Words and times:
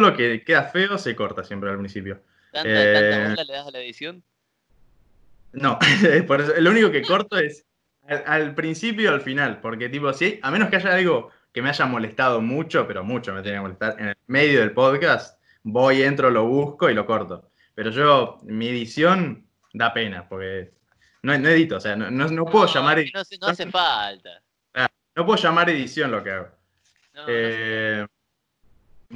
todo, 0.00 0.10
lo 0.10 0.16
que 0.16 0.42
queda 0.44 0.64
feo 0.64 0.98
se 0.98 1.14
corta 1.16 1.44
siempre 1.44 1.70
al 1.70 1.78
principio. 1.78 2.20
¿Tanta, 2.52 2.68
Eh, 2.70 2.92
tanta 3.10 3.28
bola 3.30 3.44
le 3.44 3.52
das 3.52 3.66
a 3.66 3.70
la 3.70 3.78
edición? 3.80 4.22
No, 5.52 5.78
por 6.26 6.40
eso, 6.40 6.52
lo 6.58 6.70
único 6.70 6.90
que 6.90 7.02
corto 7.02 7.38
es 7.38 7.64
al, 8.08 8.22
al 8.26 8.54
principio 8.54 9.04
y 9.04 9.06
al 9.14 9.20
final, 9.20 9.60
porque 9.60 9.88
tipo, 9.88 10.12
sí, 10.12 10.38
a 10.42 10.50
menos 10.50 10.68
que 10.68 10.76
haya 10.76 10.94
algo 10.94 11.30
que 11.52 11.62
me 11.62 11.70
haya 11.70 11.86
molestado 11.86 12.40
mucho, 12.42 12.86
pero 12.86 13.02
mucho 13.02 13.32
me 13.32 13.42
tiene 13.42 13.56
que 13.58 13.62
molestar, 13.62 13.96
en 13.98 14.08
el 14.08 14.16
medio 14.26 14.60
del 14.60 14.72
podcast, 14.72 15.40
voy, 15.62 16.02
entro, 16.02 16.30
lo 16.30 16.44
busco 16.46 16.90
y 16.90 16.94
lo 16.94 17.06
corto. 17.06 17.50
Pero 17.74 17.90
yo, 17.90 18.38
mi 18.44 18.68
edición 18.68 19.46
da 19.72 19.92
pena, 19.94 20.28
porque 20.28 20.72
no, 21.22 21.36
no 21.38 21.48
edito, 21.48 21.76
o 21.76 21.80
sea, 21.80 21.96
no, 21.96 22.10
no- 22.10 22.28
no 22.28 22.44
puedo 22.44 22.66
llamar 22.66 22.96
que 23.02 23.10
No, 23.14 23.20
hace- 23.48 23.70
falta. 23.70 24.42
no 25.14 25.24
puedo 25.24 25.42
llamar 25.42 25.70
edición 25.70 26.10
lo 26.10 26.22
que 26.22 26.30
hago. 26.30 26.48
Eh, 27.26 28.06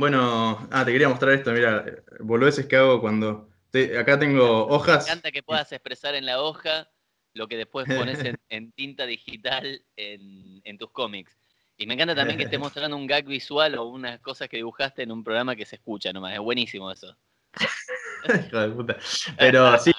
bueno, 0.00 0.66
ah, 0.72 0.84
te 0.84 0.90
quería 0.92 1.09
mostrar 1.09 1.32
esto, 1.32 1.52
mira, 1.52 1.84
boludeces 2.20 2.66
que 2.66 2.77
hago 2.77 3.00
cuando... 3.00 3.48
te- 3.70 3.96
acá 3.98 4.18
tengo 4.18 4.66
Me 4.66 4.74
hojas. 4.74 5.04
encanta 5.06 5.30
que 5.30 5.42
puedas 5.45 5.70
expresar 5.70 6.14
en 6.16 6.27
la 6.27 6.42
hoja 6.42 6.88
lo 7.34 7.46
que 7.46 7.56
después 7.56 7.86
pones 7.86 8.18
en, 8.24 8.36
en 8.48 8.72
tinta 8.72 9.06
digital 9.06 9.80
en, 9.96 10.60
en 10.64 10.78
tus 10.78 10.91
cómics. 10.91 11.38
Y 11.77 11.86
me 11.86 11.94
encanta 11.94 12.14
también 12.16 12.36
que 12.36 12.44
estés 12.44 12.58
mostrando 12.66 12.96
un 12.96 13.06
gag 13.06 13.25
visual 13.27 13.77
o 13.78 13.84
unas 13.84 14.19
cosas 14.20 14.48
que 14.48 14.56
dibujaste 14.56 15.02
en 15.05 15.12
un 15.12 15.22
programa 15.22 15.55
que 15.55 15.64
se 15.64 15.77
escucha 15.77 16.12
nomás. 16.12 16.34
Es 16.34 16.41
buenísimo 16.41 16.91
eso. 16.91 17.16
Hijo 18.48 18.58
de 18.58 18.69
puta. 18.70 18.97
Pero 19.38 19.78
sí. 19.78 19.92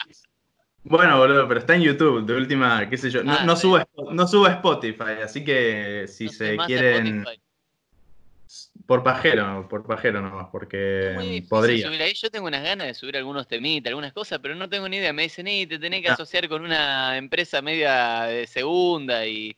Bueno, 0.83 1.17
boludo, 1.20 1.48
pero 1.48 1.59
está 1.59 1.76
en 1.76 1.83
YouTube, 1.83 2.26
de 2.26 2.36
última, 2.36 2.89
qué 2.89 2.98
sé 2.98 3.11
yo. 3.11 3.23
No, 3.23 3.33
Ah, 3.33 3.45
no 3.45 3.56
subo, 3.56 3.80
no 4.11 4.28
subo 4.28 4.48
Spotify, 4.48 5.22
así 5.23 5.44
que 5.44 6.06
si 6.08 6.26
No 6.26 6.31
se 6.31 6.58
quieren. 6.66 7.17
Spotify. 7.20 7.42
Por 8.86 9.04
pajero, 9.04 9.68
por 9.70 9.86
pajero 9.86 10.22
nomás, 10.22 10.48
porque 10.52 11.12
muy 11.16 11.42
podría. 11.42 11.86
subir 11.88 12.02
ahí. 12.02 12.14
Yo 12.14 12.30
tengo 12.30 12.48
unas 12.48 12.64
ganas 12.64 12.88
de 12.88 12.94
subir 12.94 13.16
algunos 13.18 13.48
temitas, 13.48 13.90
algunas 13.90 14.12
cosas, 14.14 14.40
pero 14.42 14.56
no 14.56 14.68
tengo 14.70 14.88
ni 14.90 14.98
idea. 14.98 15.14
Me 15.14 15.23
dicen, 15.23 15.48
y 15.48 15.66
te 15.68 15.78
tenés 15.80 16.02
que 16.02 16.10
Ah. 16.10 16.14
asociar 16.14 16.48
con 16.50 16.64
una 16.64 17.18
empresa 17.18 17.62
media 17.62 18.23
de 18.23 18.48
segunda 18.48 19.26
y 19.26 19.56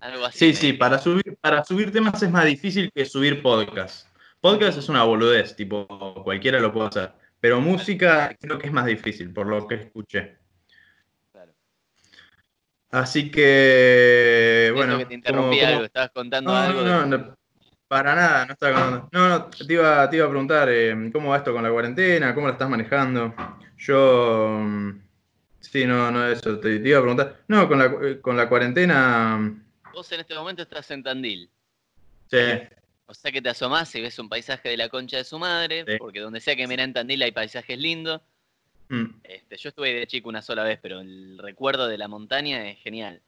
algo 0.00 0.24
así. 0.26 0.38
Sí, 0.38 0.54
sí, 0.54 0.72
para 0.72 0.98
subir, 0.98 1.36
para 1.40 1.64
subir 1.64 1.92
temas 1.92 2.22
es 2.22 2.30
más 2.30 2.44
difícil 2.44 2.90
que 2.94 3.04
subir 3.06 3.40
podcast. 3.42 4.08
Podcast 4.40 4.78
es 4.78 4.88
una 4.88 5.02
boludez, 5.04 5.56
tipo, 5.56 5.86
cualquiera 6.22 6.60
lo 6.60 6.72
puede 6.72 6.88
hacer. 6.88 7.12
Pero 7.40 7.60
música 7.60 8.34
creo 8.40 8.58
que 8.58 8.66
es 8.66 8.72
más 8.72 8.86
difícil, 8.86 9.32
por 9.32 9.46
lo 9.46 9.66
que 9.66 9.74
escuché. 9.76 10.36
Claro. 11.32 11.52
Así 12.90 13.30
que, 13.30 14.72
bueno. 14.74 14.98
que 14.98 15.06
te 15.06 15.14
interrumpí 15.14 15.58
como- 15.60 15.68
algo, 15.72 15.84
estabas 15.84 16.10
contando 16.10 16.50
No, 16.50 16.56
algo. 16.56 16.80
no, 16.82 17.02
de- 17.02 17.06
no, 17.08 17.18
no, 17.18 17.35
para 17.88 18.14
nada, 18.14 18.46
no 18.46 18.52
estaba 18.52 18.72
contando. 18.80 19.08
No, 19.12 19.28
no, 19.28 19.44
te 19.46 19.72
iba, 19.72 20.08
te 20.10 20.16
iba 20.16 20.26
a 20.26 20.28
preguntar 20.30 20.68
eh, 20.70 21.10
cómo 21.12 21.30
va 21.30 21.36
esto 21.38 21.52
con 21.52 21.62
la 21.62 21.70
cuarentena, 21.70 22.34
cómo 22.34 22.46
la 22.46 22.52
estás 22.54 22.68
manejando. 22.68 23.34
Yo, 23.78 24.58
mm, 24.60 25.00
sí, 25.60 25.84
no, 25.86 26.10
no, 26.10 26.26
eso, 26.28 26.58
te, 26.58 26.78
te 26.80 26.88
iba 26.88 26.98
a 26.98 27.02
preguntar. 27.02 27.36
No, 27.48 27.68
con 27.68 27.78
la, 27.78 27.86
eh, 28.02 28.20
con 28.20 28.36
la 28.36 28.48
cuarentena, 28.48 29.36
mm, 29.38 29.62
Vos 29.92 30.10
en 30.12 30.20
este 30.20 30.34
momento 30.34 30.62
estás 30.62 30.90
en 30.90 31.02
Tandil. 31.02 31.48
sí, 32.30 32.36
O 33.06 33.14
sea 33.14 33.30
que 33.30 33.40
te 33.40 33.48
asomás 33.48 33.94
y 33.94 34.00
ves 34.02 34.18
un 34.18 34.28
paisaje 34.28 34.68
de 34.68 34.76
la 34.76 34.88
concha 34.88 35.16
de 35.18 35.24
su 35.24 35.38
madre, 35.38 35.84
Sí. 35.86 35.96
porque 35.98 36.20
donde 36.20 36.40
sea 36.40 36.56
que 36.56 36.66
mira 36.66 36.82
en 36.82 36.92
Tandil 36.92 37.22
hay 37.22 37.32
paisajes 37.32 37.78
lindos. 37.78 38.20
mm, 38.88 39.04
Este, 39.24 39.56
yo 39.56 39.68
estuve 39.70 39.92
de 39.94 40.06
chico 40.06 40.28
una 40.28 40.42
sola 40.42 40.64
vez, 40.64 40.78
pero 40.82 41.00
el 41.00 41.38
recuerdo 41.38 41.86
de 41.88 41.98
la 41.98 42.08
montaña 42.08 42.68
es 42.68 42.78
genial. 42.78 43.20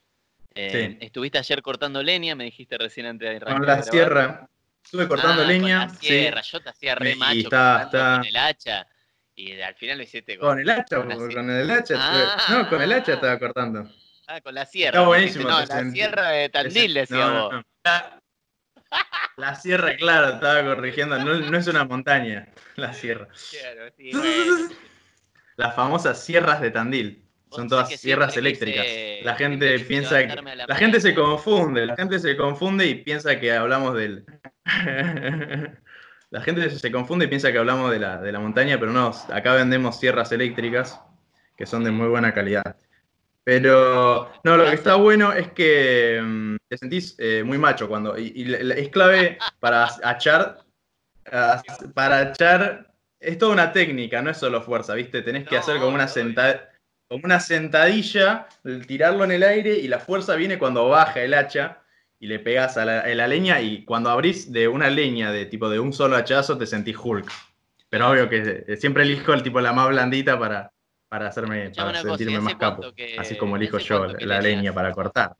Eh, 0.54 0.96
Sí. 0.98 1.06
Estuviste 1.06 1.38
ayer 1.38 1.62
cortando 1.62 2.02
leña, 2.02 2.34
me 2.34 2.44
dijiste 2.44 2.76
recién 2.76 3.06
antes 3.06 3.28
de 3.30 3.36
arrancar 3.36 3.60
con 3.60 3.70
a 3.70 3.76
la 3.76 3.82
sierra. 3.82 4.48
Estuve 4.88 5.06
cortando 5.06 5.42
Ah, 5.42 5.44
leña. 5.46 5.86
Con 5.86 5.94
la 5.96 6.00
sierra, 6.00 6.42
sí, 6.42 6.50
yo 6.52 6.60
te 6.60 6.70
hacía 6.70 6.94
re 6.94 7.12
Y 7.12 7.14
macho 7.16 7.38
está- 7.40 7.88
con 7.92 8.24
el 8.24 8.36
hacha. 8.38 8.86
Y 9.34 9.60
al 9.60 9.74
final 9.74 9.98
lo 9.98 10.04
hiciste 10.04 10.38
con, 10.38 10.48
con 10.48 10.58
el 10.60 10.70
hacha, 10.70 10.96
con 10.96 11.08
con, 11.30 11.50
el 11.50 11.70
hacha. 11.70 11.94
Ah. 11.98 12.46
no, 12.48 12.68
con 12.70 12.80
el 12.80 12.92
hacha 12.94 13.12
estaba 13.12 13.38
cortando. 13.38 13.86
Ah, 14.26 14.40
con 14.40 14.54
la 14.54 14.64
sierra. 14.64 14.96
Está 14.98 15.06
buenísimo, 15.06 15.46
No, 15.46 15.60
la 15.60 15.90
sierra 15.90 16.30
de 16.30 16.48
Tandil, 16.48 16.94
decía 16.94 17.16
No, 17.18 17.30
no, 17.34 17.42
vos. 17.44 17.52
no. 17.52 17.62
La, 17.84 18.22
la 19.36 19.54
sierra, 19.56 19.94
claro, 19.96 20.30
estaba 20.36 20.64
corrigiendo. 20.64 21.18
No, 21.18 21.34
no 21.34 21.58
es 21.58 21.66
una 21.66 21.84
montaña, 21.84 22.48
la 22.76 22.94
sierra. 22.94 23.28
Claro, 23.50 23.92
sí, 23.94 24.10
bueno. 24.14 24.70
Las 25.56 25.74
famosas 25.76 26.24
sierras 26.24 26.62
de 26.62 26.70
Tandil. 26.70 27.27
Son 27.50 27.68
todas 27.68 27.88
sierras 27.88 28.36
eléctricas. 28.36 28.84
quise- 28.84 29.20
La 29.24 29.34
gente 29.34 29.78
piensa 29.80 30.26
que. 30.26 30.34
la 30.36 30.66
La 30.66 30.74
gente 30.76 31.00
se 31.00 31.14
confunde, 31.14 31.86
la 31.86 31.96
gente 31.96 32.18
se 32.18 32.36
confunde 32.36 32.86
y 32.86 32.96
piensa 32.96 33.38
que 33.40 33.52
hablamos 33.52 33.94
del. 33.96 34.24
La 36.30 36.42
gente 36.42 36.68
se 36.68 36.92
confunde 36.92 37.24
y 37.24 37.28
piensa 37.28 37.50
que 37.50 37.56
hablamos 37.56 37.90
de 37.90 37.98
la, 38.00 38.18
de 38.20 38.32
la 38.32 38.38
montaña, 38.38 38.78
pero 38.78 38.92
no, 38.92 39.12
acá 39.32 39.54
vendemos 39.54 39.98
sierras 39.98 40.30
eléctricas 40.30 41.00
que 41.56 41.64
son 41.64 41.84
de 41.84 41.90
muy 41.90 42.08
buena 42.08 42.34
calidad. 42.34 42.76
Pero 43.44 44.30
no, 44.44 44.58
lo 44.58 44.66
que 44.66 44.74
está 44.74 44.96
bueno 44.96 45.32
es 45.32 45.50
que 45.52 46.20
mm, 46.22 46.56
te 46.68 46.76
sentís 46.76 47.16
eh, 47.18 47.42
muy 47.46 47.56
macho 47.56 47.88
cuando. 47.88 48.18
Y, 48.18 48.54
es 48.76 48.90
clave 48.90 49.38
para 49.58 49.88
achar. 50.04 50.58
Para 51.94 52.18
achar. 52.20 52.92
Es 53.18 53.38
toda 53.38 53.54
una 53.54 53.72
técnica, 53.72 54.20
no 54.20 54.28
es 54.30 54.36
solo 54.36 54.60
fuerza, 54.60 54.94
¿viste? 54.94 55.22
Tenés 55.22 55.48
que 55.48 55.54
No, 55.54 55.60
hacer 55.62 55.76
como 55.78 55.94
una, 55.94 56.04
obvio. 56.04 56.14
Como 57.08 57.24
una 57.24 57.40
sentadilla, 57.40 58.46
tirarlo 58.86 59.24
en 59.24 59.32
el 59.32 59.42
aire 59.42 59.78
y 59.78 59.88
la 59.88 59.98
fuerza 59.98 60.36
viene 60.36 60.58
cuando 60.58 60.88
baja 60.88 61.22
el 61.22 61.32
hacha 61.34 61.78
y 62.20 62.26
le 62.26 62.38
pegas 62.38 62.76
a 62.76 62.84
la, 62.84 63.00
a 63.00 63.08
la 63.08 63.26
leña 63.26 63.60
y 63.62 63.84
cuando 63.84 64.10
abrís 64.10 64.52
de 64.52 64.68
una 64.68 64.90
leña 64.90 65.32
de 65.32 65.46
tipo 65.46 65.70
de 65.70 65.78
un 65.80 65.92
solo 65.94 66.16
hachazo 66.16 66.58
te 66.58 66.66
sentís 66.66 66.96
Hulk. 67.02 67.30
Pero 67.88 68.10
obvio 68.10 68.28
que 68.28 68.64
eh, 68.68 68.76
siempre 68.76 69.04
elijo 69.04 69.32
el 69.32 69.42
tipo 69.42 69.58
la 69.62 69.72
más 69.72 69.88
blandita 69.88 70.38
para, 70.38 70.70
para 71.08 71.28
hacerme 71.28 71.70
para 71.70 71.90
una 71.90 72.02
cosa, 72.02 72.08
¿y 72.08 72.10
sentirme 72.18 72.40
más 72.40 72.56
capo. 72.56 72.92
que- 72.94 73.16
Así 73.18 73.36
como 73.38 73.56
elijo 73.56 73.78
yo 73.78 74.06
la 74.08 74.18
leñas? 74.18 74.42
leña 74.42 74.72
para 74.74 74.92
cortar. 74.92 75.34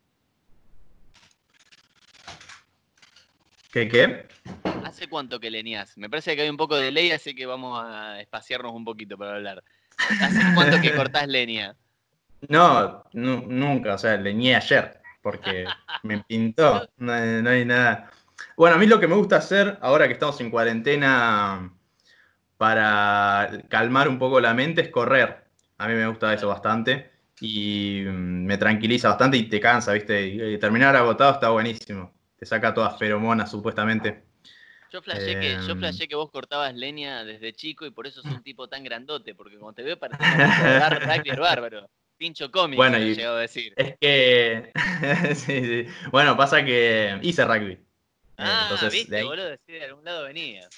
¿Qué 3.70 3.86
qué? 3.88 4.26
¿Hace 4.84 5.08
cuánto 5.08 5.38
que 5.38 5.50
leñás? 5.50 5.98
Me 5.98 6.08
parece 6.08 6.34
que 6.34 6.40
hay 6.42 6.48
un 6.48 6.56
poco 6.56 6.76
de 6.76 6.90
ley, 6.90 7.10
así 7.10 7.34
que 7.34 7.44
vamos 7.44 7.78
a 7.84 8.18
espaciarnos 8.22 8.72
un 8.72 8.86
poquito 8.86 9.18
para 9.18 9.34
hablar. 9.34 9.62
¿Hace 10.18 10.48
cuánto 10.50 10.80
que 10.80 10.92
cortás 10.92 11.26
leña? 11.28 11.76
No, 12.48 13.04
nu- 13.12 13.46
nunca, 13.48 13.94
o 13.94 13.98
sea, 13.98 14.16
leñé 14.16 14.54
ayer, 14.56 15.00
porque 15.20 15.76
me 16.02 16.22
pintó, 16.22 16.88
no, 16.98 17.12
hay- 17.12 17.42
no 17.42 17.50
hay 17.50 17.64
nada. 17.64 18.10
Bueno, 18.56 18.76
a 18.76 18.78
mí 18.78 18.86
lo 18.86 19.00
que 19.00 19.08
me 19.08 19.16
gusta 19.16 19.36
hacer, 19.36 19.78
ahora 19.80 20.06
que 20.06 20.12
estamos 20.14 20.40
en 20.40 20.50
cuarentena, 20.50 21.72
para 22.58 23.50
calmar 23.70 24.08
un 24.08 24.18
poco 24.20 24.40
la 24.40 24.54
mente, 24.54 24.82
es 24.82 24.90
correr. 24.90 25.46
A 25.78 25.88
mí 25.88 25.94
me 25.94 26.08
gusta 26.08 26.34
eso 26.34 26.48
bastante 26.48 27.12
y 27.40 28.04
mm, 28.06 28.46
me 28.46 28.58
tranquiliza 28.58 29.10
bastante 29.10 29.38
y 29.38 29.48
te 29.50 29.60
cansa, 29.60 29.94
¿viste? 29.94 30.28
Y, 30.28 30.54
y 30.56 30.58
terminar 30.58 30.96
agotado 30.96 31.34
está 31.34 31.50
buenísimo. 31.50 32.14
Te 32.38 32.46
saca 32.46 32.74
todas 32.74 32.98
feromonas, 32.98 33.50
supuestamente. 33.50 34.27
Yo 34.92 35.02
flashé, 35.02 35.38
que, 35.38 35.56
yo 35.66 35.72
Em. 35.72 35.78
flashé 35.78 36.08
que 36.08 36.14
vos 36.14 36.30
cortabas 36.30 36.74
leña 36.74 37.24
desde 37.24 37.52
chico 37.52 37.84
y 37.86 37.90
por 37.90 38.06
eso 38.06 38.22
sos 38.22 38.32
un 38.32 38.42
tipo 38.44 38.68
tan 38.68 38.82
grandote, 38.84 39.34
porque 39.34 39.58
como 39.58 39.72
te 39.72 39.82
veo 39.82 39.98
pareces 39.98 40.20
un 40.20 40.36
de 41.24 41.36
bárbaro. 41.40 41.90
Pincho 42.16 42.50
cómico, 42.50 42.78
Bueno, 42.78 42.98
y- 42.98 43.14
llegado 43.14 43.36
a 43.36 43.40
decir. 43.42 43.74
Es 43.76 43.96
que. 44.00 44.72
sí, 45.34 45.64
sí. 45.64 45.86
Bueno, 46.10 46.36
pasa 46.36 46.64
que 46.64 47.16
hice 47.22 47.44
rugby. 47.44 47.72
Eh, 47.72 47.84
Ah, 48.38 48.68
entonces, 48.72 48.90
de 48.92 48.98
viste, 48.98 49.16
ahí- 49.16 49.24
boludo, 49.24 49.56
sí, 49.66 49.72
de 49.72 49.84
algún 49.84 50.04
lado 50.04 50.24
venía. 50.24 50.68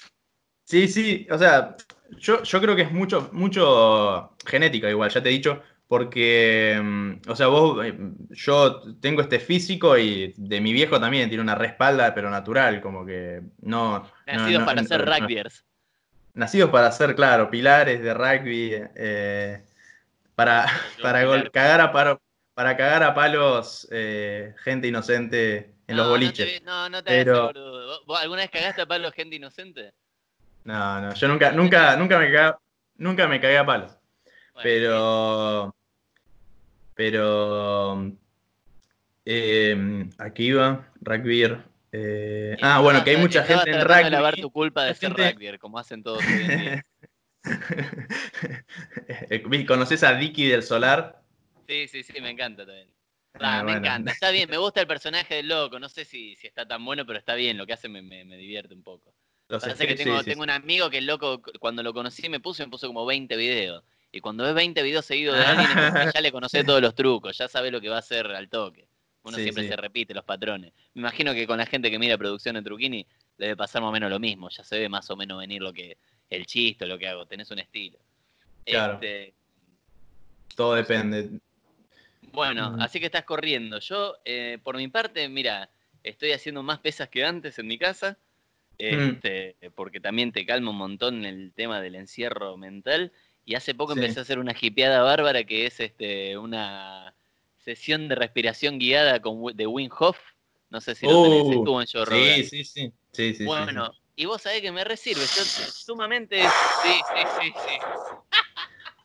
Sí, 0.65 0.87
sí, 0.87 1.27
o 1.31 1.37
sea, 1.37 1.75
yo, 2.19 2.43
yo 2.43 2.61
creo 2.61 2.75
que 2.75 2.83
es 2.83 2.91
mucho, 2.91 3.29
mucho 3.33 4.35
genética 4.45 4.89
igual, 4.89 5.09
ya 5.09 5.21
te 5.21 5.29
he 5.29 5.31
dicho, 5.31 5.61
porque, 5.91 6.79
mm, 6.81 7.29
o 7.29 7.35
sea, 7.35 7.47
vos, 7.47 7.85
eh, 7.85 7.93
yo 8.29 8.81
tengo 9.01 9.21
este 9.21 9.41
físico 9.41 9.97
y 9.97 10.33
de 10.37 10.61
mi 10.61 10.71
viejo 10.71 11.01
también 11.01 11.27
tiene 11.27 11.41
una 11.43 11.53
respalda, 11.55 12.15
pero 12.15 12.29
natural, 12.29 12.79
como 12.79 13.05
que 13.05 13.41
no... 13.59 13.99
no- 13.99 14.11
Nacidos 14.25 14.61
no- 14.61 14.65
para 14.65 14.81
no- 14.83 14.87
ser 14.87 15.05
no- 15.05 15.13
rugbyers. 15.13 15.65
Nacidos 16.33 16.69
para 16.69 16.89
ser, 16.93 17.13
claro, 17.13 17.49
pilares 17.51 18.01
de 18.01 18.13
rugby, 18.13 18.71
eh, 18.95 19.65
para, 20.33 20.65
para 21.01 21.25
gol- 21.25 21.51
cagar 21.51 21.81
a 21.81 21.91
paro- 21.91 22.21
para 22.53 22.77
cagar 22.77 23.03
a 23.03 23.13
palos 23.13 23.85
eh, 23.91 24.55
gente 24.63 24.87
inocente 24.87 25.73
en 25.87 25.97
los 25.97 26.05
No, 26.05 26.11
boliches. 26.13 26.47
No, 26.47 26.59
te, 26.59 26.65
no, 26.65 26.89
no 26.89 27.03
te 27.03 27.11
hagas 27.11 27.25
Pero- 27.25 27.45
boludo. 27.47 27.87
¿Vos- 27.87 28.05
¿Vos 28.05 28.19
alguna 28.21 28.41
vez 28.43 28.49
cagaste 28.51 28.81
a 28.83 28.85
palo 28.85 29.11
gente 29.11 29.35
inocente? 29.35 29.91
No, 30.63 31.01
no, 31.01 31.13
yo 31.13 31.27
nunca, 31.27 31.51
nunca, 31.51 31.97
nunca 31.97 32.17
me 32.17 32.31
cagué, 32.31 32.55
nunca 32.95 33.27
me 33.27 33.41
cagué 33.41 33.57
a 33.57 33.65
palos. 33.65 33.91
Bueno, 34.53 34.63
Pero. 34.63 35.75
Pero. 37.01 38.11
eh, 39.25 40.05
aquí 40.19 40.45
iba, 40.49 40.87
rugby. 41.01 41.43
eh, 41.91 42.55
ah, 42.61 42.79
bueno, 42.79 43.03
que 43.03 43.09
hay 43.09 43.17
mucha 43.17 43.43
gente 43.43 43.71
en 43.71 43.79
de 43.79 44.09
lavar 44.11 44.33
rugby. 44.35 44.41
tu 44.43 44.51
culpa 44.51 44.83
de 44.85 44.93
ser 44.93 45.09
gente- 45.09 45.31
rugbyer, 45.31 45.57
como 45.57 45.79
hacen 45.79 46.03
todos 46.03 46.23
hoy 46.23 46.43
en 46.43 46.59
día. 46.59 46.85
Eh, 49.29 49.65
¿Conoces 49.65 50.03
a 50.03 50.13
Dicky 50.13 50.47
del 50.47 50.61
Solar? 50.61 51.23
Sí, 51.67 51.87
sí, 51.87 52.03
sí, 52.03 52.21
me 52.21 52.29
encanta 52.29 52.65
también. 52.67 52.87
Ah, 53.33 53.39
Ah, 53.59 53.63
me 53.63 53.71
bueno. 53.71 53.79
encanta, 53.87 54.11
está 54.11 54.29
bien, 54.29 54.47
me 54.49 54.57
gusta 54.57 54.81
el 54.81 54.87
personaje 54.87 55.35
del 55.35 55.47
loco, 55.47 55.79
no 55.79 55.89
sé 55.89 56.05
si, 56.05 56.35
si 56.35 56.45
está 56.47 56.67
tan 56.67 56.85
bueno, 56.85 57.05
pero 57.05 57.17
está 57.17 57.33
bien, 57.33 57.57
lo 57.57 57.65
que 57.65 57.73
hace 57.73 57.89
me, 57.89 58.01
me- 58.03 58.25
me 58.25 58.37
divierte 58.37 58.73
un 58.75 58.83
poco. 58.83 59.13
Pasa 59.47 59.75
que 59.75 59.95
tengo, 59.95 60.17
sí, 60.19 60.23
sí, 60.23 60.29
tengo 60.29 60.43
un 60.43 60.49
amigo 60.51 60.89
que 60.91 60.99
el 60.99 61.07
loco, 61.07 61.41
cuando 61.59 61.81
lo 61.81 61.93
conocí 61.93 62.29
me 62.29 62.39
puso, 62.39 62.63
me 62.63 62.69
puso 62.69 62.85
como 62.87 63.05
20 63.07 63.35
videos. 63.37 63.83
Y 64.11 64.19
cuando 64.19 64.43
ves 64.43 64.53
20 64.53 64.83
videos 64.83 65.05
seguidos 65.05 65.37
de 65.37 65.45
alguien, 65.45 65.69
es 66.07 66.13
ya 66.15 66.21
le 66.21 66.31
conoces 66.31 66.65
todos 66.65 66.81
los 66.81 66.93
trucos, 66.95 67.37
ya 67.37 67.47
sabes 67.47 67.71
lo 67.71 67.79
que 67.79 67.89
va 67.89 67.95
a 67.97 67.99
hacer 67.99 68.27
al 68.27 68.49
toque. 68.49 68.87
Uno 69.23 69.37
Sí, 69.37 69.43
siempre 69.43 69.63
sí. 69.63 69.69
se 69.69 69.75
repite 69.75 70.13
los 70.13 70.25
patrones. 70.25 70.73
Me 70.95 71.01
imagino 71.01 71.33
que 71.33 71.45
con 71.47 71.57
la 71.57 71.65
gente 71.65 71.91
que 71.91 71.99
mira 71.99 72.17
producción 72.17 72.55
de 72.55 72.63
Truquini 72.63 73.05
debe 73.37 73.55
pasar 73.55 73.81
más 73.81 73.89
o 73.89 73.91
menos 73.91 74.09
lo 74.09 74.19
mismo. 74.19 74.49
Ya 74.49 74.63
se 74.63 74.79
ve 74.79 74.89
más 74.89 75.09
o 75.11 75.15
menos 75.15 75.37
venir 75.39 75.61
lo 75.61 75.71
que 75.71 75.97
el 76.29 76.45
chiste, 76.47 76.85
lo 76.87 76.97
que 76.97 77.07
hago. 77.07 77.25
Tenés 77.27 77.51
un 77.51 77.59
estilo. 77.59 77.99
Claro. 78.65 78.93
Este, 78.95 79.33
Todo 80.55 80.73
depende. 80.75 81.29
bueno, 82.33 82.71
Mm. 82.71 82.81
así 82.81 82.99
que 82.99 83.05
estás 83.05 83.23
corriendo. 83.23 83.79
Yo, 83.79 84.17
eh, 84.25 84.57
por 84.63 84.75
mi 84.77 84.87
parte, 84.87 85.27
mira, 85.29 85.69
estoy 86.03 86.31
haciendo 86.31 86.63
más 86.63 86.79
pesas 86.79 87.07
que 87.09 87.23
antes 87.23 87.57
en 87.59 87.67
mi 87.67 87.77
casa. 87.77 88.17
Mm. 88.79 89.09
este, 89.21 89.55
porque 89.75 89.99
también 89.99 90.31
te 90.31 90.43
calma 90.43 90.71
un 90.71 90.77
montón 90.77 91.23
el 91.25 91.53
tema 91.53 91.79
del 91.79 91.93
encierro 91.93 92.57
mental. 92.57 93.11
Y 93.51 93.55
hace 93.55 93.75
poco 93.75 93.93
Sí. 93.93 93.99
empecé 93.99 94.19
a 94.19 94.21
hacer 94.21 94.39
una 94.39 94.55
hipeada 94.59 95.01
bárbara 95.01 95.43
que 95.43 95.65
es 95.65 95.77
este, 95.81 96.37
una 96.37 97.13
sesión 97.57 98.07
de 98.07 98.15
respiración 98.15 98.79
guiada 98.79 99.21
con, 99.21 99.53
de 99.53 99.67
Wim 99.67 99.89
Hof. 99.99 100.17
No 100.69 100.79
sé 100.79 100.95
si 100.95 101.05
lo 101.05 101.21
tenés, 101.21 101.43
Uh, 101.43 101.51
estuvo 101.59 101.81
en 101.81 101.87
Joe 101.91 102.05
Rogan. 102.05 102.43
Sí, 102.45 102.63
sí, 102.63 102.93
sí. 103.11 103.33
Sí, 103.33 103.43
Bueno, 103.43 103.93
y 104.15 104.23
vos 104.23 104.41
sabés 104.41 104.61
que 104.61 104.71
me 104.71 104.85
resirve. 104.85 105.19
Yo 105.23 105.43
sumamente. 105.69 106.41
Sí, 106.41 106.93
sí, 106.93 107.27
sí, 107.41 107.53
sí. 107.67 107.77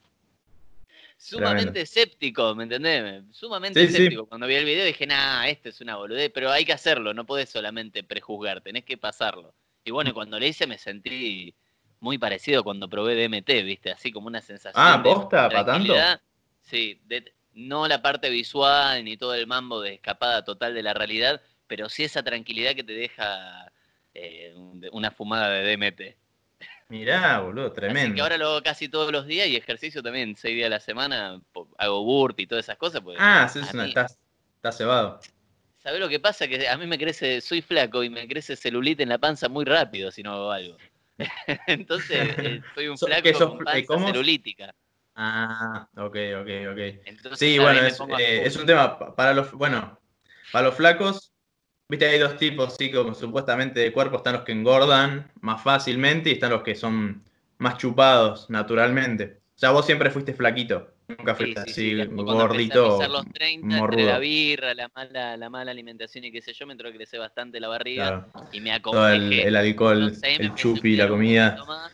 Sumamente 1.18 1.80
escéptico, 1.80 2.54
¿me 2.54 2.62
entendés? 2.62 3.24
Sumamente 3.32 3.80
Sí, 3.80 3.88
sí. 3.88 3.96
escéptico. 3.96 4.26
Cuando 4.26 4.46
vi 4.46 4.54
el 4.54 4.64
video 4.64 4.84
dije, 4.84 5.08
nah, 5.08 5.44
esto 5.48 5.70
es 5.70 5.80
una 5.80 5.96
boludez, 5.96 6.30
pero 6.32 6.52
hay 6.52 6.64
que 6.64 6.72
hacerlo, 6.72 7.12
no 7.14 7.26
podés 7.26 7.50
solamente 7.50 8.04
prejuzgar, 8.04 8.60
tenés 8.60 8.84
que 8.84 8.96
pasarlo. 8.96 9.56
Y 9.84 9.90
bueno, 9.90 10.10
y 10.10 10.12
cuando 10.12 10.38
lo 10.38 10.46
hice 10.46 10.68
me 10.68 10.78
sentí 10.78 11.52
muy 12.00 12.18
parecido 12.18 12.62
cuando 12.64 12.88
probé 12.88 13.14
DMT, 13.14 13.62
¿viste? 13.62 13.90
Así 13.92 14.12
como 14.12 14.26
una 14.28 14.40
sensación. 14.40 14.82
Ah, 14.84 15.00
¿posta? 15.02 15.48
¿Pa' 15.48 15.64
tanto? 15.64 15.94
Sí, 16.62 17.00
de- 17.04 17.32
no 17.54 17.88
la 17.88 18.02
parte 18.02 18.28
visual 18.28 19.02
ni 19.04 19.16
todo 19.16 19.34
el 19.34 19.46
mambo 19.46 19.80
de 19.80 19.94
escapada 19.94 20.44
total 20.44 20.74
de 20.74 20.82
la 20.82 20.92
realidad, 20.94 21.40
pero 21.66 21.88
sí 21.88 22.04
esa 22.04 22.22
tranquilidad 22.22 22.74
que 22.74 22.84
te 22.84 22.92
deja 22.92 23.72
eh, 24.18 24.52
un- 24.56 24.82
una 24.92 25.10
fumada 25.10 25.50
de 25.50 25.62
DMT. 25.62 26.16
Mirá, 26.88 27.40
boludo, 27.40 27.66
Así 27.66 27.74
tremendo. 27.74 28.14
que 28.14 28.20
ahora 28.22 28.38
lo 28.38 28.46
hago 28.48 28.62
casi 28.62 28.88
todos 28.88 29.12
los 29.12 29.26
días 29.26 29.46
y 29.48 29.56
ejercicio 29.56 30.02
también, 30.02 30.36
seis 30.36 30.54
días 30.56 30.68
a 30.68 30.70
la 30.70 30.80
semana, 30.80 31.40
hago 31.78 32.04
burpee 32.04 32.44
y 32.44 32.46
todas 32.46 32.64
esas 32.64 32.78
cosas. 32.78 33.00
Porque, 33.02 33.18
Ah, 33.20 33.48
sí, 33.48 33.58
es 33.58 33.74
una, 33.74 33.86
estás, 33.86 34.18
estás 34.56 34.76
cebado. 34.78 35.20
¿Sabés 35.82 36.00
lo 36.00 36.08
que 36.08 36.18
pasa? 36.18 36.48
Que 36.48 36.68
a 36.68 36.76
mí 36.76 36.86
me 36.86 36.98
crece, 36.98 37.40
soy 37.40 37.62
flaco 37.62 38.02
y 38.02 38.10
me 38.10 38.26
crece 38.26 38.56
celulite 38.56 39.02
en 39.02 39.08
la 39.08 39.18
panza 39.18 39.48
muy 39.48 39.64
rápido 39.64 40.10
si 40.10 40.22
no 40.22 40.32
hago 40.32 40.50
algo. 40.50 40.76
Entonces, 41.66 42.10
eh, 42.38 42.60
soy 42.74 42.88
un 42.88 42.98
So- 42.98 43.06
flaco 43.06 43.28
sos 43.32 43.48
con 43.50 43.58
fl- 43.60 43.64
panza 43.64 43.78
eh, 43.78 43.86
¿cómo? 43.86 44.06
celulítica. 44.08 44.74
Ah, 45.14 45.88
ok, 45.96 46.16
ok, 46.40 46.48
ok. 46.72 46.78
Entonces, 47.06 47.38
Sí, 47.38 47.58
bueno, 47.58 47.80
es, 47.80 47.98
eh, 48.18 48.42
es 48.44 48.56
un 48.56 48.66
tema 48.66 48.98
pa- 48.98 49.14
para 49.14 49.32
los, 49.32 49.50
bueno, 49.52 49.98
para 50.52 50.66
los 50.66 50.74
flacos, 50.76 51.32
viste, 51.88 52.06
hay 52.06 52.18
dos 52.18 52.36
tipos, 52.36 52.76
sí, 52.78 52.90
como 52.92 53.14
supuestamente 53.14 53.80
de 53.80 53.92
cuerpo, 53.92 54.18
están 54.18 54.34
los 54.34 54.42
que 54.42 54.52
engordan 54.52 55.32
más 55.40 55.62
fácilmente 55.62 56.28
y 56.28 56.32
están 56.34 56.50
los 56.50 56.62
que 56.62 56.74
son 56.74 57.24
más 57.58 57.78
chupados 57.78 58.50
naturalmente. 58.50 59.40
O 59.54 59.58
sea, 59.58 59.70
vos 59.70 59.86
siempre 59.86 60.10
fuiste 60.10 60.34
flaquito, 60.34 60.92
nunca 61.08 61.34
fuiste 61.34 61.60
sí, 61.60 61.70
así 61.70 61.72
sí, 61.72 62.00
a 62.00 62.06
gordito. 62.06 62.98
pisar 62.98 63.10
los 63.10 63.32
30, 63.32 63.78
entre 63.78 63.80
morrudo. 63.80 64.06
la 64.12 64.18
birra, 64.18 64.74
la 64.74 64.90
mala, 64.94 65.36
la 65.36 65.50
mala 65.50 65.70
alimentación 65.70 66.24
y 66.24 66.32
qué 66.32 66.40
sé 66.42 66.52
yo, 66.52 66.66
me 66.66 66.72
entró 66.72 66.88
a 66.88 66.92
crecer 66.92 67.20
bastante 67.20 67.60
la 67.60 67.68
barriga 67.68 68.04
Claro, 68.06 68.26
y 68.52 68.60
me 68.60 68.78
todo 68.80 69.08
el, 69.08 69.32
el 69.32 69.56
alcohol, 69.56 70.12
el 70.22 70.50
a 70.50 70.54
chupi, 70.54 70.96
la 70.96 71.08
comida. 71.08 71.56
más. 71.66 71.92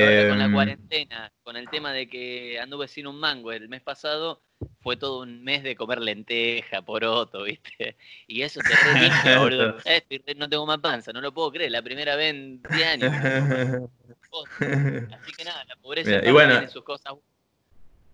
Ahora 0.00 0.28
con 0.28 0.38
la 0.38 0.44
Em, 0.44 0.52
cuarentena, 0.54 1.32
con 1.42 1.56
el 1.56 1.68
tema 1.68 1.92
de 1.92 2.08
que 2.08 2.58
anduve 2.60 2.88
sin 2.88 3.06
un 3.06 3.18
mango 3.18 3.52
el 3.52 3.68
mes 3.68 3.82
pasado, 3.82 4.42
fue 4.80 4.96
todo 4.96 5.22
un 5.22 5.42
mes 5.44 5.62
de 5.62 5.76
comer 5.76 6.00
lenteja, 6.00 6.82
poroto, 6.82 7.42
¿viste? 7.44 7.96
Y 8.26 8.42
eso 8.42 8.60
te 9.22 9.38
boludo. 9.38 9.76
Eh, 9.84 10.02
re- 10.26 10.34
no 10.34 10.48
tengo 10.48 10.66
más 10.66 10.78
panza, 10.78 11.12
no 11.12 11.20
lo 11.20 11.32
puedo 11.32 11.50
creer, 11.52 11.70
la 11.70 11.82
primera 11.82 12.16
vez 12.16 12.30
en 12.34 12.62
10 12.62 12.86
años. 12.88 13.12
Así 15.12 15.32
que 15.32 15.44
nada, 15.44 15.64
la 15.64 15.76
pobreza 15.76 16.10
Mira, 16.10 16.28
y 16.28 16.32
bueno. 16.32 16.54
tiene 16.54 16.68
sus 16.68 16.84
cosas. 16.84 17.14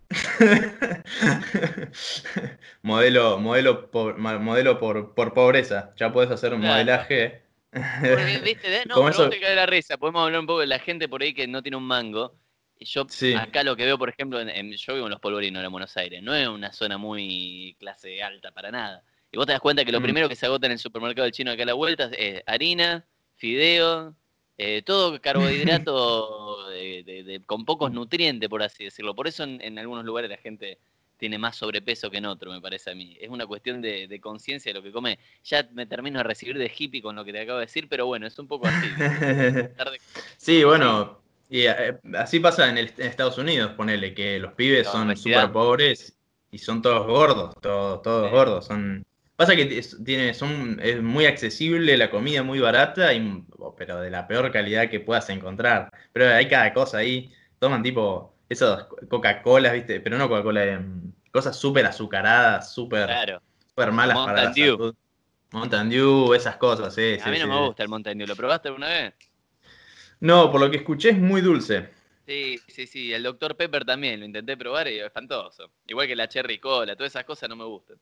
modelo, 2.81 3.37
modelo, 3.39 3.89
por, 3.91 4.17
modelo 4.17 4.79
por, 4.79 5.13
por 5.13 5.33
pobreza. 5.33 5.93
Ya 5.97 6.11
puedes 6.11 6.31
hacer 6.31 6.53
un 6.53 6.61
Claro. 6.61 6.75
modelaje. 6.75 7.41
Porque, 7.71 8.41
¿viste? 8.43 8.85
No, 8.87 8.95
pero 8.95 9.09
eso- 9.09 9.29
te 9.29 9.39
cae 9.39 9.55
la 9.55 9.65
risa. 9.65 9.97
Podemos 9.97 10.23
hablar 10.25 10.39
un 10.41 10.47
poco 10.47 10.61
de 10.61 10.67
la 10.67 10.79
gente 10.79 11.07
por 11.07 11.21
ahí 11.21 11.33
que 11.33 11.47
no 11.47 11.61
tiene 11.61 11.77
un 11.77 11.83
mango. 11.83 12.35
Y 12.79 12.85
yo 12.85 13.05
Sí. 13.09 13.33
acá 13.35 13.63
lo 13.63 13.75
que 13.75 13.85
veo, 13.85 13.97
por 13.97 14.09
ejemplo, 14.09 14.39
en, 14.39 14.49
en- 14.49 14.71
yo 14.71 14.93
vivo 14.93 15.05
en 15.05 15.11
Los 15.11 15.19
Polvorinos, 15.19 15.63
en 15.63 15.71
Buenos 15.71 15.95
Aires. 15.97 16.23
No 16.23 16.33
es 16.33 16.47
una 16.47 16.71
zona 16.71 16.97
muy 16.97 17.75
clase 17.79 18.23
alta 18.23 18.51
para 18.51 18.71
nada. 18.71 19.03
Y 19.31 19.37
vos 19.37 19.45
te 19.45 19.51
das 19.51 19.61
cuenta 19.61 19.85
que 19.85 19.91
lo 19.91 19.99
Mm. 19.99 20.03
primero 20.03 20.29
que 20.29 20.35
se 20.35 20.45
agota 20.47 20.65
en 20.65 20.71
el 20.71 20.79
supermercado 20.79 21.25
del 21.25 21.33
chino 21.33 21.51
acá 21.51 21.63
a 21.63 21.65
la 21.67 21.73
vuelta 21.73 22.09
es 22.17 22.41
harina, 22.47 23.05
fideo, 23.35 24.15
eh, 24.59 24.83
todo 24.85 25.19
carbohidrato 25.21 26.67
de- 26.69 27.03
de- 27.03 27.23
de- 27.23 27.41
con 27.41 27.65
pocos 27.65 27.91
nutrientes, 27.91 28.47
por 28.49 28.61
así 28.61 28.83
decirlo. 28.83 29.15
Por 29.15 29.27
eso 29.27 29.43
en, 29.43 29.59
en 29.61 29.79
algunos 29.79 30.05
lugares 30.05 30.29
la 30.29 30.37
gente 30.37 30.77
tiene 31.17 31.37
más 31.37 31.57
sobrepeso 31.57 32.09
que 32.09 32.17
en 32.17 32.25
otro, 32.27 32.51
me 32.51 32.61
parece 32.61 32.91
a 32.91 32.95
mí. 32.95 33.17
Es 33.19 33.29
una 33.29 33.45
cuestión 33.45 33.81
de, 33.81 34.19
conciencia 34.21 34.71
de 34.71 34.79
lo 34.79 34.83
que 34.83 34.91
come. 34.91 35.19
Ya 35.43 35.67
me 35.73 35.85
termino 35.85 36.19
de 36.19 36.23
recibir 36.23 36.57
de 36.57 36.71
hippie 36.77 37.01
con 37.01 37.15
lo 37.15 37.25
que 37.25 37.33
te 37.33 37.41
acabo 37.41 37.59
de 37.59 37.65
decir, 37.65 37.87
pero 37.89 38.05
bueno, 38.05 38.25
es 38.27 38.37
un 38.39 38.47
poco 38.47 38.67
así. 38.67 38.87
Sí, 40.37 40.63
bueno, 40.63 41.19
y 41.49 41.61
eh, 41.61 41.97
así 42.17 42.39
pasa 42.39 42.69
en, 42.69 42.77
el- 42.77 42.93
en 42.97 43.07
Estados 43.07 43.37
Unidos, 43.37 43.71
ponele, 43.73 44.13
que 44.13 44.39
los 44.39 44.53
pibes 44.53 44.87
son 44.87 45.15
súper 45.17 45.51
pobres 45.51 46.15
y 46.51 46.57
son 46.57 46.81
todos 46.81 47.05
gordos, 47.05 47.55
todos, 47.61 48.01
todos 48.01 48.29
Sí. 48.29 48.31
gordos. 48.35 48.65
Son... 48.65 49.05
Pasa 49.39 49.55
que 49.55 49.77
es, 49.79 49.97
tiene, 50.03 50.33
son, 50.33 50.81
es 50.83 51.01
muy 51.01 51.25
accesible, 51.25 51.95
la 51.95 52.11
comida 52.11 52.43
muy 52.43 52.59
barata, 52.59 53.13
y, 53.13 53.41
pero 53.77 54.01
de 54.01 54.09
la 54.09 54.27
peor 54.27 54.51
calidad 54.51 54.89
que 54.89 54.99
puedas 54.99 55.29
encontrar. 55.29 55.89
Pero 56.11 56.27
hay 56.27 56.49
cada 56.49 56.73
cosa 56.73 56.97
ahí. 56.97 57.31
Toman 57.57 57.81
tipo 57.81 58.35
esas 58.49 58.83
Coca-Colas, 59.09 59.71
¿viste? 59.71 60.01
Pero 60.01 60.17
no 60.17 60.27
Coca-Cola, 60.27 60.65
em, 60.65 61.13
cosas 61.31 61.55
súper 61.57 61.85
azucaradas, 61.85 62.73
súper 62.73 63.05
Claro. 63.05 63.41
súper 63.65 63.93
malas 63.93 64.17
para 64.17 64.43
la 64.43 64.49
Dew. 64.51 64.75
salud. 64.75 64.95
Mountain 65.53 65.89
Dew, 65.89 66.33
esas 66.33 66.57
cosas, 66.57 66.93
sí, 66.93 67.13
A 67.21 67.23
sí, 67.23 67.29
mí 67.29 67.39
no 67.39 67.47
me 67.47 67.65
gusta 67.67 67.83
el 67.83 67.89
Mountain 67.89 68.17
Dew. 68.17 68.27
¿Lo 68.27 68.35
probaste 68.35 68.67
alguna 68.67 68.89
vez? 68.89 69.13
No, 70.19 70.51
por 70.51 70.59
lo 70.59 70.69
que 70.69 70.77
escuché 70.77 71.11
es 71.11 71.17
muy 71.17 71.39
dulce. 71.39 71.87
Sí, 72.27 72.57
sí, 72.67 72.85
sí. 72.87 73.13
El 73.13 73.23
Dr. 73.23 73.55
Pepper 73.55 73.85
también 73.85 74.19
lo 74.19 74.25
intenté 74.25 74.55
probar 74.57 74.87
y 74.89 74.99
es 74.99 75.05
espantoso. 75.05 75.71
Igual 75.87 76.07
que 76.07 76.15
la 76.15 76.27
Cherry 76.27 76.59
Cola, 76.59 76.95
todas 76.95 77.11
esas 77.13 77.23
cosas 77.23 77.49
no 77.49 77.55
me 77.55 77.63
gustan. 77.65 77.97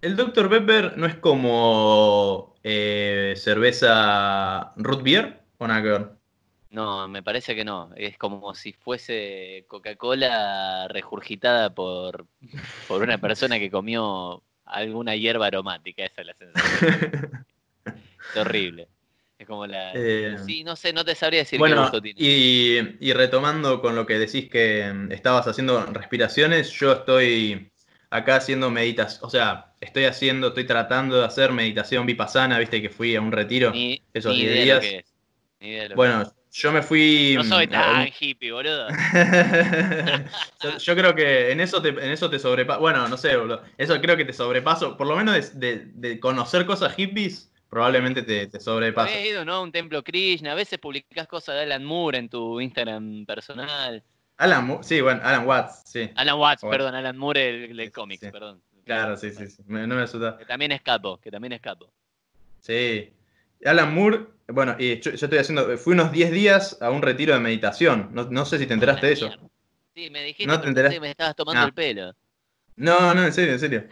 El 0.00 0.16
Dr. 0.16 0.48
Pepper 0.48 0.96
no 0.96 1.06
es 1.06 1.16
como 1.16 2.54
eh, 2.62 3.34
cerveza 3.36 4.72
root 4.76 5.02
beer 5.02 5.40
o 5.58 5.66
nada 5.66 5.82
que 5.82 5.88
ver. 5.88 6.10
No, 6.70 7.08
me 7.08 7.22
parece 7.22 7.54
que 7.56 7.64
no. 7.64 7.90
Es 7.96 8.16
como 8.16 8.54
si 8.54 8.72
fuese 8.72 9.64
Coca-Cola 9.68 10.86
regurgitada 10.88 11.74
por, 11.74 12.26
por 12.86 13.02
una 13.02 13.18
persona 13.18 13.58
que 13.58 13.70
comió 13.70 14.42
alguna 14.64 15.16
hierba 15.16 15.46
aromática. 15.46 16.04
Esa 16.04 16.20
es 16.22 16.26
la 16.28 16.34
sensación. 16.34 17.46
Es 18.32 18.36
horrible. 18.36 18.88
Es 19.38 19.46
como 19.46 19.66
la. 19.66 19.92
Eh, 19.94 20.36
Sí, 20.46 20.62
no 20.62 20.76
sé, 20.76 20.92
no 20.92 21.04
te 21.04 21.14
sabría 21.14 21.40
decir 21.40 21.64
qué 21.64 21.74
Bueno, 21.74 21.82
gusto 21.82 22.00
tiene. 22.00 22.20
y, 22.20 22.78
y 23.00 23.12
retomando 23.12 23.80
con 23.80 23.96
lo 23.96 24.06
que 24.06 24.18
decís 24.18 24.48
que 24.48 24.92
mm, 24.92 25.12
estabas 25.12 25.46
haciendo 25.48 25.84
respiraciones, 25.86 26.70
yo 26.70 26.92
estoy 26.92 27.72
acá 28.10 28.36
haciendo 28.36 28.70
meditación, 28.70 29.20
o 29.24 29.30
sea, 29.30 29.69
estoy 29.80 30.04
haciendo, 30.04 30.48
estoy 30.48 30.64
tratando 30.66 31.18
de 31.18 31.24
hacer 31.26 31.52
meditación 31.52 32.06
vipassana, 32.06 32.58
viste 32.58 32.80
que 32.82 32.90
fui 32.90 33.16
a 33.16 33.20
un 33.20 33.32
retiro. 33.32 33.70
Ni, 33.72 34.02
esos 34.12 34.34
ni 34.36 34.42
10 34.44 34.52
idea 34.52 34.60
de 34.60 34.66
lo 34.74 34.80
días. 34.80 34.92
que 34.92 34.98
es. 34.98 35.14
Ni 35.60 35.68
idea 35.68 35.82
de 35.82 35.88
lo 35.90 35.94
que 35.94 35.96
Bueno, 35.96 36.32
yo 36.52 36.72
me 36.72 36.82
fui... 36.82 37.34
No 37.36 37.44
soy 37.44 37.66
mm, 37.66 37.68
un- 37.68 37.72
tan 37.72 38.08
hippie, 38.18 38.52
boludo. 38.52 38.88
yo, 40.62 40.78
yo 40.78 40.96
creo 40.96 41.14
que 41.14 41.50
en 41.52 41.60
eso 41.60 41.80
te, 41.80 41.88
en 41.90 42.10
eso 42.10 42.28
te 42.28 42.38
sobrepaso. 42.38 42.80
Bueno, 42.80 43.08
no 43.08 43.16
sé, 43.16 43.36
boludo. 43.36 43.62
Eso 43.78 44.00
creo 44.00 44.16
que 44.16 44.24
te 44.24 44.32
sobrepaso. 44.32 44.96
Por 44.96 45.06
lo 45.06 45.16
menos 45.16 45.34
de, 45.58 45.76
de- 45.76 45.84
de 45.94 46.20
conocer 46.20 46.66
cosas 46.66 46.94
hippies, 46.94 47.52
probablemente 47.68 48.22
te, 48.22 48.46
te 48.48 48.60
sobrepaso. 48.60 49.12
Habías 49.12 49.26
ido, 49.28 49.44
¿no? 49.44 49.54
A 49.54 49.60
un 49.62 49.72
templo 49.72 50.02
Krishna. 50.02 50.52
A 50.52 50.56
veces 50.56 50.78
publicás 50.78 51.26
cosas 51.28 51.54
de 51.56 51.62
Alan 51.62 51.84
Moore 51.84 52.18
en 52.18 52.28
tu 52.28 52.60
Instagram 52.60 53.24
personal. 53.26 54.02
Alan, 54.36 54.66
Mo- 54.66 54.82
sí, 54.82 55.00
bueno, 55.02 55.20
Alan 55.22 55.46
Watts, 55.46 55.82
sí. 55.84 56.10
Alan 56.14 56.38
Watts, 56.38 56.62
perdón, 56.62 56.94
Alan 56.94 57.16
Moore, 57.18 57.66
el, 57.66 57.78
el 57.78 57.92
sí. 57.92 58.30
perdón. 58.32 58.62
Claro, 58.90 59.16
sí, 59.16 59.30
sí, 59.30 59.46
sí. 59.46 59.62
Me- 59.68 59.86
no 59.86 59.94
me 59.94 60.02
asusta. 60.02 60.36
Que 60.36 60.44
también 60.46 60.72
es 60.72 60.82
capo, 60.82 61.20
que 61.20 61.30
también 61.30 61.52
es 61.52 61.60
capo. 61.60 61.92
Sí. 62.58 63.12
Alan 63.64 63.94
Moore, 63.94 64.26
bueno, 64.48 64.74
y 64.80 64.98
yo, 65.00 65.12
yo 65.12 65.26
estoy 65.26 65.38
haciendo, 65.38 65.78
fui 65.78 65.92
unos 65.92 66.10
10 66.10 66.32
días 66.32 66.76
a 66.80 66.90
un 66.90 67.00
retiro 67.00 67.32
de 67.34 67.38
meditación. 67.38 68.08
No, 68.12 68.24
no 68.24 68.44
sé 68.44 68.58
si 68.58 68.66
te 68.66 68.74
enteraste 68.74 69.06
de 69.06 69.12
eso. 69.12 69.28
Mierda. 69.28 69.48
Sí, 69.94 70.10
me 70.10 70.22
dijiste 70.24 70.46
No 70.48 70.60
te 70.60 70.66
enteraste. 70.66 70.96
que 70.96 71.00
me 71.00 71.10
estabas 71.10 71.36
tomando 71.36 71.60
Ah. 71.62 71.66
el 71.66 71.72
pelo. 71.72 72.16
No, 72.74 73.14
no, 73.14 73.24
en 73.24 73.32
serio, 73.32 73.52
en 73.52 73.60
serio. 73.60 73.84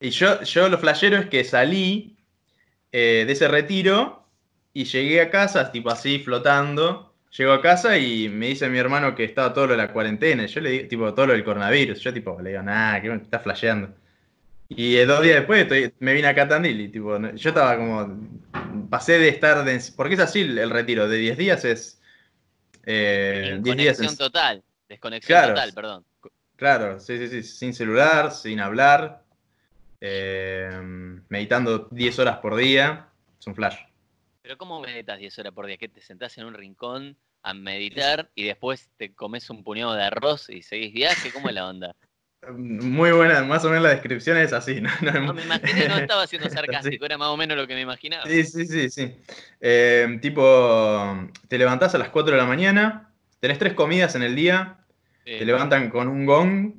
Y 0.00 0.08
yo, 0.10 0.42
yo 0.42 0.68
lo 0.70 0.78
flashero 0.78 1.18
es 1.18 1.26
que 1.26 1.44
salí 1.44 2.16
eh, 2.92 3.24
de 3.26 3.32
ese 3.32 3.46
retiro 3.48 4.26
y 4.72 4.84
llegué 4.84 5.20
a 5.20 5.28
casa, 5.30 5.70
tipo 5.70 5.90
así, 5.90 6.18
flotando. 6.18 7.13
Llego 7.36 7.52
a 7.52 7.60
casa 7.60 7.98
y 7.98 8.28
me 8.28 8.46
dice 8.46 8.68
mi 8.68 8.78
hermano 8.78 9.14
que 9.14 9.24
estaba 9.24 9.52
todo 9.52 9.66
lo 9.66 9.72
de 9.72 9.78
la 9.78 9.92
cuarentena. 9.92 10.46
Yo 10.46 10.60
le 10.60 10.70
digo, 10.70 10.88
tipo, 10.88 11.14
todo 11.14 11.26
lo 11.26 11.32
del 11.32 11.42
coronavirus. 11.42 11.98
Yo, 11.98 12.14
tipo, 12.14 12.40
le 12.40 12.50
digo, 12.50 12.62
nada, 12.62 13.02
que 13.02 13.12
estás 13.12 13.42
flasheando. 13.42 13.92
Y 14.68 14.96
dos 14.98 15.22
días 15.22 15.36
después 15.36 15.92
me 15.98 16.14
vine 16.14 16.28
acá 16.28 16.42
a 16.42 16.48
Tandil 16.48 16.80
y, 16.80 16.88
tipo, 16.88 17.18
yo 17.18 17.48
estaba 17.48 17.76
como. 17.76 18.88
Pasé 18.88 19.18
de 19.18 19.28
estar. 19.28 19.64
De, 19.64 19.82
porque 19.96 20.14
es 20.14 20.20
así 20.20 20.42
el, 20.42 20.70
retiro, 20.70 21.08
de 21.08 21.16
10 21.16 21.36
días 21.36 21.64
es. 21.64 22.00
Eh, 22.86 23.58
Desconexión 23.60 24.16
total. 24.16 24.62
Desconexión 24.88 25.48
total, 25.48 25.72
perdón. 25.72 26.04
Claro, 26.54 27.00
sí, 27.00 27.18
sí, 27.18 27.28
sí. 27.28 27.42
Sin 27.42 27.74
celular, 27.74 28.30
sin 28.30 28.60
hablar. 28.60 29.24
Eh, 30.00 30.70
meditando 31.28 31.88
10 31.90 32.18
horas 32.20 32.38
por 32.38 32.54
día. 32.54 33.08
Es 33.40 33.46
un 33.48 33.56
flash. 33.56 33.76
Pero 34.44 34.58
¿cómo 34.58 34.78
meditas 34.78 35.18
10 35.18 35.38
horas 35.38 35.54
por 35.54 35.64
día? 35.64 35.78
¿Que 35.78 35.88
te 35.88 36.02
sentás 36.02 36.36
en 36.36 36.44
un 36.44 36.52
rincón 36.52 37.16
a 37.42 37.54
meditar 37.54 38.30
y 38.34 38.44
después 38.44 38.90
te 38.98 39.14
comes 39.14 39.48
un 39.48 39.64
puñado 39.64 39.94
de 39.94 40.02
arroz 40.02 40.50
y 40.50 40.60
seguís 40.60 40.92
viaje? 40.92 41.32
¿Cómo 41.32 41.48
es 41.48 41.54
la 41.54 41.66
onda? 41.66 41.96
Muy 42.52 43.10
buena, 43.12 43.42
más 43.44 43.64
o 43.64 43.70
menos 43.70 43.84
la 43.84 43.88
descripción 43.88 44.36
es 44.36 44.52
así. 44.52 44.82
No, 44.82 44.90
no, 45.00 45.32
me 45.32 45.44
imaginé, 45.44 45.88
no 45.88 45.96
estaba 45.96 46.26
siendo 46.26 46.50
sarcástico, 46.50 47.06
era 47.06 47.16
más 47.16 47.28
o 47.28 47.38
menos 47.38 47.56
lo 47.56 47.66
que 47.66 47.72
me 47.72 47.80
imaginaba. 47.80 48.26
Sí, 48.26 48.44
sí, 48.44 48.66
sí, 48.66 48.90
sí. 48.90 49.16
Eh, 49.62 50.18
tipo, 50.20 51.26
te 51.48 51.56
levantás 51.56 51.94
a 51.94 51.98
las 51.98 52.10
4 52.10 52.32
de 52.32 52.38
la 52.38 52.46
mañana, 52.46 53.14
tenés 53.40 53.58
tres 53.58 53.72
comidas 53.72 54.14
en 54.14 54.24
el 54.24 54.36
día, 54.36 54.76
te 55.24 55.42
levantan 55.46 55.88
con 55.88 56.06
un 56.06 56.26
gong, 56.26 56.74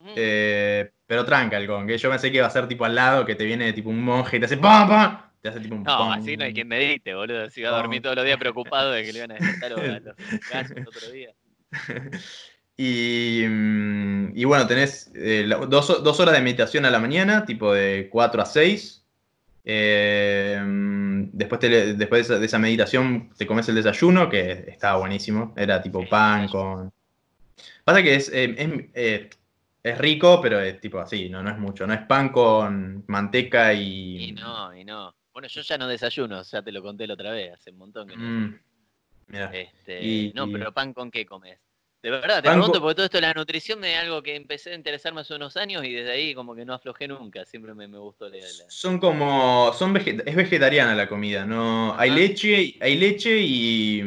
mm. 0.00 0.12
eh, 0.16 0.90
pero 1.06 1.26
tranca 1.26 1.58
el 1.58 1.66
gong. 1.66 1.90
¿eh? 1.90 1.98
Yo 1.98 2.08
pensé 2.08 2.30
que 2.30 2.38
iba 2.38 2.46
a 2.46 2.50
ser 2.50 2.66
tipo 2.66 2.86
al 2.86 2.94
lado, 2.94 3.26
que 3.26 3.34
te 3.34 3.44
viene 3.44 3.74
tipo 3.74 3.90
un 3.90 4.02
monje 4.02 4.38
y 4.38 4.40
te 4.40 4.46
hace 4.46 4.56
¡pam, 4.56 4.88
pam! 4.88 5.33
No, 5.44 6.12
así 6.12 6.36
no 6.36 6.44
hay 6.44 6.54
quien 6.54 6.68
medite, 6.68 7.14
boludo. 7.14 7.50
Si 7.50 7.62
va 7.62 7.70
a 7.70 7.76
dormir 7.76 8.00
todos 8.00 8.16
los 8.16 8.24
días 8.24 8.38
preocupado 8.38 8.92
de 8.92 9.04
que 9.04 9.12
le 9.12 9.18
iban 9.18 9.32
a 9.32 9.34
despertar 9.34 9.70
los, 9.72 9.80
los 10.76 10.88
otro 10.88 11.10
día. 11.10 11.34
Y, 12.76 13.44
mm, 13.46 14.36
y, 14.36 14.44
bueno, 14.44 14.66
tenés 14.66 15.12
eh, 15.14 15.48
dos, 15.68 16.02
dos, 16.02 16.20
horas 16.20 16.34
de 16.34 16.40
meditación 16.40 16.84
a 16.84 16.90
la 16.90 16.98
mañana, 16.98 17.46
tipo 17.46 17.72
de 17.72 18.08
4 18.10 18.42
a 18.42 18.46
6. 18.46 19.04
Eh, 19.66 20.60
mm, 20.60 21.30
después 21.32 21.60
después 21.96 22.28
de 22.28 22.44
esa, 22.44 22.58
meditación 22.58 23.30
te 23.36 23.46
comes 23.46 23.68
el 23.68 23.76
desayuno, 23.76 24.28
que 24.28 24.64
estaba 24.68 24.98
buenísimo. 24.98 25.54
Era 25.56 25.80
tipo 25.80 26.04
pan 26.08 26.48
con... 26.48 26.92
Pasa 27.84 28.02
que 28.02 28.16
es, 28.16 28.28
eh, 28.32 28.88
es, 28.92 29.38
es, 29.82 29.98
rico, 29.98 30.40
pero 30.42 30.60
es 30.60 30.80
tipo 30.80 30.98
así, 30.98 31.28
¿no? 31.28 31.42
no 31.42 31.50
es 31.50 31.58
mucho. 31.58 31.86
No 31.86 31.94
es 31.94 32.00
pan 32.00 32.30
con 32.30 33.04
manteca 33.06 33.72
y... 33.72 34.30
Y 34.30 34.32
no, 34.32 34.74
y 34.74 34.84
no. 34.84 35.14
Bueno, 35.34 35.48
yo 35.48 35.62
ya 35.62 35.76
no 35.76 35.88
desayuno, 35.88 36.42
ya 36.44 36.62
te 36.62 36.70
lo 36.70 36.80
conté 36.80 37.08
la 37.08 37.14
otra 37.14 37.32
vez, 37.32 37.52
hace 37.52 37.72
un 37.72 37.78
montón 37.78 38.08
que 38.08 38.16
no. 38.16 38.22
Mm, 38.22 38.60
este, 39.52 40.32
no, 40.32 40.48
pero 40.48 40.72
pan 40.72 40.94
con 40.94 41.10
qué 41.10 41.26
comes. 41.26 41.58
De 42.00 42.10
verdad, 42.10 42.40
te 42.40 42.50
pregunto 42.50 42.80
porque 42.80 42.94
todo 42.94 43.06
esto 43.06 43.16
de 43.16 43.22
la 43.22 43.34
nutrición 43.34 43.80
me 43.80 43.94
es 43.94 43.98
algo 43.98 44.22
que 44.22 44.36
empecé 44.36 44.70
a 44.70 44.74
interesarme 44.74 45.22
hace 45.22 45.34
unos 45.34 45.56
años 45.56 45.84
y 45.84 45.92
desde 45.92 46.12
ahí 46.12 46.34
como 46.34 46.54
que 46.54 46.64
no 46.64 46.74
aflojé 46.74 47.08
nunca, 47.08 47.44
siempre 47.46 47.74
me, 47.74 47.86
gustó 47.86 48.28
leerla. 48.28 48.64
Son 48.68 49.00
como, 49.00 49.72
son 49.72 49.96
es 49.96 50.36
vegetariana 50.36 50.94
la 50.94 51.08
comida, 51.08 51.44
¿no? 51.44 51.98
Hay 51.98 52.10
leche, 52.10 52.76
hay 52.80 52.96
leche 52.96 53.40
y, 53.40 54.02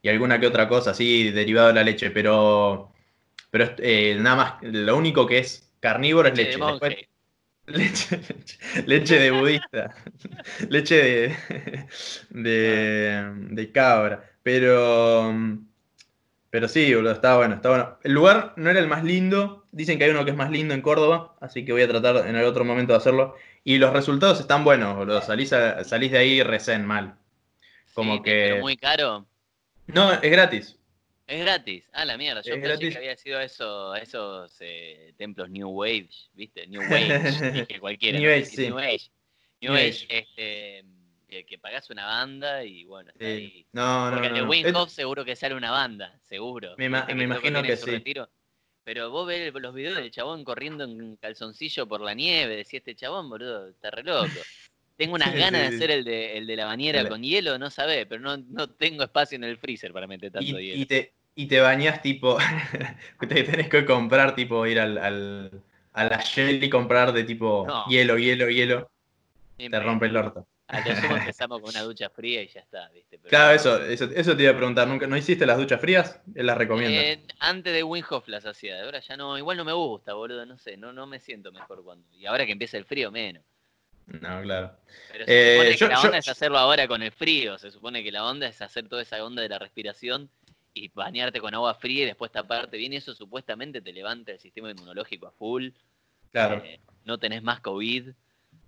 y 0.00 0.08
alguna 0.08 0.40
que 0.40 0.46
otra 0.46 0.68
cosa 0.68 0.92
así 0.92 1.30
derivada 1.32 1.68
de 1.68 1.74
la 1.74 1.84
leche, 1.84 2.10
pero, 2.10 2.94
pero 3.50 3.74
eh, 3.78 4.16
nada 4.18 4.36
más, 4.36 4.54
lo 4.62 4.96
único 4.96 5.26
que 5.26 5.38
es 5.38 5.74
carnívoro 5.80 6.28
es 6.28 6.36
leche. 6.36 6.58
Leche, 7.72 8.20
leche, 8.86 9.18
de 9.18 9.30
budista. 9.30 9.94
leche 10.68 11.36
de, 12.30 13.32
de, 13.50 13.72
cabra. 13.72 14.30
Pero. 14.42 15.34
Pero 16.50 16.68
sí, 16.68 16.94
boludo, 16.94 17.12
está 17.12 17.36
bueno, 17.36 17.54
está 17.54 17.70
bueno. 17.70 17.98
El 18.02 18.12
lugar 18.12 18.52
no 18.56 18.68
era 18.68 18.78
el 18.78 18.88
más 18.88 19.04
lindo. 19.04 19.66
Dicen 19.72 19.98
que 19.98 20.04
hay 20.04 20.10
uno 20.10 20.24
que 20.24 20.32
es 20.32 20.36
más 20.36 20.50
lindo 20.50 20.74
en 20.74 20.82
Córdoba, 20.82 21.34
así 21.40 21.64
que 21.64 21.72
voy 21.72 21.80
a 21.82 21.88
tratar 21.88 22.26
en 22.26 22.36
el 22.36 22.44
otro 22.44 22.64
momento 22.64 22.92
de 22.92 22.98
hacerlo. 22.98 23.36
Y 23.64 23.78
los 23.78 23.92
resultados 23.92 24.38
están 24.38 24.64
buenos, 24.64 24.96
boludo. 24.96 25.22
Salís, 25.22 25.48
salís 25.48 26.12
de 26.12 26.18
ahí 26.18 26.42
recién 26.42 26.84
mal. 26.84 27.16
Como 27.94 28.22
que. 28.22 28.48
Pero 28.50 28.60
muy 28.60 28.76
caro. 28.76 29.26
No, 29.86 30.12
es 30.12 30.30
gratis. 30.30 30.78
Es 31.26 31.40
gratis. 31.40 31.88
Ah, 31.92 32.04
la 32.04 32.16
mierda. 32.16 32.42
Yo 32.42 32.60
pensé 32.60 32.90
que 32.90 32.98
había 32.98 33.16
sido 33.16 33.40
eso, 33.40 33.94
esos 33.94 34.56
eh, 34.60 35.14
templos 35.16 35.48
New 35.50 35.82
Age, 35.82 36.10
¿viste? 36.34 36.66
New 36.66 36.82
Age. 36.82 37.50
dije 37.52 37.80
cualquiera. 37.80 38.18
New 38.18 38.30
Age, 38.30 38.44
sí. 38.44 38.66
New 38.68 38.78
Age. 38.78 39.10
New, 39.60 39.72
Age. 39.74 40.06
Este, 40.08 40.84
que, 41.46 41.58
pagás 41.58 41.88
una 41.88 42.04
banda 42.04 42.64
y 42.64 42.84
bueno, 42.84 43.10
está 43.10 43.24
ahí. 43.24 43.66
No, 43.72 44.10
Porque 44.12 44.28
no, 44.28 44.36
el 44.36 44.48
Winghoff 44.48 44.90
seguro 44.90 45.24
que 45.24 45.36
sale 45.36 45.54
una 45.54 45.70
banda, 45.70 46.18
seguro. 46.24 46.74
Me, 46.76 46.86
imagino 46.86 47.62
que, 47.62 47.76
sí. 47.76 48.02
Pero 48.84 49.10
vos 49.10 49.26
ves 49.26 49.52
los 49.54 49.74
videos 49.74 49.96
del 49.96 50.10
chabón 50.10 50.44
corriendo 50.44 50.84
en 50.84 51.16
calzoncillo 51.16 51.86
por 51.86 52.00
la 52.00 52.14
nieve, 52.14 52.56
decía 52.56 52.78
este 52.78 52.96
chabón, 52.96 53.30
boludo, 53.30 53.68
está 53.68 53.90
re 53.90 54.02
loco. 54.02 54.28
Tengo 55.04 55.16
unas 55.16 55.34
ganas 55.34 55.62
de 55.62 55.76
hacer 55.76 55.90
el 55.90 56.04
de, 56.04 56.38
el 56.38 56.46
de 56.46 56.56
la 56.56 56.66
bañera 56.66 57.08
con 57.08 57.22
hielo, 57.22 57.58
no 57.58 57.70
sabés, 57.70 58.06
pero 58.06 58.20
no, 58.20 58.36
no 58.36 58.68
tengo 58.68 59.02
espacio 59.02 59.36
en 59.36 59.44
el 59.44 59.56
freezer 59.58 59.92
para 59.92 60.06
meter 60.06 60.30
tanto 60.30 60.60
hielo. 60.60 60.80
Y 60.80 60.86
te, 60.86 61.12
y 61.34 61.46
te 61.46 61.60
bañas 61.60 62.02
tipo, 62.02 62.38
te 63.28 63.42
tenés 63.42 63.68
que 63.68 63.84
comprar 63.84 64.34
tipo, 64.34 64.66
ir 64.66 64.78
al, 64.78 64.98
al 64.98 65.62
a 65.92 66.04
la 66.04 66.20
Shell 66.20 66.62
y 66.62 66.70
comprar 66.70 67.12
de 67.12 67.24
tipo 67.24 67.66
hielo, 67.88 68.18
hielo, 68.18 68.48
hielo. 68.48 68.90
te 69.56 69.80
rompe 69.80 70.06
el 70.06 70.16
orto. 70.16 70.46
A 70.68 70.80
lo 70.80 70.96
sumo 70.96 71.16
empezamos 71.16 71.60
con 71.60 71.70
una 71.70 71.82
ducha 71.82 72.08
fría 72.08 72.42
y 72.42 72.48
ya 72.48 72.60
está, 72.60 72.88
¿viste? 72.90 73.18
claro, 73.18 73.54
eso, 73.54 73.82
eso, 73.84 74.08
eso, 74.14 74.36
te 74.36 74.44
iba 74.44 74.52
a 74.52 74.56
preguntar. 74.56 74.88
¿Nunca, 74.88 75.06
¿No 75.06 75.16
hiciste 75.16 75.44
las 75.44 75.58
duchas 75.58 75.80
frías? 75.80 76.20
Las 76.34 76.56
recomienda. 76.56 77.02
Eh, 77.02 77.20
antes 77.40 77.74
de 77.74 77.82
Winhoff 77.82 78.26
las 78.28 78.46
hacía, 78.46 78.82
ahora 78.82 79.00
ya 79.00 79.16
no, 79.16 79.36
igual 79.36 79.58
no 79.58 79.64
me 79.64 79.72
gusta, 79.72 80.14
boludo, 80.14 80.46
no 80.46 80.56
sé, 80.56 80.76
no, 80.76 80.92
no 80.92 81.06
me 81.06 81.18
siento 81.18 81.52
mejor 81.52 81.84
cuando. 81.84 82.06
Y 82.12 82.24
ahora 82.24 82.46
que 82.46 82.52
empieza 82.52 82.78
el 82.78 82.86
frío, 82.86 83.10
menos. 83.10 83.42
No, 84.06 84.42
claro. 84.42 84.76
Pero 85.10 85.24
se 85.24 85.52
supone 85.52 85.70
eh, 85.70 85.76
que 85.76 85.88
la 85.88 86.00
onda 86.00 86.18
es 86.18 86.28
hacerlo 86.28 86.58
ahora 86.58 86.88
con 86.88 87.02
el 87.02 87.12
frío, 87.12 87.58
se 87.58 87.70
supone 87.70 88.02
que 88.02 88.12
la 88.12 88.24
onda 88.24 88.46
es 88.48 88.60
hacer 88.60 88.88
toda 88.88 89.02
esa 89.02 89.24
onda 89.24 89.42
de 89.42 89.48
la 89.48 89.58
respiración 89.58 90.28
y 90.74 90.88
bañarte 90.88 91.40
con 91.40 91.54
agua 91.54 91.74
fría 91.74 92.02
y 92.02 92.06
después 92.06 92.32
taparte 92.32 92.76
bien, 92.76 92.92
eso 92.92 93.14
supuestamente 93.14 93.80
te 93.80 93.92
levanta 93.92 94.32
el 94.32 94.38
sistema 94.38 94.70
inmunológico 94.70 95.26
a 95.26 95.32
full. 95.32 95.68
Claro. 96.30 96.62
Eh, 96.64 96.80
no 97.04 97.18
tenés 97.18 97.42
más 97.42 97.60
COVID. 97.60 98.10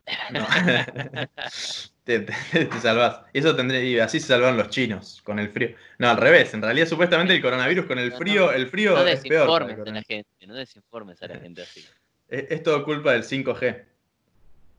te, 2.05 2.21
te, 2.21 2.81
salvás. 2.81 3.23
Eso 3.33 3.57
tendría, 3.57 4.05
así 4.05 4.21
se 4.21 4.27
salvan 4.29 4.59
los 4.59 4.69
chinos, 4.69 5.23
con 5.23 5.39
el 5.39 5.49
frío. 5.49 5.75
No, 5.99 6.11
al 6.11 6.19
revés, 6.19 6.53
en 6.53 6.61
realidad 6.61 6.87
supuestamente 6.87 7.35
el 7.35 7.41
coronavirus 7.41 7.87
con 7.87 7.99
el 7.99 8.13
frío, 8.13 8.53
el 8.53 8.69
frío 8.69 8.95
no 8.95 9.07
es 9.07 9.21
peor. 9.21 9.63
A 9.63 9.67
la 9.69 10.03
gente, 10.03 10.29
no 10.47 10.55
desinformes 10.55 11.23
a 11.23 11.29
la 11.29 11.39
gente 11.39 11.63
así. 11.63 11.83
Es, 12.29 12.63
todo 12.63 12.85
culpa 12.85 13.13
del 13.13 13.23
5G. 13.23 13.85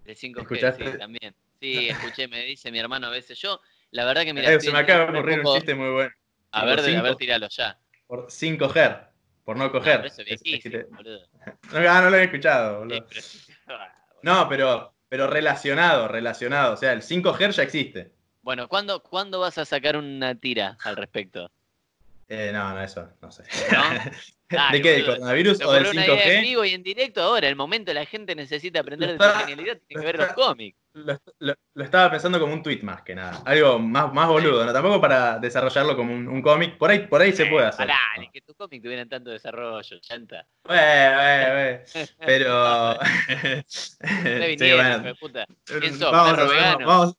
Del 0.05 0.15
5G, 0.15 0.77
sí, 0.77 0.97
también. 0.97 1.35
Sí, 1.59 1.89
escuché, 1.89 2.27
me 2.27 2.45
dice 2.45 2.71
mi 2.71 2.79
hermano 2.79 3.07
a 3.07 3.09
veces. 3.09 3.39
Yo, 3.39 3.59
la 3.91 4.05
verdad 4.05 4.23
que 4.23 4.33
mira. 4.33 4.59
se 4.59 4.71
me 4.71 4.79
acaba 4.79 5.11
de 5.11 5.17
ocurrir 5.17 5.39
un 5.39 5.55
chiste 5.55 5.75
muy 5.75 5.89
bueno. 5.89 6.11
A 6.51 6.65
ver, 6.65 6.79
a 6.79 7.01
ver, 7.01 7.15
tiralo 7.15 7.47
ya. 7.49 7.77
Por 8.07 8.29
sin 8.31 8.57
coger. 8.57 9.07
Por 9.43 9.57
no 9.57 9.71
coger. 9.71 9.99
No, 9.99 10.05
eso 10.05 10.21
es 10.25 10.89
boludo. 10.89 11.27
No, 11.71 12.01
no 12.01 12.09
lo 12.09 12.17
he 12.17 12.23
escuchado, 12.23 12.79
boludo. 12.79 13.05
No, 14.23 14.49
pero, 14.49 14.95
pero 15.07 15.27
relacionado, 15.27 16.07
relacionado. 16.07 16.73
O 16.73 16.77
sea, 16.77 16.93
el 16.93 17.03
5G 17.03 17.51
ya 17.51 17.63
existe. 17.63 18.11
Bueno, 18.41 18.67
¿cuándo, 18.67 19.03
¿cuándo 19.03 19.39
vas 19.39 19.57
a 19.59 19.65
sacar 19.65 19.97
una 19.97 20.33
tira 20.33 20.77
al 20.83 20.95
respecto? 20.95 21.51
Eh, 22.27 22.51
no, 22.51 22.73
no, 22.73 22.81
eso, 22.81 23.07
no 23.21 23.31
sé. 23.31 23.43
¿De 24.71 24.81
qué? 24.81 24.91
¿Del 24.91 25.05
coronavirus 25.05 25.61
o 25.63 25.71
del 25.71 25.85
5G? 25.85 26.21
En 26.23 26.41
vivo 26.43 26.65
y 26.65 26.73
en 26.73 26.83
directo 26.83 27.21
ahora, 27.21 27.47
el 27.47 27.55
momento 27.55 27.93
la 27.93 28.05
gente 28.05 28.35
necesita 28.35 28.79
aprender 28.79 29.17
de 29.17 29.23
su 29.23 29.39
genialidad, 29.39 29.77
tiene 29.87 30.01
que 30.01 30.05
ver 30.05 30.17
los 30.17 30.33
cómics 30.33 30.77
lo, 30.95 31.55
estaba 31.75 32.09
pensando 32.09 32.39
como 32.39 32.53
un 32.53 32.63
tweet 32.63 32.81
más 32.81 33.01
que 33.01 33.15
nada. 33.15 33.41
Algo 33.45 33.79
más, 33.79 34.13
más 34.13 34.27
boludo, 34.27 34.65
¿no? 34.65 34.71
Tampoco 34.71 35.01
para 35.01 35.39
desarrollarlo 35.39 35.95
como 35.95 36.13
un, 36.13 36.41
cómic. 36.41 36.77
Por 36.77 36.89
ahí, 36.89 36.99
por 37.07 37.21
ahí 37.21 37.33
se 37.33 37.45
puede 37.47 37.67
hacer. 37.67 37.87
Pará, 37.87 37.99
que 38.31 38.41
tus 38.41 38.55
cómics 38.55 38.81
tuvieran 38.81 39.09
tanto 39.09 39.29
desarrollo, 39.31 39.99
chanta. 39.99 40.47
Pero. 42.25 42.97
sí, 43.67 43.97
bueno. 44.73 45.15
puta. 45.19 45.45
Vamos, 45.99 46.39
a, 46.39 46.77
vamos, 46.77 47.17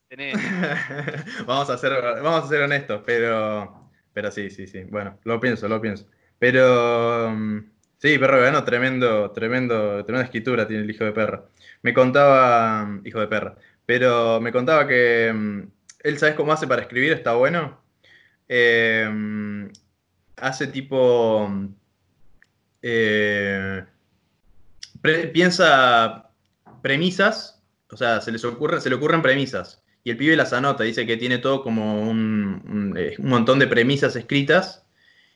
vamos, 1.46 1.70
a 1.70 1.78
ser, 1.78 1.92
vamos 2.22 2.44
a 2.44 2.48
ser 2.48 2.62
honestos, 2.62 3.02
pero. 3.04 3.85
Pero 4.16 4.30
sí, 4.30 4.48
sí, 4.48 4.66
sí. 4.66 4.82
Bueno, 4.84 5.18
lo 5.24 5.38
pienso, 5.38 5.68
lo 5.68 5.78
pienso. 5.78 6.06
Pero. 6.38 7.30
Mm, 7.36 7.70
sí, 7.98 8.18
perro 8.18 8.38
vegano, 8.38 8.64
tremendo, 8.64 9.30
tremendo, 9.32 10.02
tremenda 10.06 10.24
escritura 10.24 10.66
tiene 10.66 10.84
el 10.84 10.90
hijo 10.90 11.04
de 11.04 11.12
perro. 11.12 11.50
Me 11.82 11.92
contaba, 11.92 12.98
hijo 13.04 13.20
de 13.20 13.26
perra, 13.28 13.56
pero 13.84 14.40
me 14.40 14.52
contaba 14.52 14.88
que 14.88 15.30
mm, 15.34 15.62
él, 16.04 16.18
¿sabes 16.18 16.34
cómo 16.34 16.50
hace 16.50 16.66
para 16.66 16.80
escribir? 16.80 17.12
Está 17.12 17.34
bueno. 17.34 17.78
Eh, 18.48 19.68
hace 20.36 20.68
tipo... 20.68 21.50
Eh, 22.80 23.84
piensa 25.34 26.30
premisas, 26.80 27.62
o 27.90 27.98
sea, 27.98 28.22
se, 28.22 28.32
les 28.32 28.44
ocurre, 28.46 28.80
se 28.80 28.88
le 28.88 28.96
ocurren 28.96 29.20
premisas. 29.20 29.82
Y 30.06 30.10
el 30.10 30.16
pibe 30.16 30.36
las 30.36 30.52
anota, 30.52 30.84
dice 30.84 31.04
que 31.04 31.16
tiene 31.16 31.38
todo 31.38 31.64
como 31.64 32.00
un, 32.00 32.62
un, 32.68 32.94
eh, 32.96 33.16
un 33.18 33.28
montón 33.28 33.58
de 33.58 33.66
premisas 33.66 34.14
escritas 34.14 34.86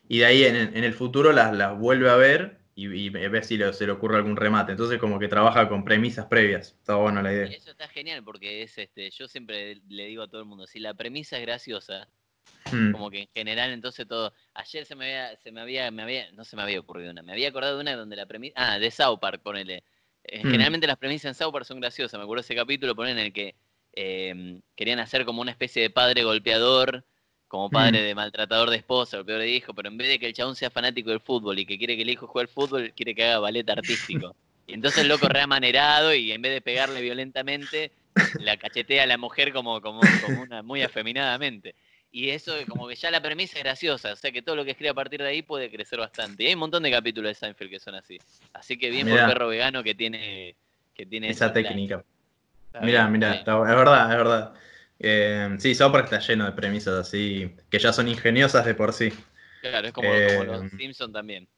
y 0.08 0.18
de 0.18 0.26
ahí 0.26 0.44
en, 0.44 0.54
en 0.54 0.84
el 0.84 0.94
futuro 0.94 1.32
las, 1.32 1.52
las, 1.52 1.76
vuelve 1.76 2.08
a 2.08 2.14
ver 2.14 2.60
y, 2.76 2.86
y 2.86 3.10
ve 3.10 3.42
si 3.42 3.56
le, 3.56 3.72
se 3.72 3.84
le 3.84 3.90
ocurre 3.90 4.18
algún 4.18 4.36
remate. 4.36 4.70
Entonces 4.70 5.00
como 5.00 5.18
que 5.18 5.26
trabaja 5.26 5.68
con 5.68 5.84
premisas 5.84 6.26
previas. 6.26 6.76
Está 6.78 6.94
buena 6.94 7.20
la 7.20 7.32
idea. 7.32 7.46
Eso 7.46 7.72
está 7.72 7.88
genial 7.88 8.22
porque 8.22 8.62
es 8.62 8.78
este, 8.78 9.10
yo 9.10 9.26
siempre 9.26 9.80
le 9.88 10.06
digo 10.06 10.22
a 10.22 10.28
todo 10.28 10.40
el 10.40 10.46
mundo, 10.46 10.68
si 10.68 10.78
la 10.78 10.94
premisa 10.94 11.36
es 11.36 11.42
graciosa, 11.42 12.06
Mm. 12.70 12.92
como 12.92 13.10
que 13.10 13.22
en 13.22 13.28
general 13.34 13.72
entonces 13.72 14.06
todo. 14.06 14.32
Ayer 14.54 14.84
se 14.84 14.94
me 14.94 15.06
había, 15.06 15.36
se 15.38 15.50
me 15.50 15.60
había, 15.60 15.90
me 15.90 16.02
había, 16.02 16.30
no 16.30 16.44
se 16.44 16.54
me 16.54 16.62
había 16.62 16.78
ocurrido 16.78 17.10
una, 17.10 17.22
me 17.22 17.32
había 17.32 17.48
acordado 17.48 17.74
de 17.74 17.80
una 17.80 17.96
donde 17.96 18.14
la 18.14 18.26
premisa, 18.26 18.54
ah, 18.56 18.78
de 18.78 18.90
South 18.92 19.18
Park, 19.20 19.42
ponele. 19.42 19.82
Eh, 20.22 20.44
Mm. 20.44 20.50
Generalmente 20.50 20.86
las 20.86 20.96
premisas 20.96 21.30
en 21.30 21.34
South 21.34 21.52
Park 21.52 21.64
son 21.64 21.80
graciosas. 21.80 22.16
Me 22.18 22.22
acuerdo 22.22 22.42
ese 22.42 22.54
capítulo, 22.54 22.94
ponen 22.94 23.18
en 23.18 23.26
el 23.26 23.32
que 23.32 23.56
eh, 23.92 24.60
querían 24.76 24.98
hacer 24.98 25.24
como 25.24 25.42
una 25.42 25.50
especie 25.50 25.82
de 25.82 25.90
padre 25.90 26.22
golpeador, 26.24 27.04
como 27.48 27.68
padre 27.68 28.00
Mm. 28.00 28.04
de 28.04 28.14
maltratador 28.14 28.70
de 28.70 28.76
esposa, 28.76 29.16
golpeador 29.16 29.42
de 29.42 29.50
hijo, 29.50 29.74
pero 29.74 29.88
en 29.88 29.96
vez 29.96 30.08
de 30.08 30.18
que 30.20 30.26
el 30.26 30.34
chabón 30.34 30.54
sea 30.54 30.70
fanático 30.70 31.10
del 31.10 31.20
fútbol 31.20 31.58
y 31.58 31.66
que 31.66 31.78
quiere 31.78 31.96
que 31.96 32.02
el 32.02 32.10
hijo 32.10 32.28
juegue 32.28 32.48
al 32.48 32.54
fútbol, 32.54 32.92
quiere 32.94 33.14
que 33.14 33.24
haga 33.24 33.40
ballet 33.40 33.68
artístico. 33.68 34.34
Y 34.66 34.74
entonces 34.74 35.02
el 35.02 35.08
loco 35.08 35.28
reamanerado 35.28 36.14
y 36.14 36.30
en 36.30 36.42
vez 36.42 36.52
de 36.52 36.60
pegarle 36.60 37.00
violentamente, 37.00 37.90
la 38.38 38.56
cachetea 38.56 39.02
a 39.02 39.06
la 39.06 39.18
mujer 39.18 39.52
como, 39.52 39.80
como, 39.80 40.00
como 40.24 40.42
una, 40.42 40.62
muy 40.62 40.82
afeminadamente. 40.82 41.74
Y 42.12 42.30
eso 42.30 42.54
como 42.68 42.86
que 42.86 42.94
ya 42.94 43.10
la 43.10 43.20
premisa 43.20 43.58
es 43.58 43.64
graciosa, 43.64 44.12
o 44.12 44.16
sea 44.16 44.30
que 44.30 44.42
todo 44.42 44.54
lo 44.54 44.64
que 44.64 44.70
escribe 44.70 44.90
a 44.90 44.94
partir 44.94 45.22
de 45.22 45.28
ahí 45.28 45.42
puede 45.42 45.72
crecer 45.72 45.98
bastante. 45.98 46.44
Y 46.44 46.46
hay 46.46 46.54
un 46.54 46.60
montón 46.60 46.84
de 46.84 46.90
capítulos 46.92 47.30
de 47.30 47.34
Seinfeld 47.34 47.70
que 47.70 47.80
son 47.80 47.96
así. 47.96 48.18
Así 48.52 48.78
que 48.78 48.90
bien 48.90 49.08
por 49.08 49.18
el 49.18 49.26
perro 49.26 49.48
vegano 49.48 49.82
que 49.82 49.96
tiene, 49.96 50.54
que 50.94 51.04
tiene 51.04 51.30
Esa 51.30 51.52
técnica. 51.52 52.04
Mira, 52.80 53.02
bien, 53.02 53.12
mira, 53.12 53.34
está 53.34 53.56
bien. 53.56 53.70
es 53.70 53.76
verdad, 53.76 54.10
es 54.10 54.16
verdad. 54.16 54.54
Eh, 54.98 55.56
sí, 55.58 55.74
Park 55.74 56.04
está 56.04 56.18
lleno 56.20 56.44
de 56.44 56.52
premisas 56.52 56.94
así, 56.94 57.54
que 57.70 57.78
ya 57.78 57.92
son 57.92 58.08
ingeniosas 58.08 58.64
de 58.66 58.74
por 58.74 58.92
sí. 58.92 59.12
Claro, 59.60 59.88
es 59.88 59.92
como, 59.92 60.12
Eh, 60.14 60.26
como 60.28 60.44
los 60.44 60.70
Simpsons 60.72 61.12
también. 61.12 61.48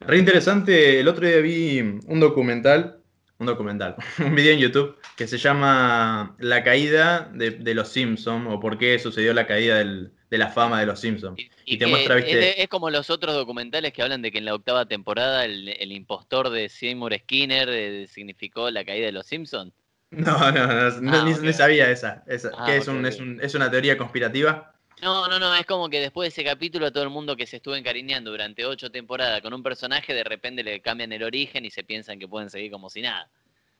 Re 0.00 0.18
interesante, 0.18 1.00
el 1.00 1.08
otro 1.08 1.26
día 1.26 1.38
vi 1.38 1.80
un 1.80 2.20
documental, 2.20 3.00
un 3.38 3.46
documental, 3.46 3.96
un 4.18 4.34
video 4.34 4.52
en 4.54 4.58
YouTube 4.60 4.96
que 5.16 5.26
se 5.26 5.38
llama 5.38 6.34
La 6.38 6.62
caída 6.64 7.30
de, 7.32 7.52
de 7.52 7.74
los 7.74 7.88
Simpsons 7.88 8.46
o 8.50 8.58
por 8.60 8.78
qué 8.78 8.98
sucedió 8.98 9.32
la 9.32 9.46
caída 9.46 9.78
del- 9.78 10.12
de 10.32 10.38
la 10.38 10.48
fama 10.48 10.80
de 10.80 10.86
los 10.86 10.98
Simpsons. 10.98 11.38
Y, 11.38 11.50
y 11.66 11.78
te 11.78 11.84
que 11.84 11.90
muestra, 11.90 12.16
es, 12.16 12.24
viste- 12.24 12.62
es 12.62 12.68
como 12.68 12.88
los 12.90 13.10
otros 13.10 13.34
documentales 13.34 13.92
que 13.92 14.02
hablan 14.02 14.22
de 14.22 14.32
que 14.32 14.38
en 14.38 14.46
la 14.46 14.54
octava 14.54 14.86
temporada 14.86 15.44
el, 15.44 15.68
el 15.68 15.92
impostor 15.92 16.48
de 16.50 16.68
Seymour 16.68 17.14
Skinner 17.18 17.68
eh, 17.68 18.06
significó 18.06 18.70
la 18.70 18.84
caída 18.84 19.06
de 19.06 19.12
los 19.12 19.26
Simpsons. 19.26 19.72
No, 20.10 20.50
no, 20.52 20.66
no, 20.66 21.00
no, 21.00 21.22
Ah, 21.22 21.24
ni, 21.40 21.52
sabía 21.52 21.90
esa. 21.90 22.22
esa. 22.26 22.50
Ah, 22.58 22.64
¿Qué 22.66 22.76
es, 22.76 22.88
ok, 22.88 22.94
un, 22.94 22.98
ok. 23.00 23.06
es, 23.06 23.18
un- 23.20 23.40
es 23.42 23.54
una 23.54 23.70
teoría 23.70 23.96
conspirativa? 23.96 24.74
No, 25.02 25.26
no, 25.26 25.38
no, 25.40 25.52
es 25.56 25.66
como 25.66 25.88
que 25.90 26.00
después 26.00 26.26
de 26.26 26.28
ese 26.42 26.44
capítulo 26.48 26.92
todo 26.92 27.02
el 27.02 27.10
mundo 27.10 27.34
que 27.36 27.46
se 27.46 27.56
estuvo 27.56 27.74
encariñando 27.74 28.30
durante 28.30 28.64
ocho 28.64 28.90
temporadas 28.90 29.40
con 29.42 29.52
un 29.52 29.62
personaje 29.62 30.14
de 30.14 30.22
repente 30.22 30.62
le 30.62 30.80
cambian 30.80 31.12
el 31.12 31.24
origen 31.24 31.64
y 31.64 31.70
se 31.70 31.82
piensan 31.82 32.18
que 32.20 32.28
pueden 32.28 32.50
seguir 32.50 32.70
como 32.70 32.88
si 32.88 33.02
nada. 33.02 33.28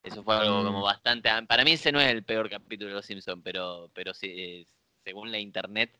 Eso 0.02 0.24
fue 0.24 0.34
algo 0.36 0.62
Mm. 0.62 0.64
como 0.64 0.82
bastante... 0.82 1.30
Para 1.46 1.64
mí 1.64 1.72
ese 1.72 1.92
no 1.92 2.00
es 2.00 2.10
el 2.10 2.24
peor 2.24 2.50
capítulo 2.50 2.88
de 2.90 2.94
Los 2.96 3.06
Simpsons, 3.06 3.40
pero, 3.44 3.90
pero 3.94 4.12
sí, 4.14 4.26
eh, 4.36 4.66
según 5.04 5.30
la 5.30 5.38
internet 5.38 5.92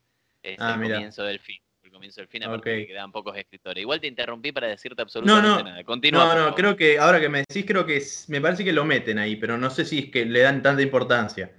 es 0.43 0.57
Ah, 0.61 0.75
el 0.75 0.81
mira. 0.81 0.95
comienzo 0.97 1.23
del 1.25 1.39
fin. 1.41 1.61
El 1.83 1.91
comienzo 1.91 2.21
del 2.21 2.29
fin, 2.29 2.45
aparte 2.45 2.71
Ok. 2.71 2.77
que 2.79 2.87
quedan 2.87 3.11
pocos 3.13 3.37
escritores. 3.37 3.81
Igual 3.83 4.01
te 4.01 4.07
interrumpí 4.07 4.53
para 4.53 4.69
decirte 4.69 5.03
absolutamente 5.03 5.63
no. 5.65 5.69
nada. 5.71 5.85
Continúa. 5.85 6.25
No, 6.25 6.35
no, 6.35 6.41
favor. 6.43 6.55
creo 6.55 6.77
que 6.77 6.99
ahora 6.99 7.21
que 7.21 7.29
me 7.29 7.39
decís, 7.47 7.65
creo 7.67 7.85
que 7.85 7.97
es- 7.97 8.29
me 8.29 8.41
parece 8.41 8.65
que 8.65 8.73
lo 8.73 8.85
meten 8.85 9.19
ahí, 9.19 9.37
pero 9.37 9.59
no 9.59 9.69
sé 9.71 9.85
si 9.85 9.99
es 9.99 10.11
que 10.11 10.25
le 10.25 10.41
dan 10.41 10.63
tanta 10.63 10.81
importancia. 10.83 11.51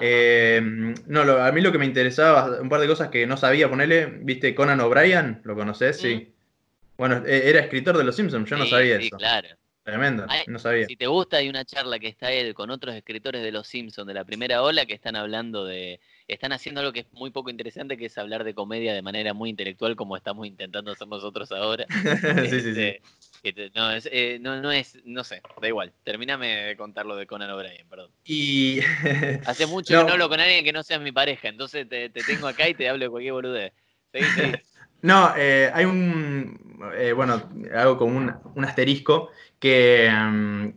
Eh, 0.00 0.60
no, 1.06 1.24
lo- 1.24 1.42
a 1.42 1.50
mí 1.52 1.60
lo 1.60 1.72
que 1.72 1.78
me 1.78 1.84
interesaba, 1.86 2.60
un 2.60 2.68
par 2.68 2.80
de 2.80 2.86
cosas 2.86 3.08
que 3.08 3.26
no 3.26 3.36
sabía 3.36 3.68
ponerle, 3.68 4.06
¿viste 4.06 4.54
Conan 4.54 4.80
O'Brien? 4.80 5.40
¿Lo 5.44 5.54
conoces? 5.56 5.98
Sí. 5.98 6.32
Bueno, 6.96 7.24
e- 7.26 7.48
era 7.50 7.60
escritor 7.60 7.96
de 7.96 8.04
Los 8.04 8.16
Simpsons, 8.16 8.48
yo 8.48 8.56
no 8.56 8.66
sabía 8.66 8.98
sí, 9.00 9.06
eso. 9.08 9.16
claro. 9.16 9.48
Tremendo, 9.88 10.26
no 10.48 10.58
sabía. 10.58 10.84
Si 10.86 10.96
te 10.96 11.06
gusta, 11.06 11.38
hay 11.38 11.48
una 11.48 11.64
charla 11.64 11.98
que 11.98 12.08
está 12.08 12.30
él 12.30 12.52
con 12.52 12.68
otros 12.70 12.94
escritores 12.94 13.42
de 13.42 13.50
Los 13.50 13.68
Simpsons 13.68 14.06
de 14.06 14.12
la 14.12 14.22
primera 14.22 14.62
ola 14.62 14.84
que 14.84 14.92
están 14.92 15.16
hablando 15.16 15.64
de. 15.64 15.98
Están 16.26 16.52
haciendo 16.52 16.80
algo 16.80 16.92
que 16.92 17.00
es 17.00 17.06
muy 17.12 17.30
poco 17.30 17.48
interesante, 17.48 17.96
que 17.96 18.04
es 18.04 18.18
hablar 18.18 18.44
de 18.44 18.52
comedia 18.52 18.92
de 18.92 19.00
manera 19.00 19.32
muy 19.32 19.48
intelectual, 19.48 19.96
como 19.96 20.14
estamos 20.14 20.46
intentando 20.46 20.92
hacer 20.92 21.08
nosotros 21.08 21.50
ahora. 21.52 21.86
sí, 22.50 22.60
sí, 22.60 22.74
sí. 22.74 22.96
Este, 23.42 23.70
no, 23.74 23.90
es, 23.90 24.06
eh, 24.12 24.36
no, 24.42 24.60
no 24.60 24.70
es. 24.70 24.98
No 25.06 25.24
sé, 25.24 25.40
da 25.58 25.66
igual. 25.68 25.90
Termíname 26.04 26.48
de 26.48 26.76
contar 26.76 27.06
lo 27.06 27.16
de 27.16 27.26
Conan 27.26 27.50
O'Brien, 27.50 27.88
perdón. 27.88 28.10
Y. 28.26 28.80
Hace 29.46 29.64
mucho 29.64 29.94
No. 29.94 30.00
que 30.00 30.06
no 30.06 30.12
hablo 30.12 30.28
con 30.28 30.38
alguien 30.38 30.66
que 30.66 30.72
no 30.74 30.82
sea 30.82 30.98
mi 30.98 31.12
pareja, 31.12 31.48
entonces 31.48 31.88
te, 31.88 32.10
te 32.10 32.22
tengo 32.24 32.46
acá 32.46 32.68
y 32.68 32.74
te 32.74 32.90
hablo 32.90 33.06
de 33.06 33.10
cualquier 33.10 33.32
boludez. 33.32 33.72
Seguí, 34.12 34.24
seguí. 34.36 34.52
No, 35.02 35.32
eh, 35.36 35.70
hay 35.72 35.84
un. 35.84 36.80
eh, 36.96 37.12
bueno, 37.12 37.50
algo 37.74 37.96
como 37.98 38.16
un, 38.16 38.34
un 38.54 38.64
asterisco 38.64 39.30
que. 39.58 40.10
mm, 40.12 40.68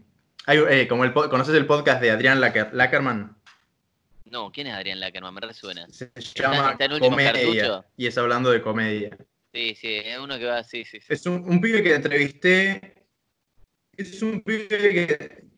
hay, 0.48 0.58
eh, 0.70 0.88
como 0.88 1.04
el, 1.06 1.14
¿Conoces 1.14 1.56
el 1.56 1.66
podcast 1.66 2.02
de 2.02 2.12
Adrián 2.12 2.40
Lacker- 2.42 2.72
Lackerman? 2.74 3.36
No, 4.26 4.52
¿quién 4.52 4.68
es 4.68 4.74
Adrián 4.74 5.00
Lackerman? 5.00 5.34
Me 5.34 5.42
resuena. 5.42 5.88
Se 5.90 6.10
llama 6.36 6.72
está 6.72 6.86
Últimos 6.86 7.10
Comedia. 7.10 7.34
Cartuchos? 7.34 7.86
Y 7.98 8.08
es 8.08 8.18
hablando 8.18 8.50
de 8.52 8.62
comedia. 8.62 9.18
Sí, 9.54 9.76
sí, 9.76 9.96
es 9.96 10.18
uno 10.18 10.40
que 10.40 10.46
va, 10.46 10.64
sí, 10.64 10.86
sí, 10.86 11.00
sí. 11.02 11.08
Es 11.10 11.26
un, 11.26 11.44
un 11.48 11.60
pibe 11.60 11.84
que 11.84 11.94
entrevisté. 11.96 12.96
Es 13.98 14.22
un 14.22 14.42
pibe 14.42 14.68
que, 14.70 15.08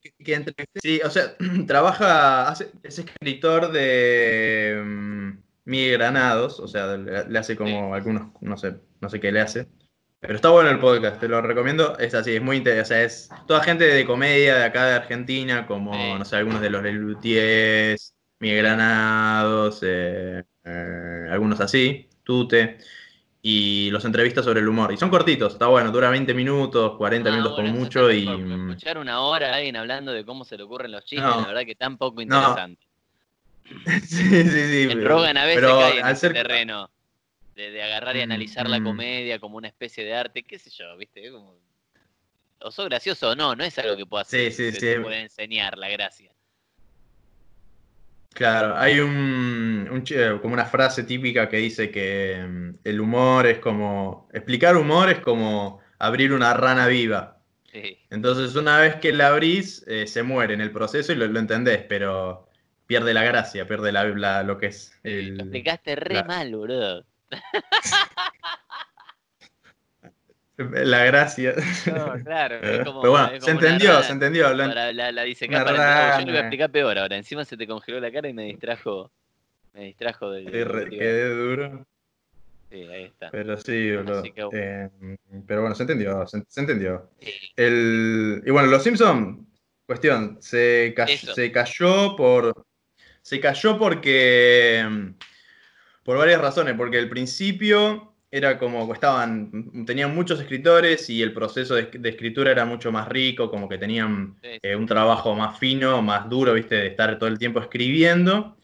que- 0.01 0.13
que 0.23 0.33
entrevisté. 0.33 0.79
Sí, 0.81 1.01
o 1.05 1.09
sea, 1.09 1.35
trabaja. 1.67 2.47
hace- 2.49 2.71
es 2.81 2.97
escritor 2.99 3.71
de. 3.71 4.81
mm, 4.83 5.42
Miguel 5.65 5.93
Granados. 5.97 6.59
O 6.59 6.67
sea, 6.67 6.97
le, 6.97 7.27
le 7.29 7.39
hace 7.39 7.55
como 7.55 7.93
algunos. 7.95 8.27
No 8.41 8.57
sé, 8.57 8.75
no 9.01 9.09
sé 9.09 9.19
qué 9.19 9.31
le 9.31 9.41
hace. 9.41 9.67
Pero 10.19 10.35
está 10.35 10.49
bueno 10.49 10.69
el 10.69 10.79
podcast, 10.79 11.19
te 11.19 11.27
lo 11.27 11.41
recomiendo. 11.41 11.97
Es 11.99 12.13
así, 12.13 12.35
es 12.35 12.41
muy 12.41 12.55
interesante. 12.57 12.83
O 12.83 12.85
sea, 12.95 13.03
es 13.03 13.29
toda 13.45 13.61
gente 13.63 13.83
de 13.85 14.05
comedia 14.05 14.55
de 14.55 14.63
acá 14.63 14.85
de 14.85 14.93
Argentina, 14.95 15.67
como, 15.67 15.93
Sí. 15.93 16.13
no 16.17 16.23
sé, 16.23 16.37
algunos 16.37 16.61
de 16.61 16.69
los 16.69 16.81
Lelutiers, 16.81 18.15
Miguel 18.39 18.63
Granados, 18.63 19.79
eh, 19.83 20.43
eh, 20.63 21.27
algunos 21.29 21.59
así, 21.59 22.09
Tute. 22.23 22.77
Y 23.45 23.89
los 23.91 24.05
entrevistas 24.05 24.45
sobre 24.45 24.61
el 24.61 24.67
humor. 24.69 24.93
Y 24.93 24.97
son 24.97 25.09
cortitos, 25.09 25.51
está 25.51 25.67
bueno, 25.67 25.91
dura 25.91 26.09
20 26.09 26.33
minutos, 26.33 26.95
40 26.97 27.27
Ah, 27.29 27.31
minutos 27.33 27.51
bueno, 27.57 27.69
como 27.73 27.85
eso 27.85 27.85
mucho. 27.85 28.09
Y 28.09 28.25
Escuchar 28.69 28.97
una 28.99 29.19
hora 29.19 29.51
a 29.51 29.55
alguien 29.57 29.75
hablando 29.75 30.13
de 30.13 30.23
cómo 30.25 30.45
se 30.45 30.55
le 30.55 30.63
ocurren 30.63 30.93
los 30.93 31.03
chistes, 31.03 31.27
No. 31.27 31.41
la 31.41 31.47
verdad 31.47 31.63
que 31.65 31.75
tan 31.75 31.97
poco 31.97 32.23
No. 32.25 32.55
sí, 34.07 34.29
sí, 34.43 34.49
sí. 34.49 34.87
En 34.91 35.03
Rogan 35.05 35.37
a 35.37 35.45
veces 35.45 35.61
pero 35.61 35.79
cae 35.79 35.99
en 35.99 36.05
al 36.05 36.11
ese 36.13 36.21
ser- 36.21 36.33
terreno 36.33 36.91
de, 37.55 37.71
de 37.71 37.83
agarrar 37.83 38.15
y 38.15 38.19
Mm, 38.19 38.23
analizar 38.23 38.69
la 38.69 38.79
mm. 38.79 38.83
comedia 38.83 39.39
como 39.39 39.57
una 39.57 39.67
especie 39.67 40.03
de 40.03 40.13
arte, 40.15 40.43
qué 40.43 40.59
sé 40.59 40.69
yo, 40.69 40.95
¿viste? 40.97 41.31
Como- 41.31 41.55
O 42.59 42.71
sos 42.71 42.85
gracioso 42.85 43.29
o 43.31 43.35
no, 43.35 43.55
no 43.55 43.63
es 43.63 43.77
algo 43.79 43.97
que 43.97 44.05
pueda 44.05 44.21
hacer, 44.23 44.51
Sí, 44.51 44.71
sí, 44.71 44.79
sí. 44.79 44.79
te 44.79 44.99
puede 45.01 45.21
enseñar 45.21 45.77
la 45.77 45.89
gracia. 45.89 46.31
Claro, 48.33 48.75
hay 48.75 48.99
un, 48.99 49.87
un 49.91 50.03
ch- 50.03 50.41
como 50.41 50.53
una 50.55 50.65
frase 50.65 51.03
típica 51.03 51.47
que 51.49 51.57
dice 51.57 51.91
que 51.91 52.43
mm, 52.47 52.69
el 52.83 52.99
humor 52.99 53.45
es 53.45 53.59
como, 53.59 54.27
explicar 54.33 54.75
humor 54.75 55.09
es 55.09 55.19
como 55.19 55.79
abrir 55.99 56.33
una 56.33 56.53
rana 56.55 56.87
viva. 56.87 57.43
Sí. 57.71 57.99
Entonces 58.09 58.55
una 58.55 58.79
vez 58.79 58.95
que 58.97 59.13
la 59.13 59.27
abrís, 59.29 59.83
eh, 59.87 60.07
se 60.07 60.23
muere 60.23 60.53
en 60.55 60.61
el 60.61 60.71
proceso 60.71 61.13
y 61.13 61.15
lo, 61.15 61.27
lo 61.27 61.39
entendés, 61.39 61.83
pero 61.87 62.47
pierde 62.93 63.13
la 63.13 63.23
gracia, 63.23 63.67
pierde 63.67 63.91
la, 63.91 64.03
la- 64.05 64.43
lo 64.43 64.57
que 64.59 64.67
es 64.67 64.93
Lo 65.03 65.09
el... 65.11 65.39
explicaste 65.39 65.95
re 65.95 66.13
la- 66.15 66.23
mal, 66.25 66.55
boludo. 66.55 67.05
La 70.57 71.03
gracia. 71.05 71.55
No, 71.87 72.13
claro, 72.23 72.55
es 72.57 72.85
como, 72.85 73.01
Pero 73.01 73.11
bueno, 73.11 73.25
es 73.31 73.43
se 73.43 73.51
como 73.51 73.59
entendió, 73.65 73.89
rana 73.93 74.03
se 74.03 74.11
entendió. 74.13 74.53
lo 74.53 74.63
en- 74.63 74.69
Para 74.69 74.93
la, 74.93 75.11
la 75.11 75.23
dice 75.23 75.47
para 75.47 75.61
el- 75.71 76.19
Yo 76.21 76.25
lo 76.27 76.31
voy 76.31 76.37
a 76.37 76.39
explicar 76.41 76.69
peor 76.71 76.97
ahora. 76.99 77.15
Encima 77.17 77.43
se 77.43 77.57
te 77.57 77.65
congeló 77.65 77.99
la 77.99 78.11
cara 78.11 78.29
y 78.29 78.33
me 78.33 78.43
distrajo. 78.43 79.11
Me 79.73 79.85
distrajo 79.85 80.29
del. 80.29 80.45
Re- 80.65 80.89
quedé 80.89 81.29
duro. 81.29 81.85
Sí, 82.69 82.83
ahí 82.83 83.03
está. 83.05 83.31
Pero 83.31 83.57
sí, 83.57 83.95
boludo. 83.95 84.19
Así 84.19 84.31
que- 84.31 84.47
Eh, 84.53 84.89
pero 85.47 85.61
bueno, 85.61 85.73
se 85.75 85.83
entendió, 85.83 86.25
se, 86.27 86.43
se 86.47 86.61
entendió. 86.61 87.09
Sí. 87.19 87.33
El, 87.55 88.43
y 88.45 88.51
bueno, 88.51 88.67
los 88.67 88.83
Simpson, 88.83 89.47
cuestión, 89.87 90.37
se, 90.39 90.93
Eso. 90.95 91.33
se 91.33 91.51
cayó 91.51 92.15
por. 92.15 92.63
Se 93.23 93.39
cayó 93.39 93.79
porque. 93.79 94.85
mm, 94.89 95.09
Por 96.03 96.17
varias 96.17 96.41
razones. 96.41 96.75
Porque 96.75 96.99
al 96.99 97.09
principio 97.09 98.15
era 98.31 98.59
como 98.59 98.87
que 98.87 98.93
estaban. 98.93 99.85
Tenían 99.85 100.15
muchos 100.15 100.39
escritores 100.41 101.09
y 101.09 101.21
el 101.21 101.33
proceso 101.33 101.75
de, 101.75 101.85
de 101.85 102.09
escritura 102.09 102.51
era 102.51 102.65
mucho 102.65 102.91
más 102.91 103.07
rico, 103.09 103.49
como 103.51 103.69
que 103.69 103.77
tenían 103.79 104.37
sí. 104.43 104.49
eh, 104.63 104.75
un 104.75 104.87
trabajo 104.87 105.35
más 105.35 105.59
fino, 105.59 106.01
más 106.01 106.29
duro, 106.29 106.53
viste, 106.53 106.75
de 106.75 106.87
estar 106.87 107.17
todo 107.19 107.29
el 107.29 107.39
tiempo 107.39 107.59
escribiendo. 107.61 108.57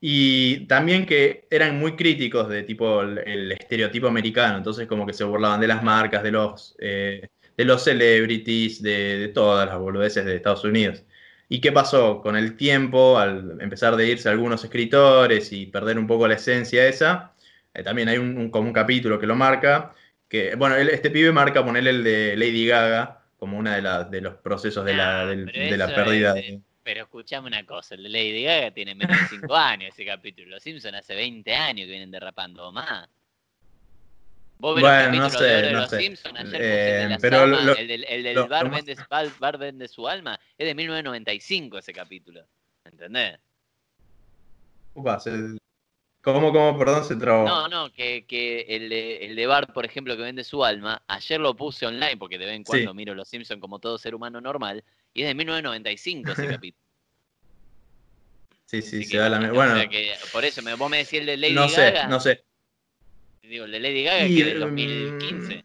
Y 0.00 0.66
también 0.66 1.06
que 1.06 1.46
eran 1.50 1.78
muy 1.78 1.96
críticos 1.96 2.48
de 2.50 2.62
tipo 2.64 3.02
el, 3.02 3.18
el 3.18 3.52
estereotipo 3.52 4.06
americano, 4.08 4.58
entonces 4.58 4.86
como 4.86 5.06
que 5.06 5.14
se 5.14 5.24
burlaban 5.24 5.60
de 5.60 5.68
las 5.68 5.82
marcas, 5.82 6.22
de 6.22 6.32
los, 6.32 6.76
eh, 6.80 7.28
de 7.56 7.64
los 7.64 7.84
celebrities, 7.84 8.82
de, 8.82 9.18
de 9.18 9.28
todas 9.28 9.66
las 9.68 9.78
boludeces 9.78 10.24
de 10.26 10.36
Estados 10.36 10.64
Unidos. 10.64 11.04
¿Y 11.54 11.60
qué 11.60 11.70
pasó? 11.70 12.20
Con 12.20 12.34
el 12.34 12.56
tiempo, 12.56 13.16
al 13.16 13.60
empezar 13.60 13.94
de 13.94 14.08
irse 14.08 14.28
algunos 14.28 14.64
escritores 14.64 15.52
y 15.52 15.66
perder 15.66 16.00
un 16.00 16.08
poco 16.08 16.26
la 16.26 16.34
esencia 16.34 16.84
esa, 16.88 17.32
eh, 17.72 17.84
también 17.84 18.08
hay 18.08 18.18
un, 18.18 18.50
como 18.50 18.66
un 18.66 18.72
capítulo 18.72 19.20
que 19.20 19.28
lo 19.28 19.36
marca, 19.36 19.94
que, 20.28 20.56
bueno, 20.56 20.74
este 20.74 21.12
pibe 21.12 21.30
marca 21.30 21.64
ponerle 21.64 21.90
el 21.90 22.02
de 22.02 22.36
Lady 22.36 22.66
Gaga 22.66 23.22
como 23.38 23.56
uno 23.56 23.70
de, 23.70 23.82
de 24.10 24.20
los 24.20 24.34
procesos 24.34 24.84
de 24.84 24.94
la, 24.94 25.26
de, 25.26 25.76
la 25.76 25.94
pérdida. 25.94 26.34
pero 26.82 27.02
escuchame 27.02 27.46
una 27.46 27.64
cosa, 27.64 27.94
el 27.94 28.02
de 28.02 28.08
Lady 28.08 28.42
Gaga 28.42 28.72
tiene 28.72 28.96
menos 28.96 29.16
de 29.16 29.38
5 29.38 29.54
años 29.54 29.92
ese 29.92 30.04
capítulo. 30.04 30.48
Los 30.48 30.62
Simpsons 30.64 30.96
hace 30.96 31.14
20 31.14 31.54
años 31.54 31.86
que 31.86 31.90
vienen 31.92 32.10
derrapando, 32.10 32.66
o 32.66 32.72
más. 32.72 33.08
Vos 34.64 34.76
ves 34.76 34.82
bueno, 34.82 35.18
no 35.18 35.28
sé, 35.28 35.44
de 35.44 35.72
no 35.72 35.80
los 35.80 35.90
sé. 35.90 35.98
Simpsons, 36.00 36.40
ayer 36.40 36.62
eh, 36.62 37.02
el, 37.02 37.18
pero 37.20 37.44
el 37.44 37.86
del, 37.86 38.04
el 38.04 38.22
del 38.22 38.48
bar, 38.48 38.70
vende, 38.70 38.96
bar, 39.38 39.58
vende, 39.58 39.88
su 39.88 40.08
alma, 40.08 40.40
es 40.56 40.66
de 40.66 40.74
1995 40.74 41.76
ese 41.76 41.92
capítulo. 41.92 42.46
¿Entendés? 42.82 43.38
Upas, 44.94 45.26
el, 45.26 45.58
¿Cómo, 46.22 46.50
cómo, 46.50 46.78
perdón, 46.78 47.04
se 47.04 47.16
trabó? 47.16 47.46
No, 47.46 47.68
no, 47.68 47.92
que, 47.92 48.24
que 48.24 48.62
el, 48.62 48.88
de, 48.88 49.26
el 49.26 49.36
de 49.36 49.46
Bart, 49.46 49.70
por 49.70 49.84
ejemplo, 49.84 50.16
que 50.16 50.22
vende 50.22 50.42
su 50.44 50.64
alma, 50.64 51.02
ayer 51.08 51.38
lo 51.38 51.54
puse 51.54 51.84
online 51.84 52.16
porque 52.16 52.38
de 52.38 52.46
vez 52.46 52.56
en 52.56 52.64
cuando 52.64 52.94
miro 52.94 53.14
Los 53.14 53.28
Simpsons 53.28 53.60
como 53.60 53.80
todo 53.80 53.98
ser 53.98 54.14
humano 54.14 54.40
normal, 54.40 54.82
y 55.12 55.24
es 55.24 55.28
de 55.28 55.34
1995 55.34 56.32
ese 56.32 56.48
capítulo. 56.48 56.82
Sí, 58.64 58.80
sí, 58.80 59.04
se 59.04 59.18
da 59.18 59.28
la 59.28 59.52
Bueno, 59.52 59.74
por 60.32 60.42
eso, 60.42 60.62
vos 60.78 60.90
me 60.90 60.96
decís 60.96 61.20
el 61.20 61.26
de 61.26 61.36
Lady 61.36 61.52
no 61.52 61.68
Gaga. 61.68 62.04
Sé, 62.04 62.08
no 62.08 62.18
sé, 62.18 62.44
Digo, 63.48 63.64
el 63.66 63.72
de 63.72 63.80
Lady 63.80 64.04
Gaga 64.04 64.26
que 64.26 64.40
es 64.40 64.46
del 64.46 64.60
2015. 64.60 65.64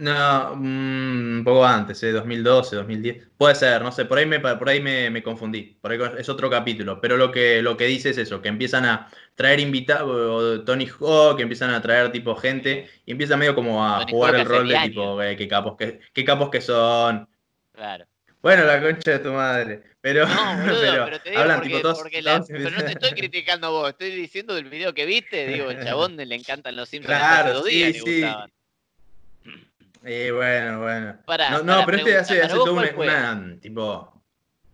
No, 0.00 0.56
mm, 0.56 1.38
un 1.38 1.42
poco 1.44 1.64
antes, 1.66 2.02
¿eh? 2.02 2.10
2012, 2.10 2.74
2010. 2.76 3.28
Puede 3.36 3.54
ser, 3.54 3.82
no 3.82 3.92
sé, 3.92 4.06
por 4.06 4.16
ahí 4.16 4.24
me, 4.24 4.40
por 4.40 4.66
ahí 4.66 4.80
me, 4.80 5.22
confundí. 5.22 5.76
Por 5.78 5.92
ahí 5.92 5.98
es 6.18 6.28
otro 6.30 6.48
capítulo. 6.48 7.00
Pero 7.02 7.18
lo 7.18 7.30
que, 7.30 7.60
lo 7.60 7.76
que 7.76 7.84
dice 7.84 8.10
es 8.10 8.18
eso, 8.18 8.40
que 8.40 8.48
empiezan 8.48 8.86
a 8.86 9.08
traer 9.34 9.60
invitados, 9.60 10.64
Tony 10.64 10.86
Hawk, 10.86 11.36
que 11.36 11.42
empiezan 11.42 11.70
a 11.70 11.82
traer 11.82 12.10
tipo 12.12 12.34
gente, 12.34 12.88
y 13.04 13.12
empieza 13.12 13.36
medio 13.36 13.54
como 13.54 13.84
a 13.84 14.06
jugar 14.08 14.36
el 14.36 14.46
rol 14.46 14.68
de 14.68 14.78
tipo, 14.84 15.22
eh, 15.22 15.36
qué 15.36 15.46
capos 15.46 15.76
que, 15.76 16.00
qué 16.14 16.24
capos 16.24 16.48
que 16.48 16.62
son. 16.62 17.28
Claro. 17.72 18.06
Bueno, 18.40 18.64
la 18.64 18.80
concha 18.80 19.10
de 19.10 19.18
tu 19.18 19.32
madre. 19.32 19.82
Pero, 20.02 20.26
no, 20.26 20.56
boludo, 20.64 21.04
pero, 21.04 21.20
te 21.20 21.30
digo 21.30 21.42
hablan 21.42 21.56
porque, 21.58 21.68
tipo 21.68 21.82
todos, 21.82 22.02
Pero 22.48 22.70
no 22.70 22.84
te 22.84 22.92
estoy 22.92 23.10
criticando 23.10 23.66
a 23.66 23.70
vos, 23.70 23.90
estoy 23.90 24.10
diciendo 24.10 24.54
del 24.54 24.64
video 24.64 24.94
que 24.94 25.04
viste, 25.04 25.46
digo, 25.46 25.70
el 25.70 25.84
chabón 25.84 26.16
le 26.16 26.34
encantan 26.34 26.76
los 26.76 26.88
Simpsons 26.88 27.18
claro, 27.18 27.62
sí, 27.64 27.92
sí. 27.92 28.24
Y 30.02 30.30
bueno, 30.30 30.80
bueno. 30.80 31.18
no, 31.62 31.84
pero 31.84 31.98
este 31.98 32.16
hace, 32.16 32.42
hace 32.42 32.54
todo 32.54 32.72
una, 32.72 33.58
tipo, 33.60 34.22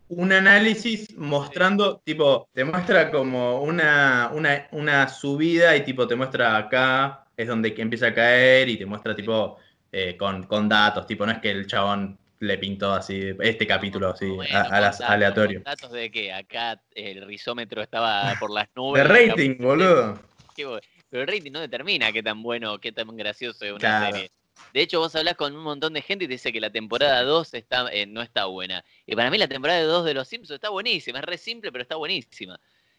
un 0.09 0.33
análisis 0.33 1.17
mostrando, 1.17 2.01
tipo, 2.05 2.49
te 2.53 2.65
muestra 2.65 3.11
como 3.11 3.61
una, 3.63 4.31
una, 4.33 4.69
una, 4.71 5.09
subida 5.09 5.75
y 5.77 5.83
tipo 5.83 6.07
te 6.07 6.15
muestra 6.15 6.57
acá, 6.57 7.27
es 7.37 7.49
donde 7.49 7.75
empieza 7.77 8.09
a 8.09 8.15
caer 8.15 8.69
y 8.69 8.77
te 8.77 8.87
muestra 8.87 9.17
tipo 9.17 9.59
eh, 9.91 10.17
con, 10.17 10.45
con, 10.45 10.69
datos, 10.69 11.09
tipo, 11.09 11.27
no 11.27 11.33
es 11.33 11.39
que 11.39 11.51
el 11.51 11.67
chabón 11.67 12.17
le 12.41 12.59
pintó 12.59 12.93
así, 12.93 13.35
este 13.41 13.67
capítulo 13.67 14.11
así, 14.11 14.37
a, 14.53 14.81
las 14.81 15.01
aleatorio. 15.01 15.63
datos 15.65 15.93
de 15.93 16.11
que 16.11 16.33
acá 16.33 16.81
el 16.95 17.27
rizómetro 17.27 17.83
estaba 17.83 18.35
por 18.39 18.51
las 18.51 18.69
nubes. 18.77 19.03
De 19.03 19.09
rating, 19.09 19.57
boludo. 19.59 20.19
pero 20.55 21.23
el 21.23 21.27
rating 21.27 21.53
no 21.53 21.61
determina 21.61 22.13
qué 22.13 22.23
tan 22.23 22.43
bueno, 22.43 22.79
qué 22.79 22.93
tan 22.93 23.17
gracioso 23.17 23.65
es 23.65 23.73
una 23.73 24.11
serie. 24.11 24.31
De 24.73 24.81
hecho, 24.81 25.01
vos 25.01 25.15
hablas 25.15 25.37
con 25.37 25.55
un 25.55 25.63
montón 25.63 25.93
de 25.93 26.03
gente 26.03 26.25
y 26.25 26.29
te 26.29 26.35
dice 26.35 26.53
que 26.53 26.61
la 26.61 26.71
temporada 26.71 27.23
2 27.23 27.55
está, 27.55 27.89
eh, 27.93 28.07
no 28.07 28.23
está 28.23 28.47
buena. 28.47 28.85
Y 29.07 29.15
para 29.15 29.31
mí 29.31 29.39
la 29.39 29.49
temporada 29.49 29.83
2 29.83 30.05
de 30.05 30.15
Los 30.15 30.29
Simpsons 30.29 30.57
está 30.57 30.71
buenísima. 30.71 31.19
Es 31.19 31.25
re 31.25 31.39
simple, 31.39 31.71
pero 31.73 31.83
está 31.83 31.97
buenísima. 31.97 32.59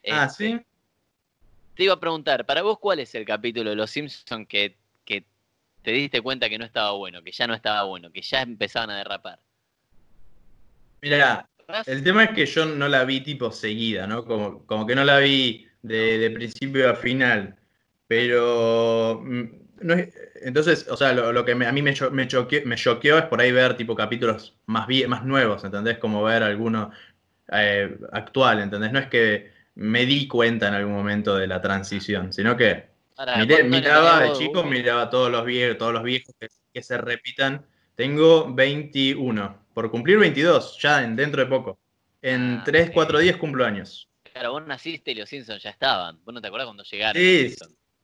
Ah, 0.10 0.26
este, 0.26 0.58
¿sí? 0.58 0.66
Te 1.76 1.84
iba 1.84 1.94
a 1.94 2.00
preguntar, 2.00 2.46
para 2.46 2.62
vos, 2.62 2.80
¿cuál 2.80 3.00
es 3.00 3.14
el 3.16 3.26
capítulo 3.26 3.70
de 3.70 3.76
Los 3.76 3.92
Simpsons 3.92 4.48
que 4.48 4.76
te 5.88 5.94
diste 5.94 6.20
cuenta 6.20 6.50
que 6.50 6.58
no 6.58 6.66
estaba 6.66 6.92
bueno, 6.92 7.24
que 7.24 7.32
ya 7.32 7.48
no 7.48 7.54
estaba 7.54 7.84
bueno, 7.84 8.12
que 8.12 8.22
ya 8.22 8.42
empezaban 8.42 8.90
a 8.90 8.98
derrapar? 8.98 9.40
Mira, 11.02 11.48
el 11.86 12.04
tema 12.04 12.26
es 12.26 12.32
que 12.32 12.46
yo 12.46 12.66
no 12.66 12.90
la 12.90 13.06
vi 13.06 13.22
tipo 13.22 13.54
seguida, 13.54 14.06
¿no? 14.06 14.26
Como, 14.26 14.66
como 14.66 14.86
que 14.86 14.96
no 14.96 15.06
la 15.06 15.20
vi 15.20 15.66
de, 15.82 16.18
de 16.18 16.32
principio 16.32 16.90
a 16.90 16.96
final. 16.96 17.56
Pero 18.06 19.22
mm, 19.24 19.44
no 19.80 19.94
es, 19.94 20.14
entonces, 20.42 20.86
o 20.90 20.98
sea, 20.98 21.14
lo, 21.14 21.46
que 21.46 21.54
a 21.54 21.56
mí 21.56 21.82
me, 21.82 21.94
me, 22.12 22.28
choqueó, 22.28 23.18
es 23.18 23.26
por 23.28 23.40
ahí 23.40 23.54
ver 23.54 23.78
tipo 23.78 23.96
capítulos 23.96 24.58
más, 24.66 24.90
más 25.08 25.24
nuevos, 25.24 25.64
¿entendés? 25.64 26.00
Como 26.00 26.22
ver 26.22 26.44
alguno 26.44 26.92
eh, 27.50 27.98
actual, 28.12 28.60
¿entendés? 28.60 28.92
No 28.92 29.00
es 29.00 29.08
que 29.08 29.54
me 29.76 30.06
di 30.06 30.28
cuenta 30.28 30.68
en 30.68 30.74
algún 30.74 30.96
momento 30.96 31.38
de 31.38 31.48
la 31.48 31.62
transición, 31.62 32.34
sino 32.34 32.58
que 32.58 32.97
miraba 33.66 34.22
de 34.22 34.34
chico, 34.34 34.64
miraba 34.64 35.10
todos 35.10 35.32
los 35.32 35.46
viejos, 35.46 35.78
todos 35.78 35.94
los 35.94 36.04
viejos 36.04 36.36
que, 36.40 36.82
se 36.82 36.98
repitan. 36.98 37.66
Tengo 37.96 38.54
21, 38.54 39.66
por 39.74 39.90
cumplir 39.90 40.20
22, 40.20 40.78
ya 40.80 41.02
dentro 41.02 41.42
de 41.42 41.48
poco. 41.48 41.80
En 42.22 42.62
3, 42.64 42.90
ah, 42.90 42.92
4 42.94 43.20
días 43.20 43.38
cumplo 43.38 43.66
años. 43.66 44.08
Claro, 44.22 44.52
vos 44.52 44.68
naciste 44.68 45.12
y 45.12 45.16
los 45.16 45.28
Simpsons 45.28 45.64
ya 45.64 45.72
estaban. 45.72 46.24
¿Vos 46.24 46.34
no 46.34 46.42
te 46.42 46.48
acuerdas 46.48 46.68
cuando 46.68 46.84
llegaron? 46.84 47.22
Sí, 47.22 47.56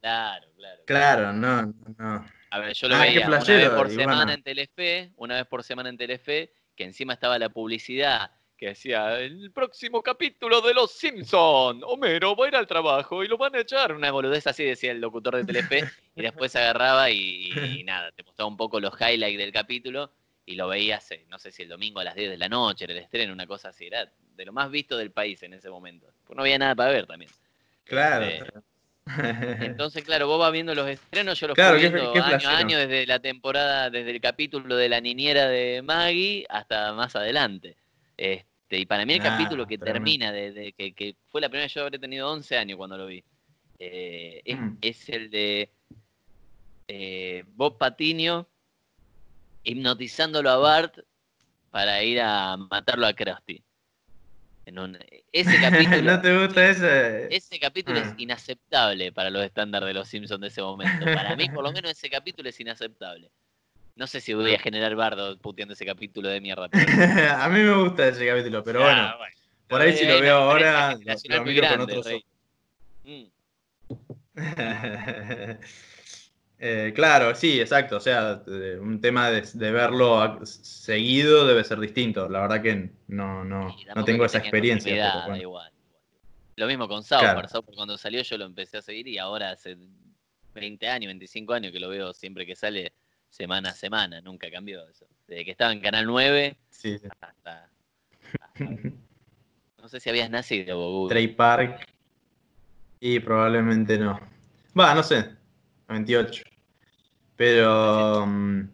Claro, 0.02 0.48
claro. 0.58 0.82
Claro, 0.86 1.34
no, 1.34 1.74
no. 1.98 2.26
A 2.50 2.60
ver, 2.60 2.74
yo 2.74 2.90
lo 2.90 2.96
ah, 2.96 3.00
veía 3.00 3.26
una 3.26 3.40
vez 3.40 3.70
por 3.70 3.90
semana 3.90 4.34
en 4.34 4.44
Telefe, 4.44 5.12
una 5.16 5.36
vez 5.36 5.46
por 5.48 5.64
semana 5.64 5.90
en 5.90 5.98
Telefe, 5.98 6.52
que 6.76 6.84
encima 6.84 7.14
estaba 7.14 7.40
la 7.40 7.50
publicidad 7.50 8.32
que 8.64 8.70
decía, 8.70 9.20
el 9.20 9.52
próximo 9.52 10.02
capítulo 10.02 10.62
de 10.62 10.74
Los 10.74 10.94
Simpson, 10.94 11.82
Homero 11.84 12.34
va 12.34 12.46
a 12.46 12.48
ir 12.48 12.56
al 12.56 12.66
trabajo 12.66 13.22
y 13.22 13.28
lo 13.28 13.38
van 13.38 13.54
a 13.56 13.60
echar. 13.60 13.92
Una 13.92 14.10
boludez 14.10 14.48
así 14.48 14.64
decía 14.64 14.92
el 14.92 15.02
locutor 15.02 15.36
de 15.36 15.44
Telefe, 15.44 15.84
y 16.16 16.22
después 16.22 16.56
agarraba 16.56 17.10
y, 17.10 17.84
nada, 17.86 18.14
te 18.14 18.24
mostraba 18.24 18.48
un 18.48 18.56
poco 18.56 18.80
los 18.80 18.94
highlights 18.94 19.38
del 19.38 19.52
capítulo 19.52 20.14
y 20.46 20.56
lo 20.56 20.70
veías, 20.70 21.12
eh, 21.12 21.26
no 21.28 21.40
sé 21.40 21.52
si 21.52 21.64
el 21.64 21.70
domingo 21.70 22.00
a 22.00 22.06
las 22.06 22.16
10 22.16 22.30
de 22.30 22.38
la 22.38 22.48
noche, 22.48 22.86
era 22.86 22.94
el 22.94 23.00
estreno, 23.00 23.34
una 23.34 23.48
cosa 23.48 23.70
así, 23.70 23.88
era 23.88 24.10
de 24.36 24.46
lo 24.46 24.54
más 24.54 24.72
visto 24.72 24.98
del 24.98 25.12
país 25.12 25.44
en 25.44 25.54
ese 25.54 25.70
momento. 25.70 26.08
Pues 26.26 26.38
no 26.38 26.44
había 26.44 26.58
nada 26.58 26.74
para 26.74 26.94
ver 26.94 27.06
también. 27.06 27.32
Claro. 27.84 28.26
Este, 28.26 29.66
entonces, 29.66 30.06
claro, 30.06 30.28
vos 30.28 30.40
vas 30.40 30.54
viendo 30.54 30.74
los 30.74 30.88
estrenos, 30.88 31.38
yo 31.38 31.50
los 31.50 31.58
fui 31.58 31.80
viendo 31.80 32.14
año 32.14 32.48
a 32.48 32.58
año 32.58 32.78
desde 32.78 33.06
la 33.08 33.20
temporada, 33.20 33.90
desde 33.90 34.12
el 34.12 34.22
capítulo 34.22 34.78
de 34.78 34.88
la 34.88 35.02
niñera 35.02 35.50
de 35.50 35.82
Maggie 35.82 36.46
hasta 36.48 36.94
más 36.94 37.14
adelante. 37.18 37.76
Este, 38.16 38.53
y 38.78 38.86
para 38.86 39.06
mí 39.06 39.14
el 39.14 39.22
ah, 39.22 39.24
capítulo 39.24 39.68
que 39.68 39.78
termina, 39.78 40.32
de, 40.32 40.74
que, 40.74 41.16
fue 41.30 41.42
la 41.42 41.50
primera 41.50 41.66
vez, 41.66 41.74
yo 41.74 41.82
habré 41.82 42.00
tenido 42.00 42.32
11 42.32 42.58
años 42.58 42.78
cuando 42.78 42.98
lo 42.98 43.06
vi, 43.08 43.24
eh, 43.80 44.42
mm. 44.56 44.78
es, 44.82 45.10
el 45.10 45.30
de 45.30 45.72
eh, 46.88 47.44
Bob 47.48 47.78
Patiño 47.78 48.48
hipnotizándolo 49.64 50.50
a 50.50 50.58
Bart 50.58 51.00
para 51.72 52.04
ir 52.04 52.22
a 52.22 52.58
matarlo 52.58 53.08
a 53.08 53.14
Krusty 53.14 53.64
ese 55.32 55.62
capítulo. 55.62 56.02
¿No 56.02 56.22
te 56.22 56.38
gusta 56.38 56.70
ese? 56.70 57.36
Ese 57.36 57.60
capítulo 57.60 58.00
es 58.00 58.08
ah. 58.08 58.16
inaceptable 58.18 59.12
para 59.12 59.30
los 59.30 59.44
estándares 59.44 59.88
de 59.88 59.94
los 59.94 60.08
Simpsons 60.08 60.42
de 60.42 60.48
ese 60.48 60.62
momento. 60.62 61.06
Para 61.06 61.36
mí, 61.36 61.50
por 61.50 61.64
lo 61.64 61.72
menos, 61.72 61.92
ese 61.92 62.10
capítulo 62.10 62.50
es 62.50 62.60
inaceptable. 62.60 63.32
No 63.96 64.08
sé 64.08 64.22
si 64.22 64.34
voy 64.34 64.54
a 64.54 64.60
generar 64.60 64.96
bardo 64.96 65.38
puteando 65.38 65.74
ese 65.74 65.86
capítulo 65.86 66.30
de 66.30 66.42
mierda. 66.42 66.70
a 67.44 67.50
mí 67.50 67.60
me 67.60 67.76
gusta 67.76 68.08
ese 68.08 68.26
capítulo, 68.26 68.64
pero 68.64 68.84
ah, 68.84 69.16
bueno, 69.18 69.34
Por 69.68 69.82
ahí, 69.82 69.94
si 69.94 70.06
lo 70.06 70.20
veo 70.20 70.36
ahora, 70.36 70.98
lo, 71.30 71.44
miro 71.44 71.68
con 71.68 71.82
otros 71.82 72.08
ojos. 72.08 72.24
Mm. 73.04 73.24
Eh, 76.66 76.94
claro, 76.96 77.36
sí, 77.36 77.60
exacto. 77.60 77.98
O 77.98 78.00
sea, 78.00 78.42
un 78.80 79.02
tema 79.02 79.30
de, 79.30 79.72
verlo 79.72 80.46
seguido 80.46 81.46
debe 81.46 81.62
ser 81.66 81.78
distinto. 81.78 82.30
La 82.30 82.40
verdad 82.40 82.62
que 82.62 82.90
no, 83.08 83.44
no, 83.44 83.76
no 83.94 84.06
tengo 84.06 84.24
esa 84.24 84.38
experiencia. 84.38 85.28
Lo 86.56 86.68
mismo 86.68 86.88
con 86.88 87.04
Sauber. 87.04 87.50
cuando 87.76 87.98
salió 87.98 88.22
yo 88.22 88.38
lo 88.38 88.46
empecé 88.46 88.78
a 88.78 88.82
seguir 88.82 89.10
y 89.10 89.18
ahora 89.18 89.52
hace 89.52 89.76
20 90.54 90.88
años, 90.88 91.08
25 91.08 91.54
años 91.54 91.74
que 91.74 91.82
lo 91.82 91.90
veo 91.90 92.14
siempre 92.14 92.46
que 92.46 92.56
sale 92.56 92.94
semana 93.34 93.70
a 93.70 93.74
semana. 93.74 94.22
Nunca 94.22 94.50
cambió 94.52 94.88
eso. 94.88 95.08
Desde 95.28 95.44
que 95.44 95.52
estaba 95.52 95.72
en 95.72 95.82
Canal 95.82 96.06
9 96.06 96.56
hasta, 97.20 97.70
No 99.82 99.90
sé 99.90 100.00
si 100.00 100.10
habías 100.10 100.30
nacido, 100.30 101.08
Trey 101.10 101.28
Park. 101.28 101.88
Y 103.00 103.20
probablemente 103.20 103.98
no. 103.98 104.20
Va, 104.80 104.94
no 104.94 105.04
sé. 105.04 105.36
28. 105.90 106.44
Pero 107.36 108.26
mm, 108.26 108.70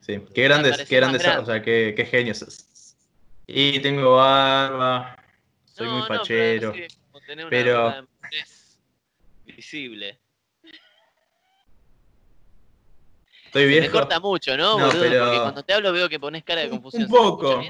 sí, 0.00 0.20
qué 0.34 0.42
grandes, 0.44 0.88
qué 0.88 0.96
grandes, 0.96 1.26
o 1.26 1.44
sea, 1.44 1.62
qué, 1.62 1.94
qué, 1.94 2.04
genios. 2.06 3.04
Y 3.46 3.78
tengo 3.80 4.16
barba, 4.16 5.22
soy 5.64 5.88
muy 5.88 6.08
pachero. 6.08 6.74
pero, 7.50 8.08
visible. 9.44 10.18
Estoy 13.48 13.66
viejo. 13.66 13.86
Me 13.86 13.90
corta 13.90 14.20
mucho, 14.20 14.56
¿no? 14.56 14.74
Boludo? 14.78 14.90
Porque 14.90 15.38
cuando 15.40 15.62
te 15.62 15.72
hablo 15.72 15.92
veo 15.92 16.08
que 16.08 16.20
pones 16.20 16.44
cara 16.44 16.60
de 16.60 16.68
confusión. 16.68 17.04
Un 17.04 17.08
poco. 17.08 17.62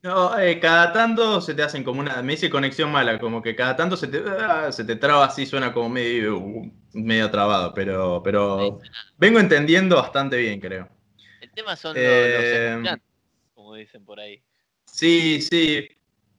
No, 0.00 0.38
eh, 0.38 0.58
cada 0.60 0.92
tanto 0.92 1.40
se 1.40 1.54
te 1.54 1.62
hacen 1.62 1.84
como 1.84 2.00
una. 2.00 2.22
Me 2.22 2.32
dice 2.32 2.48
conexión 2.48 2.90
mala, 2.90 3.18
como 3.18 3.42
que 3.42 3.54
cada 3.54 3.76
tanto 3.76 3.96
se 3.96 4.06
te, 4.06 4.22
ah, 4.26 4.72
se 4.72 4.84
te 4.84 4.96
traba 4.96 5.26
así, 5.26 5.44
suena 5.44 5.72
como 5.72 5.88
medio, 5.88 6.40
medio 6.92 7.30
trabado, 7.30 7.74
pero, 7.74 8.22
pero 8.22 8.80
vengo 9.18 9.40
entendiendo 9.40 9.96
bastante 9.96 10.36
bien, 10.38 10.60
creo. 10.60 10.88
El 11.40 11.50
tema 11.50 11.76
son 11.76 11.94
los, 11.94 12.02
eh, 12.02 12.82
como 13.54 13.74
dicen 13.74 14.04
por 14.04 14.20
ahí. 14.20 14.40
Sí, 14.86 15.42
sí. 15.42 15.88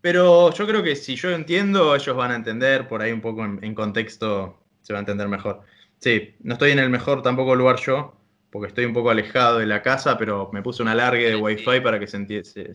Pero 0.02 0.54
yo 0.54 0.66
creo 0.66 0.82
que 0.82 0.96
si 0.96 1.16
yo 1.16 1.30
entiendo, 1.32 1.96
ellos 1.96 2.16
van 2.16 2.32
a 2.32 2.36
entender, 2.36 2.88
por 2.88 3.02
ahí 3.02 3.12
un 3.12 3.22
poco 3.22 3.44
en, 3.44 3.76
contexto 3.76 4.58
se 4.82 4.94
va 4.94 5.00
a 5.00 5.02
entender 5.02 5.28
mejor. 5.28 5.62
Sí, 6.00 6.36
no 6.40 6.54
estoy 6.54 6.72
en 6.72 6.80
el 6.80 6.90
mejor 6.90 7.22
tampoco 7.22 7.56
lugar 7.56 7.78
yo, 7.78 8.16
porque 8.50 8.70
estoy 8.70 8.86
un 8.86 8.94
poco 8.94 9.10
alejado 9.10 9.60
de 9.60 9.66
la 9.66 9.82
casa, 9.82 10.18
pero 10.18 10.50
me 10.54 10.62
puse 10.62 10.82
un 10.82 10.88
alargue 10.88 11.30
de 11.30 11.36
wifi 11.36 11.82
para 11.82 12.00
que 12.00 12.08
se, 12.08 12.44
se, 12.44 12.74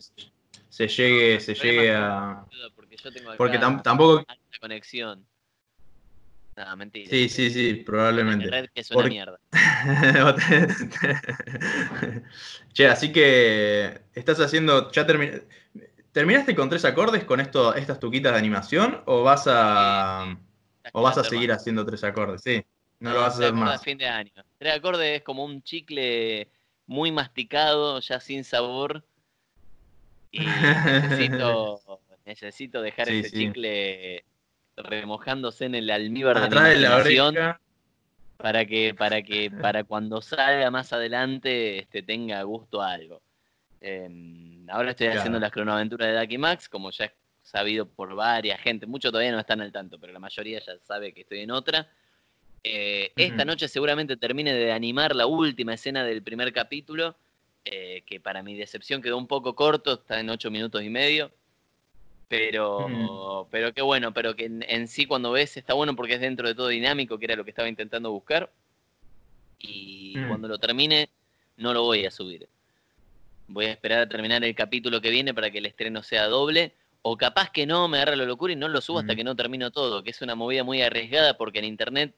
se 0.69 0.87
llegue, 0.87 1.39
se 1.39 1.55
llegue 1.55 1.93
a. 1.93 2.45
Porque 2.75 2.97
yo 2.97 3.11
tengo 3.11 3.31
porque 3.35 3.57
tampoco. 3.57 4.23
conexión. 4.61 5.25
Nada, 6.55 6.75
mentira. 6.75 7.09
Sí, 7.09 7.27
sí, 7.27 7.49
sí, 7.49 7.73
probablemente. 7.85 8.49
red 8.49 8.69
que 8.73 8.81
es 8.81 8.91
una 8.91 9.07
mierda. 9.07 9.39
che, 12.73 12.87
así 12.87 13.11
que 13.11 14.01
estás 14.13 14.39
haciendo. 14.39 14.89
Ya 14.91 15.05
¿Terminaste 16.13 16.55
con 16.55 16.69
tres 16.69 16.85
acordes 16.85 17.25
con 17.25 17.41
esto, 17.41 17.75
estas 17.75 17.99
tuquitas 17.99 18.31
de 18.31 18.39
animación? 18.39 19.01
¿O 19.05 19.23
vas 19.23 19.43
a. 19.47 20.37
o 20.93 21.01
vas 21.01 21.17
a 21.17 21.25
seguir 21.25 21.51
haciendo 21.51 21.85
tres 21.85 22.05
acordes? 22.05 22.41
Sí. 22.41 22.63
No, 23.05 23.13
lo 23.13 23.21
vas 23.21 23.35
a 23.35 23.37
hacer 23.37 23.53
más. 23.53 23.83
fin 23.83 23.97
de 23.97 24.07
año. 24.07 24.31
Tres 24.57 24.73
acordes 24.73 25.17
es 25.17 25.23
como 25.23 25.45
un 25.45 25.61
chicle 25.61 26.49
muy 26.87 27.11
masticado, 27.11 27.99
ya 27.99 28.19
sin 28.19 28.43
sabor. 28.43 29.05
Y 30.31 30.39
necesito, 30.39 31.81
necesito 32.25 32.81
dejar 32.81 33.09
ese 33.09 33.31
chicle 33.31 34.25
remojándose 34.75 35.65
en 35.65 35.75
el 35.75 35.89
almíbar 35.89 36.49
de 36.49 36.55
la 36.55 36.73
imaginación 36.73 37.35
para 38.37 38.65
que, 38.65 38.93
para 38.93 39.21
que, 39.21 39.49
para 39.51 39.83
cuando 39.83 40.21
salga 40.21 40.69
más 40.71 40.91
adelante 40.91 41.79
este, 41.79 42.01
tenga 42.01 42.41
gusto 42.43 42.81
a 42.81 42.91
algo. 42.91 43.21
Em, 43.79 44.67
ahora 44.69 44.91
estoy 44.91 45.07
haciendo 45.07 45.39
las 45.39 45.51
cronoaventuras 45.51 46.07
de 46.07 46.19
Ducky 46.19 46.37
Max, 46.39 46.67
como 46.67 46.89
ya 46.89 47.05
es 47.05 47.11
sabido 47.43 47.87
por 47.87 48.15
varias 48.15 48.59
gente, 48.59 48.87
muchos 48.87 49.11
todavía 49.11 49.31
no 49.31 49.39
están 49.39 49.61
al 49.61 49.71
tanto, 49.71 49.99
pero 49.99 50.11
la 50.11 50.19
mayoría 50.19 50.59
ya 50.59 50.73
sabe 50.79 51.13
que 51.13 51.21
estoy 51.21 51.41
en 51.41 51.51
otra. 51.51 51.87
Eh, 52.67 53.11
esta 53.15 53.45
noche 53.45 53.67
seguramente 53.67 54.17
termine 54.17 54.51
de 54.51 54.71
animar 54.71 55.15
la 55.15 55.27
última 55.27 55.75
escena 55.75 56.03
del 56.03 56.23
primer 56.23 56.51
capítulo, 56.51 57.15
eh, 57.63 58.01
que 58.07 58.19
para 58.19 58.41
mi 58.41 58.55
decepción 58.55 59.03
quedó 59.03 59.19
un 59.19 59.27
poco 59.27 59.53
corto, 59.53 59.93
está 59.93 60.19
en 60.19 60.31
ocho 60.31 60.49
minutos 60.49 60.81
y 60.81 60.89
medio. 60.89 61.29
Pero, 62.27 63.47
pero 63.51 63.71
qué 63.71 63.83
bueno, 63.83 64.11
pero 64.15 64.35
que 64.35 64.45
en, 64.45 64.87
sí 64.87 65.05
cuando 65.05 65.31
ves 65.31 65.57
está 65.57 65.75
bueno 65.75 65.95
porque 65.95 66.15
es 66.15 66.21
dentro 66.21 66.47
de 66.47 66.55
todo 66.55 66.69
dinámico, 66.69 67.19
que 67.19 67.25
era 67.25 67.35
lo 67.35 67.43
que 67.43 67.51
estaba 67.51 67.69
intentando 67.69 68.11
buscar. 68.11 68.51
Y 69.59 70.15
mm. 70.17 70.27
cuando 70.27 70.47
lo 70.47 70.57
termine, 70.57 71.07
no 71.57 71.71
lo 71.71 71.83
voy 71.83 72.03
a 72.07 72.09
subir. 72.09 72.47
Voy 73.47 73.65
a 73.65 73.73
esperar 73.73 74.01
a 74.01 74.09
terminar 74.09 74.43
el 74.43 74.55
capítulo 74.55 75.01
que 75.01 75.11
viene 75.11 75.35
para 75.35 75.51
que 75.51 75.59
el 75.59 75.67
estreno 75.67 76.01
sea 76.01 76.25
doble. 76.25 76.73
O 77.03 77.15
capaz 77.15 77.51
que 77.51 77.67
no, 77.67 77.87
me 77.87 77.97
agarra 77.97 78.15
la 78.15 78.25
locura 78.25 78.53
y 78.53 78.55
no 78.55 78.67
lo 78.67 78.81
subo 78.81 78.97
hasta 78.97 79.15
que 79.15 79.23
no 79.23 79.35
termino 79.35 79.69
todo, 79.69 80.01
que 80.01 80.09
es 80.09 80.21
una 80.23 80.33
movida 80.33 80.63
muy 80.63 80.81
arriesgada 80.81 81.37
porque 81.37 81.59
en 81.59 81.65
internet 81.65 82.15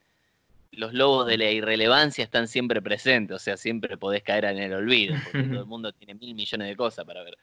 los 0.72 0.92
lobos 0.92 1.26
de 1.26 1.38
la 1.38 1.50
irrelevancia 1.50 2.24
están 2.24 2.48
siempre 2.48 2.82
presentes, 2.82 3.36
o 3.36 3.38
sea, 3.38 3.56
siempre 3.56 3.96
podés 3.96 4.22
caer 4.22 4.44
en 4.44 4.58
el 4.58 4.72
olvido, 4.72 5.16
porque 5.24 5.48
todo 5.48 5.60
el 5.60 5.66
mundo 5.66 5.92
tiene 5.92 6.14
mil 6.14 6.34
millones 6.34 6.68
de 6.68 6.76
cosas 6.76 7.04
para 7.04 7.22
ver. 7.22 7.36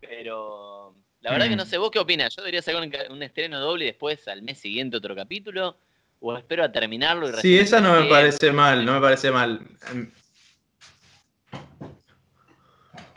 Pero 0.00 0.94
la 1.20 1.32
verdad 1.32 1.48
que 1.48 1.56
no 1.56 1.64
mm. 1.64 1.68
sé, 1.68 1.78
¿vos 1.78 1.90
qué 1.90 1.98
opinas? 1.98 2.34
¿Yo 2.34 2.42
debería 2.42 2.62
sacar 2.62 2.82
un, 3.10 3.22
estreno 3.22 3.58
doble 3.58 3.84
y 3.84 3.88
después 3.88 4.26
al 4.28 4.42
mes 4.42 4.58
siguiente 4.58 4.96
otro 4.96 5.14
capítulo? 5.14 5.76
¿O 6.20 6.36
espero 6.36 6.64
a 6.64 6.72
terminarlo 6.72 7.28
y 7.28 7.32
Sí, 7.40 7.58
esa 7.58 7.80
no 7.80 8.00
me 8.00 8.08
parece 8.08 8.52
mal, 8.52 8.84
no 8.84 8.94
me 8.94 9.00
parece 9.00 9.30
mal. 9.30 9.60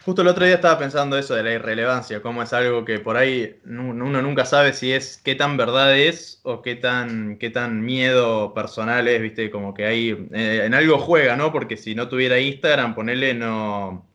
Justo 0.03 0.23
el 0.23 0.29
otro 0.29 0.45
día 0.45 0.55
estaba 0.55 0.79
pensando 0.79 1.15
eso 1.15 1.35
de 1.35 1.43
la 1.43 1.53
irrelevancia, 1.53 2.23
cómo 2.23 2.41
es 2.41 2.53
algo 2.53 2.85
que 2.85 2.97
por 2.99 3.17
ahí 3.17 3.59
uno 3.65 4.21
nunca 4.21 4.45
sabe 4.45 4.73
si 4.73 4.91
es 4.91 5.21
qué 5.23 5.35
tan 5.35 5.57
verdad 5.57 5.95
es 5.95 6.39
o 6.43 6.63
qué 6.63 6.75
tan, 6.75 7.37
qué 7.37 7.51
tan 7.51 7.81
miedo 7.81 8.51
personal 8.55 9.07
es, 9.07 9.21
viste, 9.21 9.51
como 9.51 9.75
que 9.75 9.85
ahí 9.85 10.27
eh, 10.33 10.63
en 10.65 10.73
algo 10.73 10.97
juega, 10.97 11.35
¿no? 11.35 11.51
Porque 11.51 11.77
si 11.77 11.93
no 11.93 12.07
tuviera 12.09 12.39
Instagram, 12.39 12.95
ponerle 12.95 13.35
no 13.35 14.07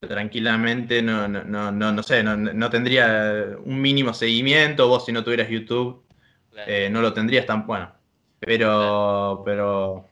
tranquilamente, 0.00 1.02
no, 1.02 1.28
no, 1.28 1.44
no, 1.44 1.92
no, 1.92 2.02
sé, 2.02 2.22
no, 2.22 2.70
tendría 2.70 3.56
un 3.64 3.80
mínimo 3.80 4.14
seguimiento, 4.14 4.88
vos 4.88 5.04
si 5.04 5.12
no 5.12 5.22
tuvieras 5.24 5.50
YouTube, 5.50 6.02
eh, 6.66 6.88
no 6.90 7.02
lo 7.02 7.12
tendrías 7.12 7.44
tan 7.46 7.66
bueno. 7.66 7.92
Pero, 8.40 9.42
pero 9.44 10.06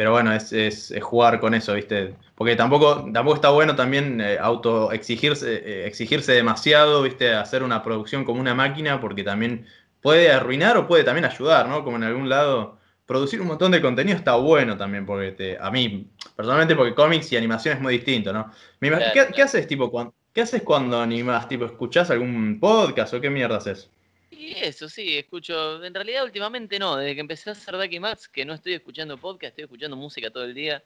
pero 0.00 0.12
bueno, 0.12 0.32
es, 0.32 0.50
es, 0.54 0.94
jugar 1.02 1.40
con 1.40 1.52
eso, 1.52 1.74
¿viste? 1.74 2.14
Porque 2.34 2.56
tampoco, 2.56 3.04
tampoco 3.12 3.34
está 3.34 3.50
bueno 3.50 3.76
también 3.76 4.18
eh, 4.22 4.38
auto 4.40 4.92
exigirse, 4.92 5.56
eh, 5.56 5.86
exigirse 5.86 6.32
demasiado, 6.32 7.02
¿viste? 7.02 7.34
Hacer 7.34 7.62
una 7.62 7.82
producción 7.82 8.24
como 8.24 8.40
una 8.40 8.54
máquina, 8.54 8.98
porque 8.98 9.22
también 9.22 9.66
puede 10.00 10.32
arruinar 10.32 10.78
o 10.78 10.86
puede 10.86 11.04
también 11.04 11.26
ayudar, 11.26 11.68
¿no? 11.68 11.84
Como 11.84 11.98
en 11.98 12.04
algún 12.04 12.30
lado. 12.30 12.78
Producir 13.04 13.42
un 13.42 13.48
montón 13.48 13.72
de 13.72 13.82
contenido 13.82 14.16
está 14.16 14.36
bueno 14.36 14.74
también, 14.78 15.04
porque 15.04 15.58
a 15.60 15.70
mí, 15.70 16.08
personalmente, 16.34 16.74
porque 16.74 16.94
cómics 16.94 17.30
y 17.32 17.36
animación 17.36 17.76
es 17.76 17.82
muy 17.82 17.92
distinto, 17.92 18.32
¿no? 18.32 18.50
¿Qué, 18.80 19.42
haces, 19.42 19.66
tipo, 19.66 19.90
cuando, 19.90 20.14
¿qué 20.32 20.40
haces 20.40 20.62
cuando 20.62 20.98
animas? 20.98 21.46
Tipo, 21.46 21.66
¿escuchás 21.66 22.10
algún 22.10 22.58
podcast 22.58 23.12
o 23.12 23.20
qué 23.20 23.28
mierda 23.28 23.58
haces? 23.58 23.90
Y 24.30 24.52
eso, 24.56 24.88
sí, 24.88 25.18
escucho. 25.18 25.84
En 25.84 25.92
realidad, 25.92 26.24
últimamente 26.24 26.78
no. 26.78 26.96
Desde 26.96 27.14
que 27.14 27.20
empecé 27.20 27.50
a 27.50 27.52
hacer 27.52 27.76
Ducky 27.76 28.00
Max, 28.00 28.28
que 28.28 28.44
no 28.44 28.54
estoy 28.54 28.74
escuchando 28.74 29.18
podcast, 29.18 29.50
estoy 29.50 29.64
escuchando 29.64 29.96
música 29.96 30.30
todo 30.30 30.44
el 30.44 30.54
día. 30.54 30.82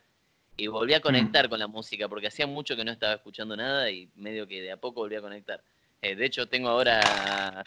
Y 0.57 0.69
volví 0.69 0.95
a 0.95 0.99
mm. 0.99 1.03
conectar 1.03 1.49
con 1.49 1.59
la 1.59 1.67
música, 1.67 2.09
porque 2.09 2.29
hacía 2.29 2.47
mucho 2.47 2.77
que 2.77 2.85
no 2.85 2.93
estaba 2.93 3.15
escuchando 3.15 3.57
nada 3.57 3.91
y 3.91 4.09
medio 4.15 4.47
que 4.47 4.63
de 4.63 4.73
a 4.73 4.77
poco 4.77 5.01
volví 5.01 5.17
a 5.17 5.21
conectar. 5.21 5.63
Eh, 6.01 6.15
de 6.15 6.27
hecho, 6.27 6.47
tengo 6.47 6.69
ahora 6.69 7.65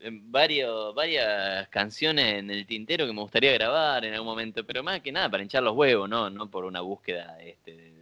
eh, 0.00 0.10
varios, 0.12 0.94
varias 0.94 1.68
canciones 1.68 2.38
en 2.38 2.50
el 2.50 2.66
tintero 2.66 3.06
que 3.06 3.12
me 3.12 3.20
gustaría 3.20 3.52
grabar 3.52 4.04
en 4.04 4.14
algún 4.14 4.28
momento, 4.28 4.64
pero 4.64 4.82
más 4.82 5.00
que 5.00 5.10
nada 5.10 5.28
para 5.28 5.42
hinchar 5.42 5.62
los 5.62 5.74
huevos, 5.74 6.08
no, 6.08 6.30
no 6.30 6.50
por 6.50 6.64
una 6.64 6.80
búsqueda 6.80 7.38
este, 7.42 7.76
de 7.76 7.97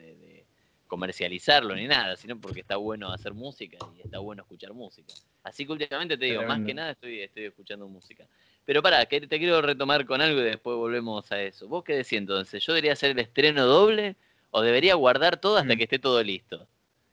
comercializarlo 0.87 1.75
ni 1.75 1.87
nada, 1.87 2.17
sino 2.17 2.39
porque 2.39 2.61
está 2.61 2.77
bueno 2.77 3.13
hacer 3.13 3.35
música 3.35 3.79
y 3.97 4.03
está 4.03 4.19
bueno 4.19 4.43
escuchar 4.43 4.73
música. 4.73 5.13
Así 5.43 5.67
que 5.67 5.73
últimamente 5.73 6.17
te 6.17 6.27
digo, 6.27 6.43
más 6.43 6.61
que 6.61 6.75
nada 6.75 6.93
estoy, 6.93 7.21
estoy 7.21 7.45
escuchando 7.45 7.89
música. 7.89 8.27
Pero 8.65 8.83
para, 8.83 9.07
que 9.07 9.21
te 9.21 9.39
quiero 9.39 9.63
retomar 9.63 10.07
con 10.07 10.21
algo 10.21 10.41
y 10.41 10.45
después 10.45 10.77
volvemos 10.77 11.31
a 11.31 11.41
eso. 11.41 11.69
¿Vos 11.69 11.85
qué 11.85 11.95
decís 11.95 12.15
entonces? 12.15 12.65
¿Yo 12.65 12.73
debería 12.73 12.93
hacer 12.93 13.13
el 13.13 13.19
estreno 13.21 13.65
doble 13.65 14.17
o 14.51 14.61
debería 14.61 14.95
guardar 14.95 15.37
todo 15.37 15.57
hasta 15.57 15.75
mm. 15.75 15.77
que 15.77 15.85
esté 15.85 15.99
todo 15.99 16.23
listo? 16.23 16.67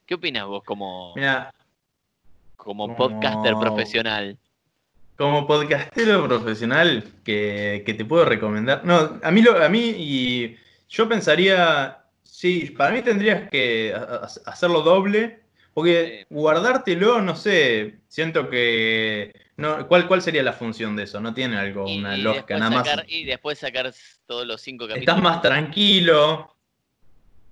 ¿Qué 0.06 0.16
opinas 0.16 0.46
vos 0.48 0.64
como, 0.64 1.14
como, 2.58 2.96
podcaster 2.96 3.56
profesional? 3.60 4.38
Como 5.16 5.46
podcastero 5.46 6.26
profesional 6.28 7.04
que, 7.24 7.84
te 7.86 8.04
puedo 8.04 8.26
recomendar. 8.26 8.84
No, 8.84 9.20
a 9.22 9.32
mí, 9.32 9.42
lo, 9.42 9.64
a 9.64 9.70
mí 9.70 9.94
y 9.96 10.58
yo 10.90 11.08
pensaría, 11.08 12.03
sí, 12.34 12.72
para 12.76 12.92
mí 12.92 13.04
tendrías 13.04 13.50
que 13.50 13.94
hacerlo 14.46 14.82
doble 14.82 15.44
porque 15.74 16.26
guardártelo, 16.30 17.22
no 17.22 17.36
sé, 17.36 18.00
siento 18.08 18.50
que... 18.50 19.34
No, 19.58 19.88
¿cuál, 19.88 20.08
¿Cuál 20.08 20.22
sería 20.22 20.44
la 20.44 20.54
función 20.54 20.96
de 20.96 21.04
eso? 21.04 21.20
No 21.20 21.34
tiene 21.34 21.58
algo, 21.58 21.86
una 21.86 22.18
lógica, 22.18 22.58
nada 22.58 22.72
más. 22.72 22.88
Y 23.08 23.24
después 23.26 23.60
sacar 23.60 23.94
todos 24.26 24.48
los 24.48 24.62
cinco 24.62 24.86
capítulos. 24.86 25.02
Estás 25.02 25.22
más 25.22 25.42
tranquilo, 25.42 26.56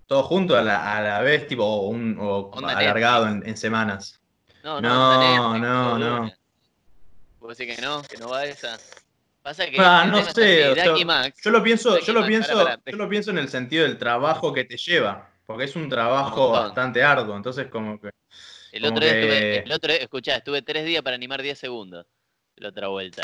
todo 0.08 0.24
junto 0.24 0.56
a 0.56 0.62
la, 0.62 0.98
a 0.98 1.02
la 1.02 1.22
vez, 1.22 1.48
tipo, 1.48 1.64
o, 1.64 1.90
un, 1.90 2.18
o 2.20 2.52
alargado 2.68 3.28
en, 3.28 3.58
semanas. 3.58 4.20
No, 4.64 4.82
no, 4.82 5.58
no, 5.58 5.98
no. 5.98 5.98
no, 5.98 6.34
¿Vos 7.40 7.58
decís 7.58 7.76
que 7.76 7.82
no? 7.82 8.02
¿Que 8.04 8.18
no 8.18 8.30
va 8.30 8.46
esa? 8.46 8.80
Pasa 9.42 9.66
que 9.68 9.78
ah, 9.80 10.06
no 10.06 10.24
sé, 10.24 10.76
yo 11.44 11.52
lo 11.52 11.64
pienso, 11.64 12.00
yo 12.00 12.14
lo 12.14 12.26
pienso, 12.26 12.78
yo 12.86 12.98
lo 12.98 13.10
pienso 13.10 13.32
en 13.32 13.40
el 13.40 13.50
sentido 13.50 13.84
del 13.84 13.98
trabajo 13.98 14.54
que 14.54 14.66
te 14.66 14.78
lleva. 14.78 15.32
Porque 15.46 15.66
es 15.66 15.76
un 15.76 15.90
trabajo 15.90 16.52
bastante 16.52 17.04
arduo, 17.04 17.36
entonces 17.36 17.68
como 17.68 18.00
que... 18.00 18.12
El 18.72 18.86
otro, 18.86 19.02
día 19.02 19.14
estuve, 19.14 19.60
el 19.66 19.72
otro 19.74 19.92
escuchá, 19.92 20.36
estuve 20.38 20.62
tres 20.62 20.86
días 20.86 21.04
para 21.04 21.16
animar 21.16 21.42
10 21.42 21.60
segundos. 21.60 22.06
La 22.56 22.70
otra 22.70 22.88
vuelta. 22.88 23.24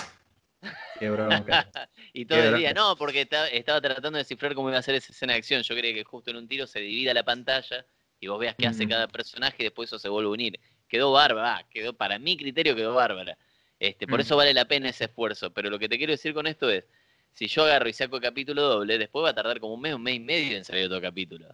Qué 1.00 1.10
bronca. 1.10 1.70
y 2.14 2.26
todo 2.26 2.40
el 2.40 2.58
día, 2.58 2.74
no, 2.74 2.98
porque 2.98 3.22
estaba, 3.22 3.80
tratando 3.80 4.18
de 4.18 4.18
descifrar 4.18 4.56
cómo 4.56 4.70
iba 4.70 4.78
a 4.78 4.82
ser 4.82 4.96
esa 4.96 5.14
escena 5.14 5.34
de 5.34 5.40
acción. 5.40 5.62
Yo 5.62 5.76
creía 5.76 5.94
que 5.94 6.04
justo 6.04 6.32
en 6.32 6.38
un 6.38 6.48
tiro 6.48 6.68
se 6.68 6.80
divida 6.80 7.14
la 7.14 7.24
pantalla 7.24 7.86
y 8.20 8.28
vos 8.28 8.40
veas 8.40 8.56
qué 8.58 8.68
hace 8.68 8.88
cada 8.88 9.08
personaje 9.08 9.56
y 9.60 9.64
después 9.64 9.88
eso 9.88 10.00
se 10.00 10.10
vuelve 10.10 10.28
a 10.28 10.34
unir. 10.34 10.60
Quedó 10.90 11.12
bárbara, 11.12 11.66
quedó, 11.70 11.94
para 11.94 12.20
mi 12.20 12.36
criterio 12.36 12.76
quedó 12.76 12.94
bárbara. 12.94 13.38
Este, 13.80 14.08
por 14.08 14.20
eso 14.20 14.36
vale 14.36 14.54
la 14.54 14.66
pena 14.66 14.90
ese 14.90 15.06
esfuerzo. 15.06 15.52
Pero 15.52 15.70
lo 15.70 15.78
que 15.80 15.88
te 15.90 15.98
quiero 15.98 16.12
decir 16.12 16.34
con 16.34 16.48
esto 16.48 16.70
es, 16.70 16.86
si 17.34 17.48
yo 17.48 17.64
agarro 17.64 17.88
y 17.88 17.94
saco 17.94 18.16
el 18.18 18.22
capítulo 18.24 18.64
doble, 18.64 18.98
después 18.98 19.24
va 19.26 19.30
a 19.30 19.36
tardar 19.36 19.60
como 19.60 19.76
un 19.76 19.82
mes, 19.82 19.94
un 19.94 20.02
mes 20.04 20.16
y 20.16 20.20
medio 20.20 20.58
en 20.58 20.66
salir 20.66 20.86
otro 20.88 21.00
capítulo. 21.02 21.48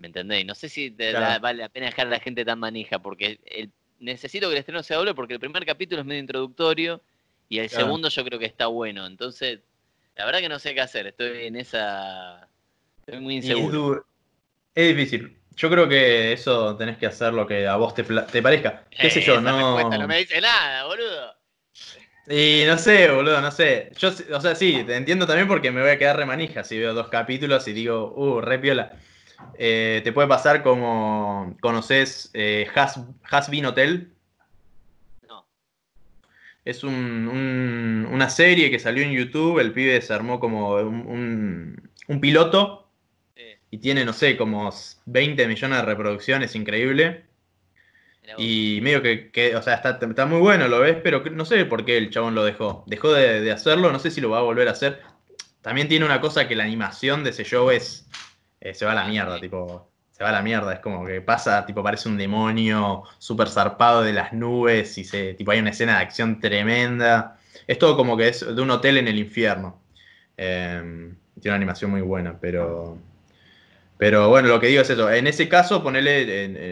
¿Me 0.00 0.08
entendéis? 0.08 0.44
No 0.44 0.54
sé 0.56 0.68
si 0.68 0.90
vale 0.90 1.62
la 1.62 1.68
pena 1.68 1.86
dejar 1.86 2.08
a 2.08 2.10
la 2.10 2.18
gente 2.20 2.44
tan 2.44 2.58
manija, 2.58 2.98
porque 2.98 3.38
necesito 4.00 4.48
que 4.48 4.54
el 4.54 4.58
estreno 4.58 4.82
sea 4.82 4.96
doble 4.96 5.14
porque 5.14 5.34
el 5.34 5.40
primer 5.40 5.64
capítulo 5.64 6.00
es 6.00 6.06
medio 6.06 6.20
introductorio 6.20 7.00
y 7.48 7.58
el 7.60 7.68
Claro. 7.68 7.84
segundo 7.84 8.08
yo 8.08 8.24
creo 8.24 8.38
que 8.40 8.46
está 8.46 8.66
bueno. 8.66 9.06
Entonces, 9.06 9.60
la 10.16 10.24
verdad 10.24 10.40
que 10.40 10.48
no 10.48 10.58
sé 10.58 10.74
qué 10.74 10.80
hacer. 10.80 11.06
Estoy 11.06 11.46
en 11.46 11.54
esa. 11.54 12.48
Estoy 13.06 13.20
muy 13.20 13.38
es, 13.38 13.44
inseguro. 13.44 14.04
es 14.74 14.96
difícil. 14.96 15.38
Yo 15.54 15.70
creo 15.70 15.88
que 15.88 16.32
eso 16.32 16.76
tenés 16.76 16.96
que 16.98 17.06
hacer 17.06 17.32
lo 17.32 17.46
que 17.46 17.68
a 17.68 17.76
vos 17.76 17.94
te, 17.94 18.02
te 18.02 18.42
parezca. 18.42 18.84
¿Qué 18.90 19.08
sé 19.10 19.20
Eh, 19.20 19.22
yo? 19.22 19.34
esa 19.34 19.40
No. 19.42 19.88
no 19.88 20.08
me 20.08 20.18
dice 20.18 20.40
nada, 20.40 20.84
boludo. 20.86 21.36
Y 22.28 22.62
no 22.66 22.78
sé, 22.78 23.10
boludo, 23.10 23.40
no 23.40 23.50
sé. 23.50 23.90
Yo, 23.98 24.10
o 24.32 24.40
sea, 24.40 24.54
sí, 24.54 24.84
te 24.86 24.96
entiendo 24.96 25.26
también 25.26 25.48
porque 25.48 25.70
me 25.72 25.80
voy 25.80 25.90
a 25.90 25.98
quedar 25.98 26.16
remanija 26.16 26.62
si 26.62 26.78
veo 26.78 26.94
dos 26.94 27.08
capítulos 27.08 27.66
y 27.66 27.72
digo, 27.72 28.12
uh, 28.16 28.40
re 28.40 28.58
piola. 28.58 28.92
Eh, 29.58 30.00
te 30.04 30.12
puede 30.12 30.28
pasar 30.28 30.62
como 30.62 31.56
conoces 31.60 32.30
eh, 32.32 32.68
Has, 32.74 33.00
Has 33.28 33.50
Been 33.50 33.66
Hotel. 33.66 34.12
No. 35.28 35.46
Es 36.64 36.84
un- 36.84 37.28
un- 37.28 38.08
una 38.12 38.30
serie 38.30 38.70
que 38.70 38.78
salió 38.78 39.02
en 39.02 39.12
YouTube. 39.12 39.58
El 39.58 39.72
pibe 39.72 40.00
se 40.00 40.12
armó 40.14 40.38
como 40.38 40.74
un, 40.76 41.06
un- 41.06 41.90
un 42.06 42.20
piloto 42.20 42.88
y 43.70 43.78
tiene, 43.78 44.04
no 44.04 44.12
sé, 44.12 44.36
como 44.36 44.70
20 45.06 45.48
millones 45.48 45.78
de 45.80 45.84
reproducciones, 45.86 46.54
increíble. 46.54 47.24
Y 48.38 48.80
medio 48.82 49.02
que, 49.02 49.30
que, 49.30 49.56
o 49.56 49.62
sea, 49.62 49.74
está, 49.74 49.98
está 50.00 50.26
muy 50.26 50.38
bueno, 50.40 50.68
lo 50.68 50.80
ves, 50.80 50.98
pero 51.02 51.22
no 51.30 51.44
sé 51.44 51.64
por 51.66 51.84
qué 51.84 51.98
el 51.98 52.10
chabón 52.10 52.34
lo 52.34 52.44
dejó. 52.44 52.84
Dejó 52.86 53.12
de, 53.12 53.40
de 53.40 53.52
hacerlo, 53.52 53.92
no 53.92 53.98
sé 53.98 54.10
si 54.10 54.20
lo 54.20 54.30
va 54.30 54.38
a 54.38 54.42
volver 54.42 54.68
a 54.68 54.72
hacer. 54.72 55.00
También 55.60 55.88
tiene 55.88 56.04
una 56.06 56.20
cosa 56.20 56.48
que 56.48 56.56
la 56.56 56.64
animación 56.64 57.24
de 57.24 57.30
ese 57.30 57.44
show 57.44 57.70
es. 57.70 58.08
eh, 58.60 58.74
se 58.74 58.84
va 58.84 58.92
a 58.92 58.94
la 58.94 59.06
mierda, 59.06 59.40
tipo. 59.40 59.90
Se 60.12 60.22
va 60.24 60.30
a 60.30 60.32
la 60.32 60.42
mierda, 60.42 60.74
es 60.74 60.80
como 60.80 61.06
que 61.06 61.20
pasa, 61.22 61.64
tipo, 61.66 61.82
parece 61.82 62.08
un 62.08 62.16
demonio 62.18 63.02
súper 63.18 63.48
zarpado 63.48 64.02
de 64.02 64.12
las 64.12 64.32
nubes 64.32 64.98
y 64.98 65.04
se, 65.04 65.34
tipo, 65.34 65.50
hay 65.52 65.60
una 65.60 65.70
escena 65.70 65.96
de 65.98 66.02
acción 66.04 66.38
tremenda. 66.40 67.38
Es 67.66 67.78
todo 67.78 67.96
como 67.96 68.16
que 68.16 68.28
es 68.28 68.44
de 68.44 68.62
un 68.62 68.70
hotel 68.70 68.98
en 68.98 69.08
el 69.08 69.18
infierno. 69.18 69.82
Eh, 70.36 70.80
tiene 71.40 71.50
una 71.50 71.56
animación 71.56 71.90
muy 71.90 72.02
buena, 72.02 72.38
pero. 72.40 72.98
Pero 74.02 74.28
bueno, 74.28 74.48
lo 74.48 74.58
que 74.58 74.66
digo 74.66 74.82
es 74.82 74.90
eso. 74.90 75.08
En 75.12 75.28
ese 75.28 75.48
caso, 75.48 75.80
ponele 75.80 76.22
eh, 76.22 76.26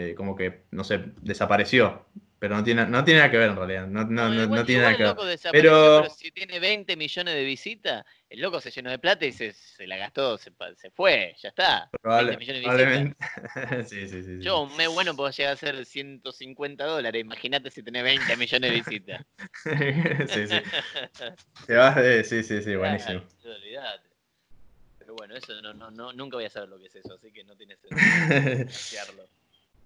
eh, 0.09 0.15
como 0.17 0.35
que, 0.35 0.63
no 0.71 0.83
sé, 0.83 0.99
desapareció. 1.21 2.05
Pero 2.39 2.57
no 2.57 2.63
tiene, 2.65 2.85
no 2.87 3.05
tiene 3.05 3.21
nada 3.21 3.31
que 3.31 3.37
ver 3.37 3.51
en 3.51 3.55
realidad. 3.55 3.87
No, 3.87 4.03
no, 4.03 4.27
no, 4.27 4.43
igual- 4.43 4.59
no 4.59 4.65
tiene 4.65 4.81
nada 4.81 4.97
que 4.97 5.03
ver. 5.03 5.15
Pero- 5.53 5.99
pero 6.01 6.13
si 6.13 6.29
tiene 6.31 6.59
20 6.59 6.97
millones 6.97 7.33
de 7.33 7.45
visitas, 7.45 8.03
el 8.29 8.41
loco 8.41 8.59
se 8.59 8.69
llenó 8.69 8.89
de 8.89 8.99
plata 8.99 9.25
y 9.25 9.31
se, 9.31 9.53
se 9.53 9.87
la 9.87 9.95
gastó, 9.95 10.37
se, 10.37 10.51
se 10.75 10.91
fue, 10.91 11.33
ya 11.41 11.47
está. 11.49 11.89
Probable- 12.01 12.35
20 12.35 12.39
millones 12.53 12.63
de 12.63 12.85
visitas. 12.85 13.15
probablemente. 13.47 13.87
sí, 13.89 14.07
sí, 14.09 14.23
sí. 14.23 14.37
sí. 14.37 14.43
Yo, 14.43 14.63
un 14.63 14.75
mes 14.75 14.89
bueno 14.89 15.15
puedo 15.15 15.29
llegar 15.31 15.53
a 15.53 15.55
ser 15.55 15.85
150 15.85 16.83
dólares. 16.83 17.21
Imagínate 17.21 17.71
si 17.71 17.81
tenés 17.81 18.03
20 18.03 18.35
millones 18.35 18.71
de 18.71 18.75
visitas. 18.75 19.25
sí, 20.27 20.47
sí. 20.47 20.61
Te 21.65 21.75
vas 21.75 21.95
de- 21.95 22.25
Sí, 22.25 22.43
sí, 22.43 22.61
sí, 22.61 22.75
buenísimo. 22.75 23.21
Claro, 23.41 23.55
olvidate. 23.55 24.10
Pero 25.11 25.17
bueno, 25.17 25.35
eso 25.35 25.61
no, 25.61 25.73
no, 25.73 25.91
no, 25.91 26.13
nunca 26.13 26.37
voy 26.37 26.45
a 26.45 26.49
saber 26.49 26.69
lo 26.69 26.79
que 26.79 26.85
es 26.85 26.95
eso, 26.95 27.15
así 27.15 27.33
que 27.33 27.43
no 27.43 27.53
tiene 27.57 27.75
sentido. 27.75 27.99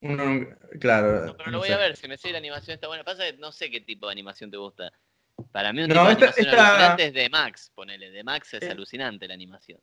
Uno- 0.01 0.47
claro. 0.79 1.25
No, 1.25 1.35
pero 1.37 1.49
lo 1.49 1.57
voy 1.57 1.69
sé. 1.69 1.73
a 1.73 1.77
ver, 1.77 1.95
si 1.97 2.07
me 2.07 2.15
sé 2.15 2.31
la 2.31 2.37
animación 2.37 2.75
está 2.75 2.87
buena. 2.87 3.03
Pasa 3.03 3.23
que 3.25 3.33
no 3.37 3.51
sé 3.51 3.71
qué 3.71 3.81
tipo 3.81 4.05
de 4.05 4.11
animación 4.11 4.51
te 4.51 4.57
gusta. 4.57 4.91
Para 5.51 5.73
mí 5.73 5.81
un 5.81 5.87
No, 5.89 5.95
tipo 5.95 6.05
de 6.05 6.11
animación 6.11 6.47
esta- 6.47 6.67
alucinante 6.67 7.05
es 7.07 7.13
de 7.13 7.29
Max, 7.29 7.71
ponele. 7.73 8.11
De 8.11 8.23
Max 8.23 8.53
es 8.53 8.63
Eh, 8.63 8.69
alucinante 8.71 9.27
la 9.27 9.33
animación. 9.33 9.79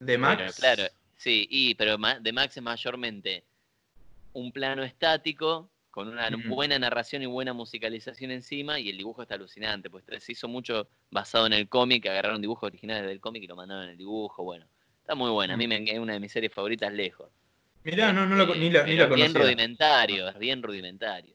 De 0.00 0.18
Max. 0.18 0.38
Pero, 0.42 0.52
claro, 0.54 0.92
sí, 1.16 1.46
y, 1.48 1.74
pero 1.76 1.96
de 2.20 2.32
Max 2.32 2.56
es 2.56 2.62
mayormente 2.64 3.44
un 4.32 4.50
plano 4.50 4.82
estático 4.82 5.70
con 5.92 6.08
una 6.08 6.28
buena 6.48 6.78
narración 6.80 7.22
y 7.22 7.26
buena 7.26 7.52
musicalización 7.52 8.30
encima 8.32 8.80
y 8.80 8.88
el 8.88 8.96
dibujo 8.96 9.22
está 9.22 9.34
alucinante, 9.34 9.88
pues 9.90 10.04
se 10.18 10.32
hizo 10.32 10.48
mucho 10.48 10.88
basado 11.10 11.46
en 11.46 11.52
el 11.52 11.68
cómic, 11.68 12.06
agarraron 12.06 12.40
dibujos 12.40 12.66
originales 12.68 13.06
del 13.08 13.20
cómic 13.20 13.42
y 13.42 13.46
lo 13.48 13.56
mandaron 13.56 13.84
en 13.84 13.90
el 13.90 13.96
dibujo, 13.96 14.42
bueno, 14.44 14.66
está 15.10 15.16
muy 15.16 15.30
buena, 15.30 15.54
a 15.54 15.56
mí 15.56 15.66
me, 15.66 15.82
es 15.90 15.98
una 15.98 16.12
de 16.12 16.20
mis 16.20 16.30
series 16.30 16.52
favoritas 16.54 16.92
lejos. 16.92 17.28
Mirá, 17.82 18.12
no, 18.12 18.26
no 18.26 18.36
lo, 18.36 18.54
ni 18.54 18.70
la, 18.70 18.84
ni 18.84 18.94
la 18.94 19.06
es 19.06 19.10
bien 19.12 19.34
rudimentario, 19.34 20.28
es 20.28 20.38
bien 20.38 20.62
rudimentario. 20.62 21.34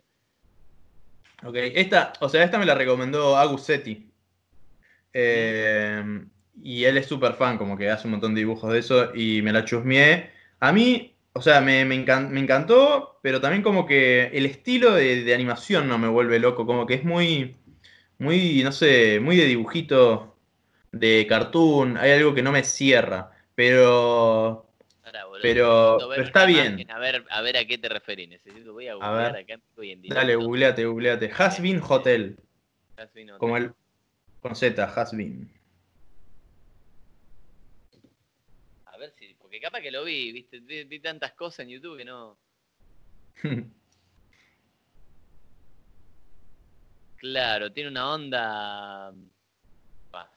Ok, 1.44 1.56
esta, 1.58 2.14
o 2.22 2.30
sea, 2.30 2.44
esta 2.46 2.58
me 2.58 2.66
la 2.66 2.74
recomendó 2.74 3.36
Agusetti. 3.36 4.10
Eh, 5.14 6.04
y 6.64 6.84
él 6.86 6.98
es 6.98 7.08
súper 7.08 7.34
fan, 7.34 7.58
como 7.58 7.78
que 7.78 7.90
hace 7.90 8.08
un 8.08 8.12
montón 8.12 8.34
de 8.34 8.40
dibujos 8.40 8.72
de 8.72 8.80
eso 8.80 9.14
y 9.16 9.42
me 9.42 9.52
la 9.52 9.66
chusmeé. 9.66 10.32
A 10.60 10.72
mí, 10.72 11.16
o 11.34 11.42
sea, 11.42 11.62
me, 11.62 11.86
me 11.86 11.96
encan- 11.96 12.30
me 12.30 12.40
encantó, 12.40 13.20
pero 13.22 13.42
también 13.42 13.62
como 13.64 13.86
que 13.86 14.28
el 14.28 14.46
estilo 14.46 14.94
de, 14.94 15.24
de 15.24 15.34
animación 15.34 15.88
no 15.88 15.98
me 15.98 16.08
vuelve 16.08 16.40
loco, 16.40 16.66
como 16.66 16.86
que 16.86 16.96
es 16.96 17.04
muy, 17.04 17.56
muy, 18.20 18.64
no 18.64 18.72
sé, 18.72 19.20
muy 19.22 19.38
de 19.38 19.46
dibujito, 19.46 20.38
de 20.92 21.26
cartoon, 21.30 21.98
hay 21.98 22.12
algo 22.14 22.34
que 22.36 22.44
no 22.44 22.52
me 22.54 22.64
cierra, 22.64 23.32
pero 23.56 24.70
Ahora, 25.04 25.26
boludo, 25.26 25.42
Pero- 25.42 26.14
está 26.16 26.46
bien. 26.46 26.80
imagen, 26.80 26.92
A 26.92 27.00
ver, 27.00 27.26
a 27.30 27.42
ver 27.42 27.58
a 27.58 27.66
qué 27.66 27.78
te 27.78 27.88
referís. 27.90 28.28
Necesito, 28.28 28.74
voy 28.74 28.88
a 28.88 28.94
A 28.94 28.96
googlear 28.96 29.34
ver. 29.34 29.44
acá 29.44 29.54
en 29.78 30.02
dale, 30.04 30.36
googleate, 30.36 30.86
googleate. 30.86 31.32
Has 31.38 31.62
Been 31.62 31.80
Hotel, 31.88 32.38
Jasmine 32.98 33.32
Hotel. 33.34 33.40
como 33.40 33.58
el, 33.58 33.74
con 34.42 34.56
Z, 34.56 34.84
Has 34.84 35.16
Been. 35.16 35.52
A 38.86 38.98
ver 38.98 39.12
si, 39.20 39.34
porque 39.36 39.60
capaz 39.62 39.82
que 39.82 39.92
lo 39.92 40.04
vi, 40.04 40.32
viste, 40.32 40.60
vi, 40.60 40.84
vi 40.86 41.00
tantas 41.00 41.34
cosas 41.34 41.60
en 41.60 41.70
YouTube 41.70 41.98
que 41.98 42.06
no. 42.06 42.38
Claro, 47.18 47.72
tiene 47.72 47.90
una 47.90 48.14
onda. 48.14 49.14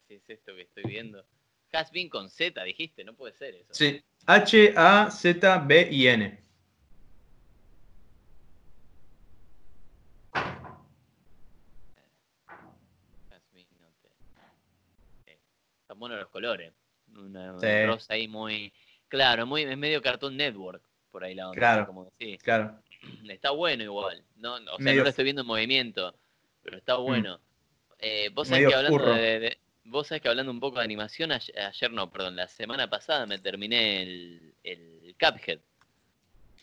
Si 0.06 0.14
es 0.14 0.22
esto 0.30 0.54
que 0.54 0.62
estoy 0.62 0.84
viendo. 0.84 1.24
Has 1.72 1.90
been 1.90 2.08
con 2.08 2.30
Z, 2.30 2.62
dijiste, 2.64 3.04
no 3.04 3.14
puede 3.14 3.34
ser 3.34 3.54
eso. 3.54 3.72
Sí, 3.74 4.02
H-A-Z-B-I-N. 4.26 4.78
Sí. 15.24 15.32
Están 15.82 15.98
buenos 15.98 16.18
los 16.20 16.28
colores. 16.28 16.72
Una, 17.16 17.58
Sí. 17.58 17.86
rosa 17.86 18.14
ahí 18.14 18.28
muy. 18.28 18.72
Claro, 19.08 19.46
muy, 19.46 19.62
es 19.62 19.78
medio 19.78 20.02
Cartoon 20.02 20.36
Network 20.36 20.82
por 21.10 21.24
ahí 21.24 21.34
la 21.34 21.48
onda. 21.48 21.58
Claro. 21.58 21.86
Como 21.86 22.12
sí. 22.18 22.36
Claro. 22.38 22.78
Está 23.28 23.50
bueno 23.50 23.82
igual. 23.82 24.22
No, 24.36 24.60
no, 24.60 24.74
o 24.74 24.76
sea, 24.76 24.84
Medio- 24.84 24.98
no 24.98 25.04
lo 25.04 25.10
estoy 25.10 25.24
viendo 25.24 25.42
en 25.42 25.48
movimiento, 25.48 26.14
pero 26.62 26.76
está 26.78 26.96
bueno. 26.96 27.40
Eh, 27.98 28.28
vos 28.32 28.46
sabés 28.48 28.68
que 28.68 28.74
hablando 28.74 29.14
de- 29.14 29.58
vos 29.88 30.06
sabés 30.06 30.22
que 30.22 30.28
hablando 30.28 30.52
un 30.52 30.60
poco 30.60 30.78
de 30.78 30.84
animación, 30.84 31.32
ayer, 31.32 31.58
ayer 31.58 31.90
no, 31.92 32.10
perdón, 32.10 32.36
la 32.36 32.48
semana 32.48 32.88
pasada 32.88 33.26
me 33.26 33.38
terminé 33.38 34.02
el, 34.02 34.54
el 34.62 35.14
Cuphead. 35.18 35.60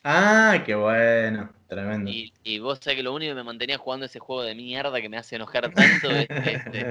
Ah, 0.04 0.62
qué 0.66 0.76
bueno. 0.76 1.52
Tremendo. 1.68 2.12
Y, 2.12 2.32
y 2.44 2.60
vos 2.60 2.78
sabés 2.80 2.98
que 2.98 3.04
lo 3.04 3.14
único 3.14 3.32
que 3.32 3.36
me 3.36 3.44
mantenía 3.44 3.78
jugando 3.80 4.06
ese 4.06 4.20
juego 4.20 4.44
de 4.44 4.54
mierda 4.54 5.02
que 5.02 5.10
me 5.10 5.18
hace 5.18 5.36
enojar 5.36 5.72
tanto 5.74 6.12
es, 6.12 6.30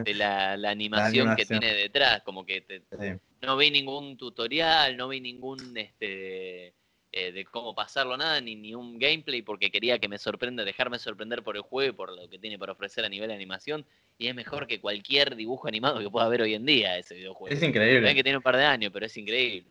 es, 0.04 0.16
la, 0.16 0.56
la 0.56 0.70
animación 0.70 1.26
que 1.36 1.42
animación. 1.42 1.60
tiene 1.60 1.74
detrás. 1.74 2.22
Como 2.24 2.44
que 2.44 2.60
te- 2.62 2.80
Sí. 2.80 3.20
no 3.42 3.56
vi 3.56 3.70
ningún 3.70 4.16
tutorial, 4.16 4.96
no 4.96 5.06
vi 5.08 5.20
ningún 5.20 5.76
este 5.76 6.74
eh, 7.16 7.30
de 7.30 7.44
cómo 7.44 7.76
pasarlo 7.76 8.16
nada, 8.16 8.40
ni, 8.40 8.56
ni 8.56 8.74
un 8.74 8.98
gameplay, 8.98 9.40
porque 9.42 9.70
quería 9.70 10.00
que 10.00 10.08
me 10.08 10.18
sorprenda, 10.18 10.64
dejarme 10.64 10.98
sorprender 10.98 11.44
por 11.44 11.54
el 11.54 11.62
juego 11.62 11.90
y 11.90 11.94
por 11.94 12.10
lo 12.10 12.28
que 12.28 12.40
tiene 12.40 12.58
para 12.58 12.72
ofrecer 12.72 13.04
a 13.04 13.08
nivel 13.08 13.28
de 13.28 13.34
animación. 13.34 13.86
Y 14.18 14.26
es 14.26 14.34
mejor 14.34 14.66
que 14.66 14.80
cualquier 14.80 15.36
dibujo 15.36 15.68
animado 15.68 16.00
que 16.00 16.10
pueda 16.10 16.26
haber 16.26 16.42
hoy 16.42 16.54
en 16.54 16.66
día 16.66 16.98
ese 16.98 17.14
videojuego. 17.14 17.54
Es 17.54 17.60
Ven 17.60 17.70
increíble. 17.70 18.14
que 18.14 18.22
tiene 18.24 18.38
un 18.38 18.42
par 18.42 18.56
de 18.56 18.64
años, 18.64 18.90
pero 18.92 19.06
es 19.06 19.16
increíble. 19.16 19.68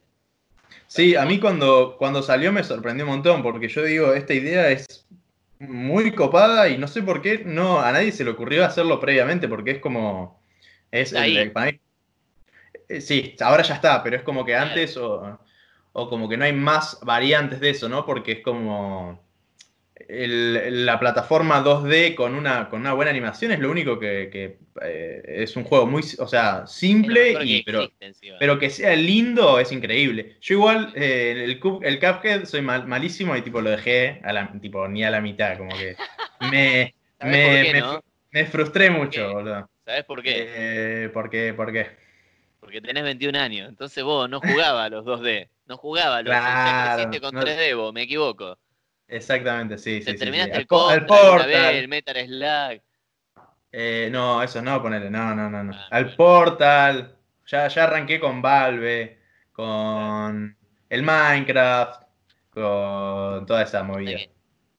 Sí, 0.87 1.15
a 1.15 1.25
mí 1.25 1.39
cuando, 1.39 1.95
cuando 1.97 2.23
salió 2.23 2.51
me 2.53 2.63
sorprendió 2.63 3.05
un 3.05 3.11
montón, 3.11 3.43
porque 3.43 3.67
yo 3.67 3.83
digo, 3.83 4.13
esta 4.13 4.33
idea 4.33 4.69
es 4.69 5.05
muy 5.59 6.13
copada 6.15 6.69
y 6.69 6.77
no 6.77 6.87
sé 6.87 7.03
por 7.03 7.21
qué 7.21 7.43
no 7.45 7.81
a 7.81 7.91
nadie 7.91 8.11
se 8.13 8.23
le 8.23 8.31
ocurrió 8.31 8.65
hacerlo 8.65 8.99
previamente, 8.99 9.47
porque 9.47 9.71
es 9.71 9.79
como. 9.79 10.41
Es 10.91 11.11
el- 11.11 11.51
para 11.51 11.71
mí- 11.71 11.79
eh, 12.87 13.01
sí, 13.01 13.35
ahora 13.41 13.63
ya 13.63 13.75
está, 13.75 14.01
pero 14.03 14.15
es 14.15 14.23
como 14.23 14.45
que 14.45 14.55
antes 14.55 14.95
o, 14.97 15.39
o 15.93 16.09
como 16.09 16.29
que 16.29 16.37
no 16.37 16.45
hay 16.45 16.53
más 16.53 16.99
variantes 17.03 17.59
de 17.59 17.69
eso, 17.71 17.89
¿no? 17.89 18.05
Porque 18.05 18.33
es 18.33 18.39
como. 18.41 19.21
el- 20.09 20.85
la 20.85 20.99
plataforma 20.99 21.61
2D 21.61 22.15
con 22.15 22.35
una, 22.35 22.69
con 22.69 22.81
una 22.81 22.93
buena 22.93 23.11
animación 23.11 23.51
es 23.51 23.59
lo 23.59 23.71
único 23.71 23.99
que, 23.99 24.29
que, 24.31 24.59
eh, 24.81 25.23
es 25.27 25.55
un 25.55 25.63
juego 25.63 25.85
muy, 25.87 26.03
o 26.19 26.27
sea, 26.27 26.67
simple, 26.67 27.33
y, 27.43 27.59
que 27.59 27.63
pero, 27.65 27.91
pero 28.37 28.59
que 28.59 28.69
sea 28.69 28.95
lindo 28.95 29.59
es 29.59 29.71
increíble. 29.71 30.37
Yo 30.41 30.55
igual, 30.55 30.93
eh, 30.95 31.31
el, 31.45 31.59
el 31.83 31.99
Cuphead 31.99 32.45
soy 32.45 32.61
mal- 32.61 32.87
malísimo 32.87 33.35
y 33.35 33.41
tipo 33.41 33.61
lo 33.61 33.69
dejé 33.69 34.19
a 34.23 34.33
la, 34.33 34.51
tipo, 34.61 34.87
ni 34.87 35.03
a 35.03 35.11
la 35.11 35.21
mitad, 35.21 35.57
como 35.57 35.77
que 35.77 35.95
me, 36.39 36.93
¿Sabés 37.19 37.37
me, 37.37 37.63
qué, 37.63 37.73
me, 37.73 37.81
no? 37.81 37.93
fru- 37.93 38.03
me 38.31 38.45
frustré 38.45 38.89
mucho, 38.89 39.31
boludo. 39.33 39.69
¿Sabes 39.85 40.05
por 40.05 40.23
qué? 40.23 40.49
Eh, 40.55 41.09
¿por 41.13 41.29
qué? 41.29 41.53
¿Por 41.53 41.71
qué? 41.71 41.87
Porque 42.59 42.81
tenés 42.81 43.03
21 43.03 43.35
años, 43.35 43.69
entonces 43.69 44.03
vos 44.03 44.29
no 44.29 44.39
jugabas 44.39 44.87
a 44.87 44.89
los 44.89 45.05
2D, 45.05 45.49
no 45.65 45.77
jugabas 45.77 46.19
a 46.19 46.21
los 46.21 46.31
Claro, 46.33 47.21
con 47.21 47.33
no- 47.35 47.41
3D 47.41 47.73
vos, 47.75 47.93
me 47.93 48.03
equivoco. 48.03 48.57
Exactamente, 49.07 49.77
sí, 49.77 50.01
Te 50.01 50.13
sí. 50.13 50.17
terminaste 50.17 50.55
sí, 50.55 50.59
el, 50.61 50.67
Contra, 50.67 51.07
Portal, 51.07 51.75
el 51.75 51.87
Metal 51.87 52.25
Slug. 52.25 52.81
Eh, 53.71 54.09
no, 54.11 54.41
eso 54.43 54.61
no, 54.61 54.81
ponele, 54.81 55.09
no, 55.09 55.33
no, 55.35 55.49
no. 55.49 55.63
no. 55.63 55.71
Ah, 55.73 55.87
Al. 55.91 56.15
Portal, 56.15 57.15
ya, 57.47 57.67
ya 57.67 57.83
arranqué 57.83 58.19
con 58.19 58.41
Valve, 58.41 59.19
con 59.51 60.55
el 60.89 61.03
Minecraft, 61.03 62.03
con 62.51 63.45
toda 63.45 63.63
esa 63.63 63.83
movida. 63.83 64.19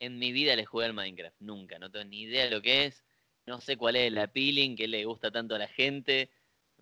En 0.00 0.18
mi 0.18 0.32
vida 0.32 0.54
le 0.54 0.64
jugué 0.66 0.86
al 0.86 0.92
Minecraft, 0.94 1.36
nunca, 1.40 1.78
no 1.78 1.90
tengo 1.90 2.04
ni 2.04 2.22
idea 2.22 2.44
de 2.44 2.50
lo 2.50 2.60
que 2.60 2.84
es, 2.86 3.04
no 3.46 3.60
sé 3.60 3.76
cuál 3.76 3.96
es 3.96 4.08
el 4.08 4.18
appealing, 4.18 4.76
que 4.76 4.86
le 4.86 5.04
gusta 5.04 5.30
tanto 5.30 5.54
a 5.54 5.58
la 5.58 5.68
gente, 5.68 6.30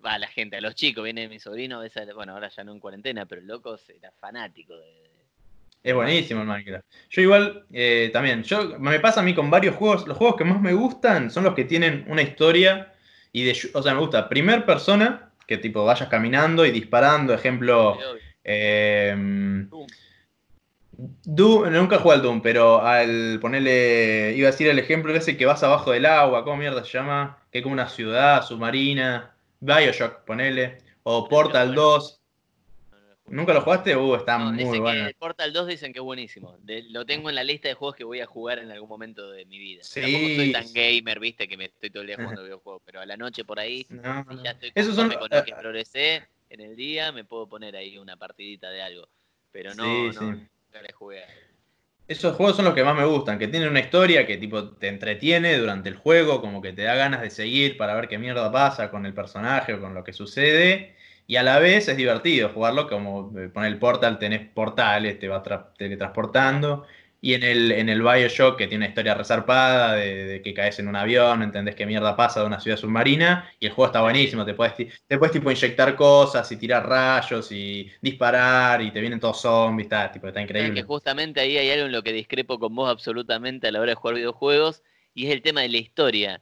va 0.03 0.13
a 0.13 0.19
la 0.19 0.27
gente, 0.27 0.57
a 0.57 0.61
los 0.61 0.75
chicos, 0.75 1.03
viene 1.03 1.27
mi 1.27 1.39
sobrino, 1.39 1.77
a 1.77 1.81
veces, 1.81 2.13
bueno, 2.13 2.33
ahora 2.33 2.49
ya 2.49 2.63
no 2.63 2.71
en 2.71 2.79
cuarentena, 2.79 3.25
pero 3.25 3.41
el 3.41 3.47
loco 3.47 3.77
era 3.87 4.11
fanático 4.19 4.75
de... 4.75 5.03
Es 5.81 5.93
buenísimo 5.93 6.41
el 6.41 6.47
Minecraft. 6.47 6.85
Yo 7.09 7.21
igual, 7.21 7.65
eh, 7.73 8.09
también, 8.13 8.43
yo 8.43 8.79
me 8.79 8.99
pasa 8.99 9.19
a 9.19 9.23
mí 9.23 9.33
con 9.33 9.49
varios 9.49 9.75
juegos, 9.75 10.07
los 10.07 10.17
juegos 10.17 10.37
que 10.37 10.45
más 10.45 10.61
me 10.61 10.73
gustan 10.73 11.29
son 11.29 11.43
los 11.43 11.53
que 11.53 11.65
tienen 11.65 12.05
una 12.07 12.21
historia 12.21 12.93
y 13.33 13.43
de, 13.43 13.57
o 13.73 13.81
sea, 13.81 13.93
me 13.93 13.99
gusta 13.99 14.29
primer 14.29 14.65
persona, 14.65 15.31
que 15.45 15.57
tipo 15.57 15.83
vayas 15.83 16.07
caminando 16.07 16.65
y 16.65 16.71
disparando, 16.71 17.33
ejemplo, 17.33 17.97
eh, 18.43 19.13
Doom. 19.15 19.87
Doom, 21.25 21.73
nunca 21.73 21.97
jugué 21.97 22.15
al 22.15 22.21
Doom, 22.21 22.41
pero 22.41 22.81
al 22.81 23.39
ponerle, 23.41 24.33
iba 24.37 24.47
a 24.47 24.51
decir 24.51 24.69
el 24.69 24.79
ejemplo 24.79 25.13
ese 25.13 25.35
que 25.35 25.45
vas 25.45 25.63
abajo 25.63 25.91
del 25.91 26.05
agua, 26.05 26.45
¿cómo 26.45 26.57
mierda 26.57 26.85
se 26.85 26.91
llama? 26.97 27.39
Que 27.51 27.59
es 27.59 27.63
como 27.63 27.73
una 27.73 27.89
ciudad 27.89 28.45
submarina, 28.45 29.32
Bioshock, 29.63 30.25
ponele, 30.25 30.77
o 31.03 31.27
Portal 31.29 31.73
2, 31.73 32.21
No, 32.91 32.97
no 32.99 33.07
lo 33.07 33.15
jugué. 33.23 33.35
¿nunca 33.37 33.53
lo 33.53 33.61
jugaste? 33.61 33.95
Uh, 33.95 34.15
está 34.15 34.37
No, 34.37 34.51
muy 34.51 34.79
bueno. 34.79 35.07
que 35.07 35.13
Portal 35.15 35.53
2 35.53 35.67
dicen 35.67 35.93
que 35.93 35.99
es 35.99 36.03
buenísimo. 36.03 36.57
De- 36.59 36.83
lo 36.89 37.05
tengo 37.05 37.29
en 37.29 37.35
la 37.35 37.43
lista 37.45 37.69
de 37.69 37.73
juegos 37.75 37.95
que 37.95 38.03
voy 38.03 38.19
a 38.19 38.25
jugar 38.25 38.59
en 38.59 38.71
algún 38.71 38.89
momento 38.89 39.31
de 39.31 39.45
mi 39.45 39.57
vida. 39.59 39.81
Sí. 39.83 40.01
Tampoco 40.01 40.25
soy 40.35 40.51
tan 40.51 40.73
gamer, 40.73 41.19
viste, 41.19 41.47
que 41.47 41.55
me 41.55 41.65
estoy 41.65 41.89
todo 41.89 42.01
el 42.01 42.07
día 42.07 42.17
jugando 42.17 42.43
videojuegos, 42.43 42.81
pero 42.85 42.99
a 42.99 43.05
la 43.05 43.15
noche 43.15 43.45
por 43.45 43.59
ahí, 43.59 43.85
No, 43.89 44.25
ya 44.43 44.51
estoy 44.51 44.71
Esos 44.75 44.95
son, 44.95 45.09
con 45.13 45.29
lo 45.31 45.43
que 45.45 45.51
eh, 45.51 45.55
progresé 45.57 46.27
en 46.49 46.59
el 46.59 46.75
día, 46.75 47.11
me 47.13 47.23
puedo 47.23 47.47
poner 47.47 47.75
ahí 47.77 47.97
una 47.97 48.17
partidita 48.17 48.69
de 48.69 48.81
algo. 48.81 49.07
Pero 49.53 49.73
no, 49.75 49.83
Sí, 49.83 50.05
no, 50.07 50.11
sí. 50.13 50.25
nunca 50.25 50.81
le 50.81 50.91
jugué. 50.93 51.23
a- 51.23 51.27
Esos 52.07 52.35
juegos 52.35 52.57
son 52.57 52.65
los 52.65 52.73
que 52.73 52.83
más 52.83 52.95
me 52.95 53.05
gustan, 53.05 53.39
que 53.39 53.47
tienen 53.47 53.69
una 53.69 53.79
historia 53.79 54.27
que 54.27 54.37
tipo 54.37 54.71
te 54.75 54.89
entretiene 54.89 55.57
durante 55.57 55.87
el 55.89 55.95
juego, 55.95 56.41
como 56.41 56.61
que 56.61 56.73
te 56.73 56.83
da 56.83 56.95
ganas 56.95 57.21
de 57.21 57.29
seguir 57.29 57.77
para 57.77 57.95
ver 57.95 58.07
qué 58.09 58.17
mierda 58.17 58.51
pasa 58.51 58.91
con 58.91 59.05
el 59.05 59.13
personaje 59.13 59.73
o 59.73 59.79
con 59.79 59.93
lo 59.93 60.03
que 60.03 60.11
sucede. 60.13 60.95
Y 61.27 61.37
a 61.37 61.43
la 61.43 61.59
vez 61.59 61.87
es 61.87 61.95
divertido 61.95 62.49
jugarlo, 62.49 62.89
como 62.89 63.31
eh, 63.39 63.47
poner 63.47 63.71
el 63.71 63.79
portal, 63.79 64.19
tenés 64.19 64.41
portales, 64.49 65.17
te 65.19 65.29
va 65.29 65.41
tra- 65.43 65.73
teletransportando. 65.77 66.85
Y 67.25 67.35
en 67.35 67.43
el, 67.43 67.71
en 67.71 67.87
el 67.87 68.01
Bioshock, 68.01 68.57
que 68.57 68.67
tiene 68.67 68.83
una 68.83 68.89
historia 68.89 69.13
resarpada, 69.13 69.93
de, 69.93 70.25
de 70.25 70.41
que 70.41 70.53
caes 70.53 70.77
en 70.79 70.89
un 70.89 70.97
avión, 70.97 71.41
entendés 71.41 71.73
qué 71.73 71.85
mierda 71.85 72.17
pasa 72.17 72.41
de 72.41 72.47
una 72.47 72.59
ciudad 72.59 72.75
submarina, 72.75 73.49
y 73.61 73.67
el 73.67 73.71
juego 73.71 73.85
está 73.85 74.01
buenísimo, 74.01 74.43
te 74.43 74.53
puedes, 74.53 74.75
te 74.75 75.17
puedes 75.17 75.31
tipo 75.31 75.49
inyectar 75.49 75.95
cosas 75.95 76.51
y 76.51 76.57
tirar 76.57 76.85
rayos 76.85 77.49
y 77.53 77.89
disparar, 78.01 78.81
y 78.81 78.91
te 78.91 78.99
vienen 78.99 79.21
todos 79.21 79.39
zombies, 79.39 79.85
está, 79.85 80.11
tipo, 80.11 80.27
está 80.27 80.41
increíble. 80.41 80.73
que 80.73 80.83
justamente 80.83 81.39
ahí 81.39 81.57
hay 81.57 81.69
algo 81.69 81.85
en 81.85 81.93
lo 81.93 82.03
que 82.03 82.11
discrepo 82.11 82.59
con 82.59 82.75
vos 82.75 82.89
absolutamente 82.89 83.69
a 83.69 83.71
la 83.71 83.79
hora 83.79 83.91
de 83.91 83.95
jugar 83.95 84.17
videojuegos, 84.17 84.83
y 85.13 85.27
es 85.27 85.31
el 85.31 85.41
tema 85.41 85.61
de 85.61 85.69
la 85.69 85.77
historia. 85.77 86.41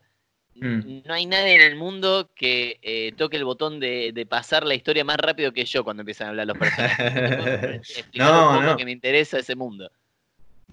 Mm. 0.56 1.04
No 1.06 1.14
hay 1.14 1.28
nadie 1.28 1.54
en 1.58 1.62
el 1.62 1.76
mundo 1.76 2.32
que 2.36 2.80
eh, 2.82 3.12
toque 3.16 3.38
el 3.38 3.46
botón 3.46 3.80
de, 3.80 4.14
de 4.16 4.26
pasar 4.26 4.66
la 4.66 4.74
historia 4.74 5.04
más 5.04 5.18
rápido 5.18 5.54
que 5.54 5.64
yo 5.64 5.84
cuando 5.84 6.02
empiezan 6.02 6.26
a 6.26 6.30
hablar 6.32 6.48
los 6.48 6.58
personajes. 6.58 7.14
¿Me 7.14 7.38
puedo 7.38 7.70
explicar 7.76 8.32
No, 8.32 8.62
no. 8.64 8.78
que 8.78 8.86
me 8.86 8.92
interesa 8.92 9.38
ese 9.38 9.56
mundo. 9.56 9.92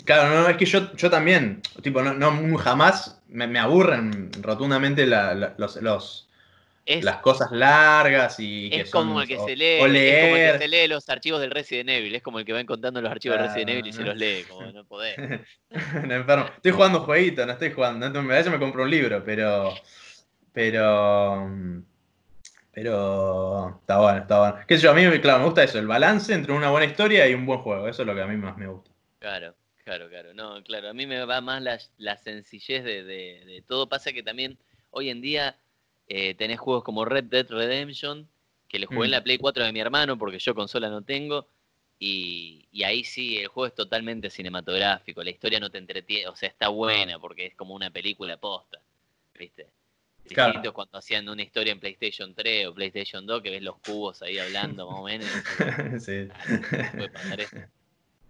Claro, 0.04 0.30
no, 0.42 0.48
es 0.48 0.56
que 0.56 0.64
yo, 0.64 0.92
yo 0.94 1.10
también, 1.10 1.60
tipo, 1.82 2.00
no, 2.02 2.14
no 2.14 2.56
jamás 2.58 3.20
me, 3.28 3.46
me 3.46 3.58
aburren 3.58 4.30
rotundamente 4.40 5.06
la- 5.06 5.34
la- 5.34 5.54
los, 5.58 5.76
los- 5.82 6.28
Es, 6.86 7.04
las 7.04 7.16
cosas 7.16 7.50
largas 7.52 8.36
y 8.38 8.70
que 8.70 8.80
es 8.82 8.90
como 8.90 9.20
el 9.20 9.28
que 9.28 9.36
o- 9.36 9.44
se 9.46 9.54
lee, 9.56 9.64
es 9.80 10.24
como 10.24 10.36
el 10.36 10.52
que 10.52 10.58
se 10.58 10.68
lee 10.68 10.88
los 10.88 11.08
archivos 11.10 11.40
del 11.40 11.50
Resident 11.50 11.90
Evil, 11.90 12.14
es 12.14 12.22
como 12.22 12.38
el 12.38 12.46
que 12.46 12.54
va 12.54 12.60
encontrando 12.60 13.02
los 13.02 13.10
archivos 13.10 13.36
del 13.38 13.46
Resident 13.46 13.70
Evil 13.70 13.86
y 13.86 13.92
se 13.92 14.02
los 14.02 14.16
lee, 14.16 14.44
como 14.48 14.62
no 14.72 14.84
podés. 14.84 15.18
Enfermo. 15.68 16.46
Estoy 16.56 16.72
jugando 16.72 17.00
jueguito, 17.00 17.44
no 17.44 17.52
estoy 17.52 17.72
jugando. 17.72 18.08
no- 18.08 18.20
A 18.20 18.22
veces 18.36 18.50
me 18.50 18.58
compro 18.58 18.84
un 18.84 18.90
libro, 18.90 19.22
pero. 19.24 19.74
Pero. 20.52 21.48
Pero. 22.72 23.78
Está 23.80 23.98
bueno, 23.98 24.18
está 24.20 24.38
bueno. 24.38 24.56
Qué 24.66 24.76
sé 24.76 24.84
yo, 24.84 24.90
a 24.90 24.94
mí, 24.94 25.02
claro, 25.20 25.40
me 25.40 25.44
gusta 25.46 25.62
eso, 25.64 25.78
el 25.78 25.86
balance 25.86 26.32
entre 26.32 26.52
una 26.52 26.70
buena 26.70 26.86
historia 26.86 27.28
y 27.28 27.34
un 27.34 27.44
buen 27.46 27.60
juego. 27.60 27.88
Eso 27.88 28.02
es 28.02 28.06
lo 28.06 28.14
que 28.14 28.22
a 28.22 28.26
mí 28.26 28.36
más 28.36 28.56
me 28.56 28.66
gusta. 28.66 28.90
Claro, 29.18 29.54
claro, 29.88 30.08
claro. 30.08 30.34
No, 30.34 30.62
claro, 30.62 30.88
a 30.90 30.92
mí 30.92 31.06
me 31.06 31.24
va 31.24 31.40
más 31.40 31.62
la, 31.62 31.78
la 31.98 32.16
sencillez 32.18 32.84
de, 32.84 33.02
de- 33.04 33.42
de 33.46 33.62
todo. 33.62 33.88
Pasa 33.88 34.12
que 34.12 34.22
también 34.22 34.58
hoy 34.90 35.08
en 35.10 35.20
día 35.20 35.56
eh, 36.08 36.34
tenés 36.34 36.58
juegos 36.60 36.84
como 36.84 37.04
Red 37.04 37.24
Dead 37.24 37.46
Redemption, 37.48 38.28
que 38.68 38.78
le 38.78 38.86
jugué 38.86 39.06
en 39.06 39.10
Mm. 39.10 39.12
la 39.12 39.22
Play 39.24 39.38
4 39.38 39.64
de 39.64 39.72
mi 39.72 39.80
hermano 39.80 40.18
porque 40.18 40.38
yo 40.38 40.54
consola 40.54 40.88
no 40.90 41.02
tengo. 41.02 41.48
Y, 42.00 42.68
y 42.70 42.84
ahí 42.84 43.02
sí, 43.02 43.38
el 43.38 43.48
juego 43.48 43.66
es 43.66 43.74
totalmente 43.74 44.30
cinematográfico. 44.30 45.22
La 45.24 45.30
historia 45.30 45.58
no 45.58 45.68
te 45.70 45.78
entretiene, 45.78 46.28
o 46.28 46.36
sea, 46.36 46.48
está 46.48 46.68
buena 46.68 47.18
porque 47.18 47.46
es 47.46 47.54
como 47.54 47.74
una 47.74 47.90
película 47.90 48.36
posta. 48.36 48.80
¿Viste? 49.38 49.68
Claro. 50.28 50.52
Distinto 50.52 50.74
cuando 50.74 50.98
hacían 50.98 51.28
una 51.28 51.42
historia 51.42 51.72
en 51.72 51.80
PlayStation 51.80 52.34
3 52.34 52.66
o 52.66 52.74
PlayStation 52.74 53.24
2 53.26 53.42
que 53.42 53.50
ves 53.50 53.62
los 53.62 53.78
cubos 53.80 54.20
ahí 54.22 54.38
hablando 54.38 54.86
más 54.90 55.00
o 55.00 55.04
menos. 55.04 55.26
sí. 56.04 56.28
puede 56.94 57.08
pasar 57.10 57.40
esto. 57.40 57.56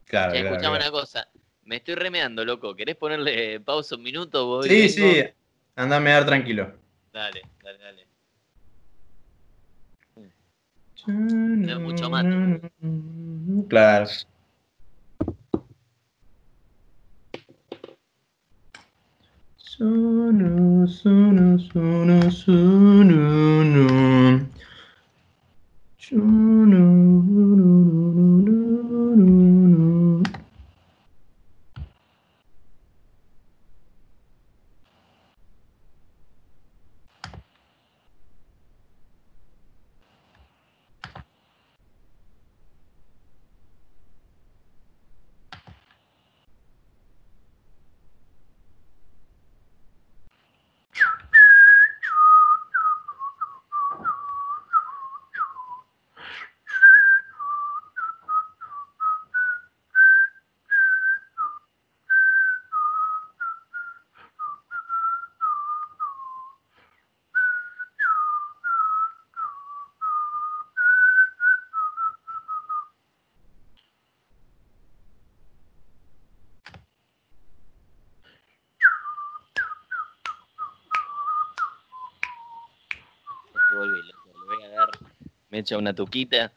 Claro, 0.06 0.32
claro, 0.32 0.48
escuchame 0.48 0.76
una 0.76 0.90
cosa. 0.90 1.28
Me 1.68 1.76
estoy 1.76 1.96
remeando, 1.96 2.46
loco. 2.46 2.74
¿Querés 2.74 2.96
ponerle 2.96 3.60
pausa 3.60 3.94
un 3.94 4.02
minuto? 4.02 4.46
Voy, 4.46 4.66
Sí, 4.70 4.88
sí. 4.88 5.22
Andame 5.76 6.12
a 6.12 6.14
dar 6.14 6.24
tranquilo. 6.26 6.72
Dale, 7.12 7.42
dale, 7.62 7.78
dale. 7.78 8.06
es 11.70 11.78
mucho 11.78 12.08
mate. 12.08 12.60
Claro. 13.68 14.06
Sono, 19.58 20.86
sono, 20.88 21.58
sono, 21.58 22.30
sono, 22.30 23.64
no. 23.64 24.48
Sono, 25.98 26.64
no, 26.64 26.76
no, 27.26 27.56
no, 27.56 28.46
no, 28.46 29.16
no. 29.16 29.58
Volví, 83.70 84.02
loco. 84.02 84.38
Le 84.38 84.46
voy 84.46 84.64
a 84.64 84.68
dar. 84.70 84.90
Me 85.50 85.58
echa 85.60 85.78
una 85.78 85.94
tuquita 85.94 86.52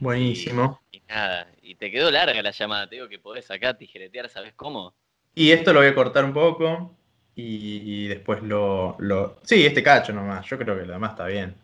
Buenísimo. 0.00 0.80
y 0.92 1.00
nada. 1.08 1.46
Y 1.62 1.74
te 1.76 1.90
quedó 1.90 2.10
larga 2.10 2.40
la 2.42 2.50
llamada. 2.50 2.88
Te 2.88 2.96
digo 2.96 3.08
que 3.08 3.18
podés 3.18 3.50
acá 3.50 3.74
tijeretear, 3.76 4.28
¿sabes 4.28 4.52
cómo? 4.54 4.94
Y 5.34 5.50
esto 5.52 5.72
lo 5.72 5.80
voy 5.80 5.88
a 5.88 5.94
cortar 5.94 6.24
un 6.24 6.32
poco 6.32 6.94
y, 7.34 7.82
y 8.04 8.08
después 8.08 8.42
lo, 8.42 8.96
lo... 8.98 9.38
Sí, 9.42 9.64
este 9.66 9.82
cacho 9.82 10.12
nomás. 10.12 10.46
Yo 10.46 10.58
creo 10.58 10.76
que 10.78 10.84
lo 10.86 10.92
demás 10.92 11.10
está 11.12 11.26
bien. 11.26 11.54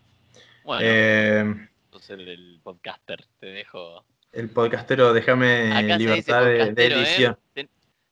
Bueno, 0.65 0.83
Eh, 0.85 1.69
sos 1.93 2.11
el, 2.11 2.29
el 2.29 2.61
podcaster. 2.63 3.25
Te 3.39 3.47
dejo. 3.47 4.05
el 4.33 4.49
podcastero, 4.51 5.13
déjame 5.13 5.73
Acá 5.73 5.97
libertad 5.99 6.45
de, 6.45 6.73
de 6.73 6.87
edición. 6.87 7.33
¿eh? 7.55 7.65
Te- 7.65 7.69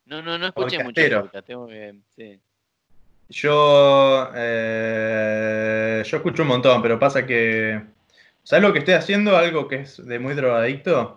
No, 0.07 0.23
no, 0.23 0.39
no 0.39 0.47
escuché 0.49 0.77
mucho 0.79 0.87
Podcastero. 0.87 1.23
podcast. 1.23 1.47
Tengo 1.47 1.67
que. 1.69 1.95
Sí. 2.17 2.41
Yo, 3.31 4.31
eh, 4.35 6.03
yo 6.05 6.17
escucho 6.17 6.43
un 6.43 6.49
montón, 6.49 6.81
pero 6.83 6.99
pasa 6.99 7.27
que... 7.27 7.81
¿Sabes 8.49 8.63
lo 8.63 8.73
que 8.73 8.79
estoy 8.79 8.95
haciendo? 8.95 9.37
Algo 9.37 9.69
que 9.69 9.81
es 9.83 10.03
de 10.07 10.19
muy 10.19 10.33
drogadicto. 10.33 11.17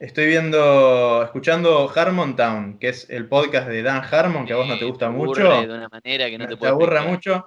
Estoy 0.00 0.26
viendo, 0.26 1.22
escuchando 1.22 1.88
Harmontown, 1.88 2.80
que 2.80 2.88
es 2.88 3.08
el 3.10 3.28
podcast 3.28 3.68
de 3.68 3.84
Dan 3.84 4.02
Harmon, 4.02 4.44
que 4.44 4.54
a 4.54 4.56
vos 4.56 4.66
no 4.66 4.76
te 4.76 4.84
gusta 4.84 5.08
mucho. 5.08 5.60
De 5.60 5.72
una 5.72 5.88
manera 5.88 6.28
que 6.28 6.36
no 6.36 6.48
te, 6.48 6.56
te 6.56 6.66
aburra 6.66 7.02
mucho. 7.02 7.44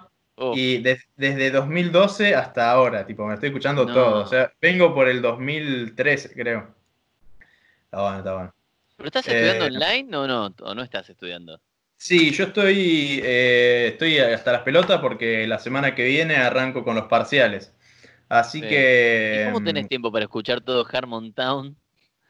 Y 0.54 0.78
desde 0.78 1.52
2012 1.52 2.36
hasta 2.36 2.72
ahora, 2.72 3.06
tipo, 3.06 3.28
me 3.28 3.34
estoy 3.34 3.50
escuchando 3.50 3.86
todo. 3.86 4.24
O 4.24 4.28
sea, 4.28 4.50
vengo 4.62 4.96
por 4.96 5.10
el 5.10 5.22
2013, 5.22 6.34
creo. 6.34 6.74
Está 7.84 8.02
bueno, 8.02 8.18
está 8.20 8.34
bueno. 8.34 8.54
¿Pero 8.96 9.08
estás 9.08 9.28
estudiando 9.28 9.66
eh, 9.66 9.68
online 9.68 10.16
o 10.16 10.26
no? 10.26 10.56
¿O 10.62 10.74
no 10.74 10.84
estás 10.84 11.10
estudiando? 11.10 11.60
Sí, 11.98 12.32
yo 12.32 12.46
estoy, 12.46 13.20
eh, 13.26 13.90
estoy 13.92 14.20
hasta 14.20 14.54
las 14.54 14.62
pelotas 14.62 15.02
porque 15.02 15.46
la 15.48 15.60
semana 15.60 15.96
que 15.96 16.06
viene 16.06 16.38
arranco 16.38 16.86
con 16.86 16.96
los 16.96 17.08
parciales. 17.08 17.74
Así 18.30 18.62
que. 18.62 19.44
¿Y 19.44 19.52
cómo 19.52 19.64
tenés 19.64 19.86
mm, 19.86 19.88
tiempo 19.88 20.12
para 20.12 20.26
escuchar 20.26 20.62
todo 20.62 20.86
Harmon 20.92 21.34
Town? 21.34 21.76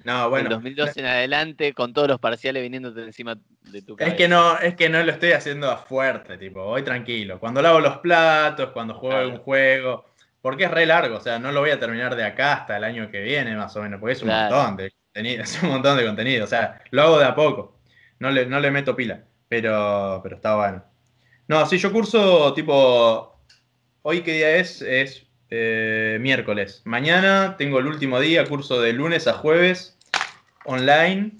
No, 0.04 0.30
bueno. 0.30 0.45
En 0.45 0.52
2012 0.52 1.00
en 1.00 1.06
adelante, 1.08 1.74
con 1.74 1.93
todos 1.93 2.08
los 2.08 2.20
parciales 2.20 2.62
viniéndote 2.62 3.04
encima 3.04 3.36
de 3.72 3.82
tu 3.82 3.95
cabeza. 3.95 4.14
Es 4.14 4.18
que 4.18 4.28
no, 4.28 4.60
es 4.60 4.76
que 4.76 4.89
no 4.89 5.04
lo 5.04 5.12
estoy 5.12 5.32
haciendo 5.32 5.72
a 5.72 5.78
fuerte, 5.78 6.38
tipo, 6.38 6.64
voy 6.64 6.84
tranquilo. 6.84 7.39
Cuando 7.39 7.62
lavo 7.62 7.80
los 7.80 7.98
platos, 7.98 8.70
cuando 8.72 8.93
juego 8.93 9.30
un 9.30 9.39
juego. 9.39 10.06
Porque 10.41 10.66
es 10.66 10.72
re 10.72 10.86
largo, 10.86 11.18
o 11.18 11.20
sea, 11.20 11.39
no 11.39 11.52
lo 11.52 11.60
voy 11.60 11.72
a 11.72 11.80
terminar 11.80 12.16
de 12.16 12.24
acá 12.24 12.54
hasta 12.54 12.78
el 12.78 12.84
año 12.84 13.10
que 13.10 13.22
viene, 13.22 13.56
más 13.56 13.76
o 13.76 13.82
menos, 13.82 14.00
porque 14.00 14.14
es 14.14 14.22
un 14.22 14.30
montón 14.30 14.78
de 14.78 14.91
contenido, 14.91 15.43
es 15.43 15.64
un 15.64 15.70
montón 15.70 15.98
de 15.98 16.06
contenido. 16.06 16.43
O 16.45 16.48
sea, 16.48 16.82
lo 16.91 17.02
hago 17.02 17.20
de 17.20 17.26
a 17.26 17.36
poco. 17.36 17.80
No 18.20 18.32
le, 18.32 18.45
no 18.45 18.60
le 18.60 18.72
meto 18.72 18.95
pila. 18.95 19.24
Pero, 19.50 20.20
pero 20.24 20.36
está 20.36 20.56
bueno. 20.56 20.84
No, 21.48 21.66
sí, 21.66 21.78
yo 21.78 21.91
curso 21.91 22.54
tipo. 22.54 23.41
Hoy 24.04 24.22
qué 24.22 24.34
día 24.34 24.56
es? 24.58 24.82
Es 24.82 25.26
eh, 25.50 26.18
miércoles. 26.20 26.82
Mañana 26.86 27.56
tengo 27.58 27.80
el 27.80 27.88
último 27.88 28.20
día, 28.20 28.45
curso 28.45 28.82
de 28.82 28.93
lunes 28.93 29.28
a 29.28 29.34
jueves, 29.34 29.98
online. 30.66 31.34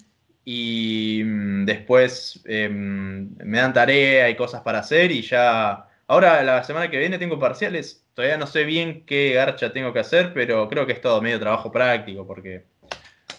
Y 0.44 1.22
mm, 1.24 1.66
después 1.66 2.40
em, 2.46 3.36
me 3.44 3.58
dan 3.58 3.74
tarea 3.74 4.30
y 4.30 4.36
cosas 4.36 4.62
para 4.62 4.78
hacer. 4.78 5.10
Y 5.10 5.22
ya. 5.22 5.86
Ahora, 6.06 6.42
la 6.42 6.64
semana 6.64 6.90
que 6.90 6.98
viene 6.98 7.18
tengo 7.18 7.38
parciales. 7.38 8.04
Todavía 8.14 8.38
no 8.38 8.46
sé 8.46 8.64
bien 8.64 9.04
qué 9.04 9.34
garcha 9.34 9.72
tengo 9.72 9.92
que 9.92 10.00
hacer, 10.00 10.32
pero 10.32 10.68
creo 10.68 10.86
que 10.86 10.92
es 10.94 11.00
todo 11.00 11.20
medio 11.22 11.38
trabajo 11.38 11.70
práctico 11.70 12.26
porque 12.26 12.64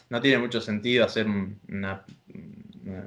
no 0.09 0.21
tiene 0.21 0.37
mucho 0.37 0.61
sentido 0.61 1.03
hacer 1.03 1.27
una 1.27 2.05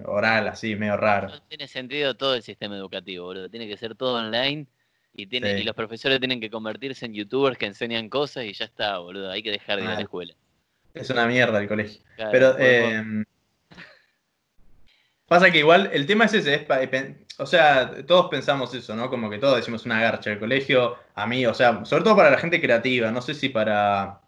oral 0.04 0.48
así, 0.48 0.76
medio 0.76 0.96
raro. 0.96 1.28
No 1.28 1.42
tiene 1.42 1.66
sentido 1.66 2.14
todo 2.14 2.34
el 2.34 2.42
sistema 2.42 2.76
educativo. 2.76 3.48
Tiene 3.48 3.66
que 3.66 3.76
ser 3.76 3.94
todo 3.94 4.16
online 4.16 4.66
y, 5.14 5.26
tiene, 5.26 5.60
y 5.60 5.64
los 5.64 5.74
profesores 5.74 6.18
tienen 6.18 6.40
que 6.40 6.50
convertirse 6.50 7.06
en 7.06 7.14
youtubers 7.14 7.58
que 7.58 7.66
enseñan 7.66 8.08
cosas 8.08 8.44
y 8.44 8.52
ya 8.52 8.64
está, 8.64 8.98
boludo. 8.98 9.30
Hay 9.30 9.42
que 9.42 9.50
dejar 9.50 9.78
de 9.78 9.84
ir 9.84 9.90
a 9.90 9.94
la 9.94 10.00
escuela. 10.00 10.34
Es 10.94 11.10
una 11.10 11.26
mierda 11.26 11.60
el 11.60 11.68
colegio. 11.68 12.00
Pero 12.30 12.54
eh, 12.58 13.24
pasa 15.26 15.50
que 15.50 15.58
igual 15.58 15.90
el 15.92 16.06
tema 16.06 16.26
es 16.26 16.34
ese, 16.34 16.54
es 16.54 16.66
o 17.38 17.46
sea, 17.46 18.04
todos 18.06 18.28
pensamos 18.30 18.74
eso, 18.74 18.94
¿no? 18.94 19.08
Como 19.08 19.30
que 19.30 19.38
todos 19.38 19.56
decimos 19.56 19.86
una 19.86 20.00
garcha. 20.00 20.30
El 20.30 20.38
colegio, 20.38 20.96
a 21.14 21.26
mí, 21.26 21.46
o 21.46 21.54
sea, 21.54 21.84
sobre 21.84 22.04
todo 22.04 22.16
para 22.16 22.30
la 22.30 22.38
gente 22.38 22.60
creativa, 22.60 23.10
no 23.10 23.22
sé 23.22 23.34
si 23.34 23.48
para 23.48 24.20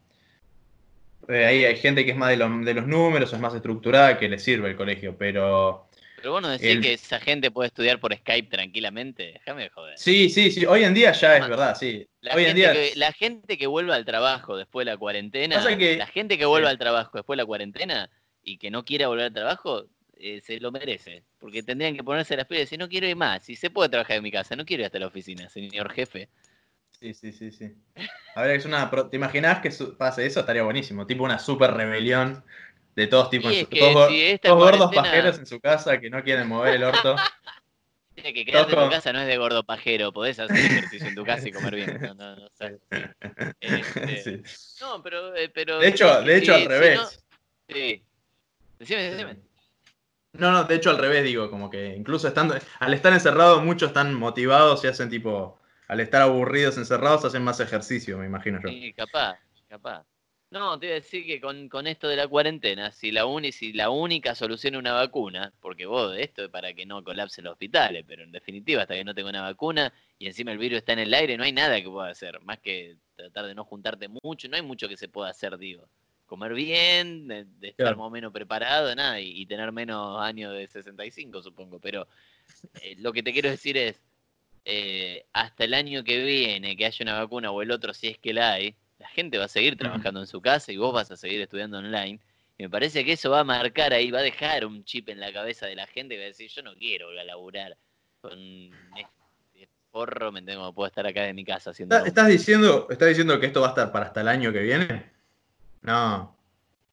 eh, 1.28 1.44
ahí 1.44 1.64
hay 1.64 1.76
gente 1.76 2.04
que 2.04 2.10
es 2.10 2.16
más 2.16 2.30
de, 2.30 2.36
los 2.74 2.86
números, 2.86 3.32
es 3.32 3.40
más 3.40 3.54
estructurada, 3.54 4.18
que 4.18 4.28
le 4.28 4.38
sirve 4.38 4.70
el 4.70 4.76
colegio, 4.76 5.16
pero... 5.16 5.88
Pero 6.24 6.32
bueno, 6.32 6.48
decir 6.48 6.80
que 6.80 6.94
esa 6.94 7.20
gente 7.20 7.50
puede 7.50 7.66
estudiar 7.66 8.00
por 8.00 8.16
Skype 8.16 8.48
tranquilamente, 8.48 9.34
déjame 9.34 9.68
joder. 9.68 9.98
Sí, 9.98 10.30
sí, 10.30 10.50
sí, 10.50 10.64
hoy 10.64 10.82
en 10.82 10.94
día 10.94 11.12
ya 11.12 11.36
es 11.36 11.46
verdad, 11.46 11.76
sí. 11.78 12.08
La, 12.22 12.34
hoy 12.34 12.46
gente, 12.46 12.50
en 12.50 12.56
día... 12.56 12.72
que, 12.72 12.92
la 12.96 13.12
gente 13.12 13.58
que 13.58 13.66
vuelva 13.66 13.94
al 13.94 14.06
trabajo 14.06 14.56
después 14.56 14.86
de 14.86 14.92
la 14.92 14.96
cuarentena, 14.96 15.62
la 15.62 16.06
gente 16.06 16.38
que 16.38 16.46
vuelva 16.46 16.70
al 16.70 16.78
trabajo 16.78 17.18
después 17.18 17.36
de 17.36 17.42
la 17.42 17.46
cuarentena 17.46 18.08
y 18.42 18.56
que 18.56 18.70
no 18.70 18.86
quiera 18.86 19.08
volver 19.08 19.26
al 19.26 19.34
trabajo, 19.34 19.84
eh, 20.16 20.40
se 20.40 20.58
lo 20.60 20.72
merece. 20.72 21.24
Porque 21.38 21.62
tendrían 21.62 21.94
que 21.94 22.02
ponerse 22.02 22.38
las 22.38 22.46
pilas 22.46 22.60
y 22.60 22.64
decir, 22.64 22.78
no 22.78 22.88
quiero 22.88 23.06
ir 23.06 23.16
más, 23.16 23.44
si 23.44 23.54
se 23.54 23.68
puede 23.68 23.90
trabajar 23.90 24.16
en 24.16 24.22
mi 24.22 24.32
casa, 24.32 24.56
no 24.56 24.64
quiero 24.64 24.80
ir 24.80 24.86
hasta 24.86 24.98
la 24.98 25.08
oficina, 25.08 25.50
señor 25.50 25.92
jefe. 25.92 26.30
Sí, 26.98 27.12
sí, 27.12 27.32
sí, 27.32 27.50
sí. 27.50 27.70
A 28.34 28.40
ver, 28.40 28.52
es 28.52 28.64
una. 28.64 28.90
¿Te 29.10 29.16
imaginás 29.16 29.60
que 29.60 29.70
pase 29.98 30.24
eso? 30.24 30.40
Estaría 30.40 30.62
buenísimo. 30.62 31.06
Tipo 31.06 31.24
una 31.24 31.38
super 31.38 31.74
rebelión 31.74 32.42
de 32.94 33.06
todos 33.06 33.30
tipos. 33.30 33.52
todos, 33.68 34.10
gordos 34.56 34.94
pajeros 34.94 35.38
en 35.38 35.46
su 35.46 35.60
casa 35.60 35.98
que 35.98 36.10
no 36.10 36.22
quieren 36.22 36.48
mover 36.48 36.74
el 36.74 36.84
orto. 36.84 37.16
que 38.14 38.44
quedarte 38.44 38.72
en 38.74 38.84
tu 38.84 38.90
casa 38.90 39.12
no 39.12 39.20
es 39.20 39.26
de 39.26 39.36
gordo 39.36 39.64
pajero, 39.64 40.12
podés 40.12 40.38
hacer 40.38 40.56
ejercicio 40.56 41.08
en 41.08 41.14
tu 41.14 41.24
casa 41.24 41.48
y 41.48 41.52
comer 41.52 41.74
bien. 41.74 42.00
No, 42.00 42.14
no, 42.14 42.36
no, 42.36 42.48
este, 43.60 44.42
no 44.80 45.02
pero, 45.02 45.34
eh, 45.34 45.48
pero. 45.48 45.78
De 45.78 45.88
hecho, 45.88 46.22
de 46.22 46.36
hecho 46.36 46.54
al 46.54 46.66
revés. 46.66 47.24
sí. 47.68 48.04
Decime, 48.78 49.02
decime. 49.02 49.36
No, 50.32 50.50
no, 50.50 50.64
de 50.64 50.74
hecho 50.74 50.90
al 50.90 50.98
revés 50.98 51.22
digo, 51.22 51.48
como 51.48 51.70
que 51.70 51.94
incluso 51.94 52.26
estando, 52.26 52.56
al 52.80 52.94
estar 52.94 53.12
encerrados 53.12 53.62
muchos 53.62 53.88
están 53.88 54.14
motivados 54.14 54.82
y 54.82 54.88
hacen 54.88 55.08
tipo, 55.08 55.60
al 55.86 56.00
estar 56.00 56.22
aburridos, 56.22 56.76
encerrados, 56.76 57.24
hacen 57.24 57.44
más 57.44 57.60
ejercicio, 57.60 58.18
me 58.18 58.26
imagino 58.26 58.58
yo. 58.60 58.68
Sí, 58.68 58.92
capaz, 58.94 59.38
capaz. 59.68 60.04
No, 60.54 60.78
te 60.78 60.86
iba 60.86 60.92
a 60.92 61.00
decir 61.00 61.26
que 61.26 61.40
con, 61.40 61.86
esto 61.88 62.06
de 62.06 62.14
la 62.14 62.28
cuarentena, 62.28 62.92
si 62.92 63.10
la, 63.10 63.24
si 63.50 63.72
la 63.72 63.90
única 63.90 64.36
solución 64.36 64.74
es 64.74 64.78
una 64.78 64.92
vacuna, 64.92 65.52
porque 65.60 65.84
vos, 65.84 66.16
esto 66.16 66.44
es 66.44 66.48
para 66.48 66.72
que 66.72 66.86
no 66.86 67.02
colapsen 67.02 67.42
los 67.42 67.54
hospitales, 67.54 68.04
pero 68.06 68.22
en 68.22 68.30
definitiva, 68.30 68.82
hasta 68.82 68.94
que 68.94 69.02
no 69.02 69.16
tenga 69.16 69.30
una 69.30 69.42
vacuna 69.42 69.92
y 70.16 70.28
encima 70.28 70.52
el 70.52 70.58
virus 70.58 70.78
está 70.78 70.92
en 70.92 71.00
el 71.00 71.12
aire, 71.12 71.36
no 71.36 71.42
hay 71.42 71.50
nada 71.50 71.82
que 71.82 71.90
pueda 71.90 72.08
hacer, 72.08 72.40
más 72.42 72.60
que 72.60 72.98
tratar 73.16 73.46
de 73.46 73.56
no 73.56 73.64
juntarte 73.64 74.06
mucho, 74.06 74.48
no 74.48 74.54
hay 74.54 74.62
mucho 74.62 74.88
que 74.88 74.96
se 74.96 75.08
pueda 75.08 75.28
hacer, 75.28 75.58
digo. 75.58 75.88
Comer 76.24 76.54
bien, 76.54 77.26
de, 77.26 77.46
estar 77.62 77.96
más 77.96 78.06
o 78.06 78.10
menos 78.10 78.32
preparado, 78.32 78.94
nada, 78.94 79.18
y, 79.20 79.44
tener 79.46 79.72
menos 79.72 80.22
años 80.22 80.54
de 80.54 80.68
65, 80.68 81.42
supongo, 81.42 81.80
pero 81.80 82.06
eh, 82.80 82.94
lo 82.98 83.12
que 83.12 83.24
te 83.24 83.32
quiero 83.32 83.50
decir 83.50 83.76
es, 83.76 84.00
eh, 84.64 85.26
hasta 85.32 85.64
el 85.64 85.74
año 85.74 86.04
que 86.04 86.22
viene, 86.22 86.76
que 86.76 86.86
haya 86.86 87.02
una 87.02 87.18
vacuna 87.18 87.50
o 87.50 87.60
el 87.60 87.72
otro, 87.72 87.92
si 87.92 88.06
es 88.06 88.18
que 88.18 88.32
la 88.32 88.52
hay, 88.52 88.76
gente 89.14 89.38
va 89.38 89.44
a 89.44 89.48
seguir 89.48 89.76
trabajando 89.76 90.20
en 90.20 90.26
su 90.26 90.40
casa 90.40 90.72
y 90.72 90.76
vos 90.76 90.92
vas 90.92 91.10
a 91.10 91.16
seguir 91.16 91.40
estudiando 91.40 91.78
online. 91.78 92.20
Y 92.58 92.64
me 92.64 92.70
parece 92.70 93.04
que 93.04 93.12
eso 93.12 93.30
va 93.30 93.40
a 93.40 93.44
marcar 93.44 93.92
ahí, 93.92 94.10
va 94.10 94.20
a 94.20 94.22
dejar 94.22 94.66
un 94.66 94.84
chip 94.84 95.08
en 95.08 95.20
la 95.20 95.32
cabeza 95.32 95.66
de 95.66 95.74
la 95.74 95.86
gente 95.86 96.14
y 96.14 96.18
va 96.18 96.24
a 96.24 96.26
decir, 96.26 96.50
yo 96.50 96.62
no 96.62 96.74
quiero 96.74 97.06
volver 97.06 97.20
a 97.20 97.24
laburar 97.24 97.76
con 98.20 98.38
este 98.96 99.68
porro, 99.90 100.32
me 100.32 100.42
tengo, 100.42 100.72
puedo 100.72 100.86
estar 100.86 101.06
acá 101.06 101.26
en 101.26 101.36
mi 101.36 101.44
casa 101.44 101.70
haciendo... 101.70 101.96
¿Estás 102.04 102.28
diciendo, 102.28 102.88
¿Estás 102.90 103.08
diciendo 103.08 103.38
que 103.40 103.46
esto 103.46 103.60
va 103.60 103.68
a 103.68 103.70
estar 103.70 103.92
para 103.92 104.06
hasta 104.06 104.20
el 104.20 104.28
año 104.28 104.52
que 104.52 104.60
viene? 104.60 105.10
No. 105.82 106.36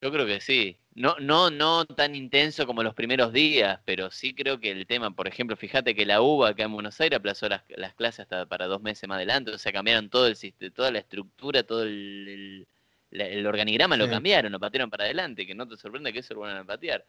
Yo 0.00 0.12
creo 0.12 0.26
que 0.26 0.40
sí. 0.40 0.76
No, 0.94 1.16
no, 1.20 1.50
no 1.50 1.86
tan 1.86 2.14
intenso 2.14 2.66
como 2.66 2.82
los 2.82 2.94
primeros 2.94 3.32
días, 3.32 3.80
pero 3.86 4.10
sí 4.10 4.34
creo 4.34 4.60
que 4.60 4.70
el 4.70 4.86
tema, 4.86 5.10
por 5.10 5.26
ejemplo, 5.26 5.56
fíjate 5.56 5.94
que 5.94 6.04
la 6.04 6.20
UBA 6.20 6.50
acá 6.50 6.64
en 6.64 6.72
Buenos 6.72 7.00
Aires 7.00 7.18
aplazó 7.18 7.48
las, 7.48 7.62
clases 7.94 8.20
hasta 8.20 8.44
para 8.44 8.66
dos 8.66 8.82
meses 8.82 9.08
más 9.08 9.16
adelante, 9.16 9.52
o 9.52 9.58
sea, 9.58 9.72
cambiaron 9.72 10.10
todo 10.10 10.26
el 10.26 10.36
toda 10.74 10.90
la 10.90 10.98
estructura, 10.98 11.62
todo 11.62 11.84
el, 11.84 12.66
el, 13.10 13.46
organigrama 13.46 13.96
lo 13.96 14.08
cambiaron, 14.08 14.52
lo 14.52 14.60
patearon 14.60 14.90
para 14.90 15.04
adelante, 15.04 15.46
que 15.46 15.54
no 15.54 15.66
te 15.66 15.78
sorprende 15.78 16.12
que 16.12 16.18
eso 16.18 16.34
lo 16.34 16.40
van 16.40 16.58
a 16.58 16.64
patear, 16.64 17.06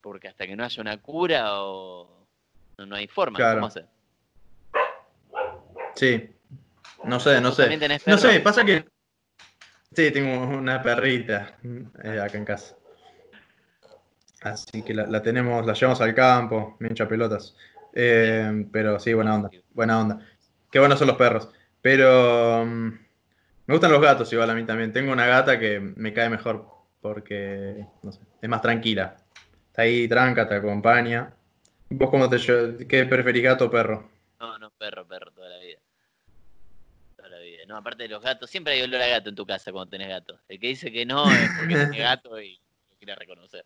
porque 0.00 0.28
hasta 0.28 0.46
que 0.46 0.56
no 0.56 0.64
haya 0.64 0.80
una 0.80 0.96
cura 0.96 1.62
o 1.62 2.26
no, 2.78 2.96
hay 2.96 3.08
forma, 3.08 3.38
¿cómo 3.38 3.66
hacer? 3.66 3.84
Sí, 5.96 6.30
no 7.04 7.20
sé, 7.20 7.42
no 7.42 7.52
sé. 7.52 8.00
No 8.06 8.16
sé, 8.16 8.40
pasa 8.40 8.64
que... 8.64 8.86
Sí, 9.94 10.10
tengo 10.12 10.44
una 10.44 10.82
perrita 10.82 11.58
eh, 12.04 12.20
acá 12.20 12.38
en 12.38 12.44
casa. 12.44 12.77
Así 14.42 14.82
que 14.82 14.94
la, 14.94 15.22
tenemos, 15.22 15.66
la 15.66 15.72
llevamos 15.72 16.00
al 16.00 16.14
campo, 16.14 16.76
me 16.78 16.88
hincha 16.88 17.08
pelotas. 17.08 17.56
Eh, 17.92 18.66
pero 18.70 18.98
sí, 19.00 19.12
buena 19.12 19.34
onda, 19.34 19.50
buena 19.72 20.00
onda. 20.00 20.26
Qué 20.70 20.78
buenos 20.78 20.98
son 20.98 21.08
los 21.08 21.16
perros. 21.16 21.48
Pero 21.80 22.64
mm, 22.64 22.88
me 23.66 23.74
gustan 23.74 23.92
los 23.92 24.00
gatos 24.00 24.32
igual 24.32 24.50
a 24.50 24.54
mí 24.54 24.64
también. 24.64 24.92
Tengo 24.92 25.12
una 25.12 25.26
gata 25.26 25.58
que 25.58 25.80
me 25.80 26.12
cae 26.12 26.28
mejor 26.28 26.66
porque, 27.00 27.84
no 28.02 28.12
sé, 28.12 28.20
es 28.40 28.48
más 28.48 28.62
tranquila. 28.62 29.16
Está 29.68 29.82
ahí 29.82 30.08
tranca, 30.08 30.48
te 30.48 30.56
acompaña. 30.56 31.32
¿Vos 31.90 32.10
cómo 32.10 32.28
te 32.28 32.38
qué 32.86 33.06
preferís, 33.06 33.42
gato 33.42 33.66
o 33.66 33.70
perro? 33.70 34.10
No, 34.38 34.58
no, 34.58 34.70
perro, 34.70 35.06
perro, 35.06 35.32
toda 35.32 35.48
la 35.48 35.58
vida. 35.58 35.78
Toda 37.16 37.28
la 37.30 37.38
vida. 37.38 37.62
No, 37.66 37.76
aparte 37.76 38.04
de 38.04 38.08
los 38.10 38.22
gatos, 38.22 38.50
siempre 38.50 38.74
hay 38.74 38.82
olor 38.82 39.00
a 39.00 39.06
gato 39.06 39.30
en 39.30 39.34
tu 39.34 39.46
casa 39.46 39.72
cuando 39.72 39.90
tenés 39.90 40.08
gato. 40.08 40.38
El 40.48 40.60
que 40.60 40.68
dice 40.68 40.92
que 40.92 41.06
no 41.06 41.30
es 41.30 41.50
porque 41.58 41.74
tiene 41.74 41.98
gato 41.98 42.40
y 42.40 42.60
lo 42.90 42.96
quiere 42.98 43.14
reconocer. 43.14 43.64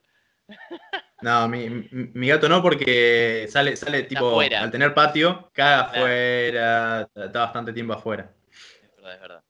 No, 1.23 1.49
mi, 1.49 2.27
gato 2.27 2.49
no, 2.49 2.61
porque 2.61 3.47
sale, 3.49 3.77
sale 3.77 4.03
tipo, 4.03 4.41
al 4.41 4.71
tener 4.73 4.93
patio, 4.93 5.51
caga 5.53 5.83
afuera, 5.83 7.09
está 7.15 7.41
bastante 7.41 7.73
tiempo 7.73 7.93
afuera. 7.93 8.29
Es 8.51 8.97
verdad, 8.97 9.15
es 9.15 9.21
verdad. 9.21 9.43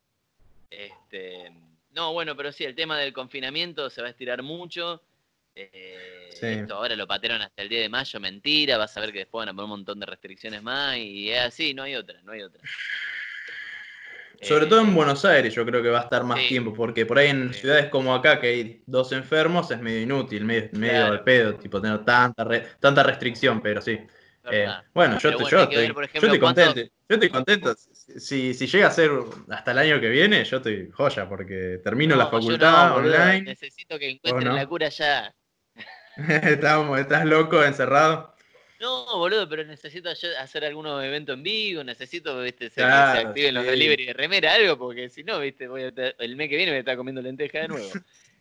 Este, 0.68 1.50
no, 1.92 2.12
bueno, 2.12 2.36
pero 2.36 2.52
sí, 2.52 2.64
el 2.64 2.74
tema 2.74 2.98
del 2.98 3.14
confinamiento 3.14 3.88
se 3.88 4.02
va 4.02 4.08
a 4.08 4.10
estirar 4.10 4.42
mucho. 4.42 5.02
Eh, 5.54 6.30
esto 6.40 6.74
ahora 6.74 6.96
lo 6.96 7.06
patearon 7.06 7.42
hasta 7.42 7.62
el 7.62 7.68
día 7.68 7.80
de 7.80 7.88
mayo, 7.88 8.18
mentira, 8.20 8.78
vas 8.78 8.96
a 8.96 9.00
ver 9.00 9.12
que 9.12 9.20
después 9.20 9.42
van 9.42 9.50
a 9.50 9.52
poner 9.52 9.64
un 9.64 9.70
montón 9.70 10.00
de 10.00 10.06
restricciones 10.06 10.62
más 10.62 10.96
y 10.96 11.30
es 11.30 11.40
así, 11.40 11.74
no 11.74 11.82
hay 11.82 11.94
otra, 11.94 12.20
no 12.22 12.32
hay 12.32 12.42
otra. 12.42 12.62
Sobre 14.42 14.66
todo 14.66 14.80
en 14.80 14.90
Eh, 14.90 14.94
Buenos 14.94 15.24
Aires 15.24 15.54
yo 15.54 15.64
creo 15.64 15.82
que 15.82 15.88
va 15.88 16.00
a 16.00 16.02
estar 16.02 16.24
más 16.24 16.40
sí. 16.40 16.48
tiempo, 16.48 16.72
porque 16.74 17.06
por 17.06 17.18
ahí 17.18 17.28
en 17.28 17.52
Sí. 17.54 17.60
ciudades 17.60 17.86
como 17.86 18.14
acá 18.14 18.40
que 18.40 18.46
hay 18.48 18.82
dos 18.86 19.12
enfermos 19.12 19.70
es 19.70 19.80
medio 19.80 20.00
inútil, 20.02 20.44
medio, 20.44 20.68
medio 20.72 20.92
Claro. 20.94 21.12
al 21.12 21.24
pedo, 21.24 21.54
tipo 21.54 21.80
tener 21.80 22.04
tanta, 22.04 22.44
re- 22.44 22.66
tanta 22.80 23.02
restricción, 23.02 23.60
pero 23.62 23.80
sí. 23.80 23.98
Eh, 24.50 24.66
bueno, 24.92 25.18
yo, 25.20 25.30
bueno, 25.32 25.48
yo 25.48 25.62
estoy, 25.62 25.76
ver, 25.76 25.94
por 25.94 26.02
yo 26.02 26.08
ejemplo, 26.08 26.26
estoy 26.34 26.38
contento. 26.40 26.80
Yo 27.08 27.14
estoy 27.14 27.28
contento. 27.28 27.74
Si, 27.76 28.54
si 28.54 28.66
llega 28.66 28.88
a 28.88 28.90
ser 28.90 29.12
hasta 29.48 29.70
el 29.70 29.78
año 29.78 30.00
que 30.00 30.08
viene, 30.08 30.44
yo 30.44 30.56
estoy 30.56 30.90
joya, 30.92 31.28
porque 31.28 31.80
termino 31.84 32.16
la 32.16 32.24
No, 32.24 32.30
facultad 32.32 32.88
no, 32.88 32.94
online. 32.96 33.42
Necesito 33.42 33.96
que 34.00 34.10
encuentren 34.10 34.48
no? 34.48 34.54
la 34.56 34.66
cura 34.66 34.88
ya. 34.88 35.32
Estamos- 36.16 36.98
estás 36.98 37.24
loco, 37.24 37.62
encerrado. 37.64 38.31
No, 38.82 39.16
boludo, 39.16 39.48
pero 39.48 39.64
necesito 39.64 40.10
hacer 40.10 40.64
algunos 40.64 41.02
eventos 41.04 41.36
en 41.36 41.44
vivo, 41.44 41.84
necesito, 41.84 42.40
viste, 42.42 42.64
que 42.64 42.74
Claro, 42.74 43.20
se 43.20 43.26
activen 43.28 43.54
los 43.54 43.64
sí. 43.64 43.70
delivery 43.70 44.06
de 44.06 44.12
remera, 44.12 44.54
algo, 44.54 44.76
porque 44.76 45.08
si 45.08 45.22
no, 45.22 45.38
viste, 45.38 45.68
voy 45.68 45.82
a 45.82 45.88
estar- 45.88 46.16
el 46.18 46.34
mes 46.34 46.48
que 46.48 46.56
viene 46.56 46.72
voy 46.72 46.78
a 46.78 46.80
estar 46.80 46.96
comiendo 46.96 47.22
lenteja 47.22 47.60
de 47.60 47.68
nuevo. 47.68 47.92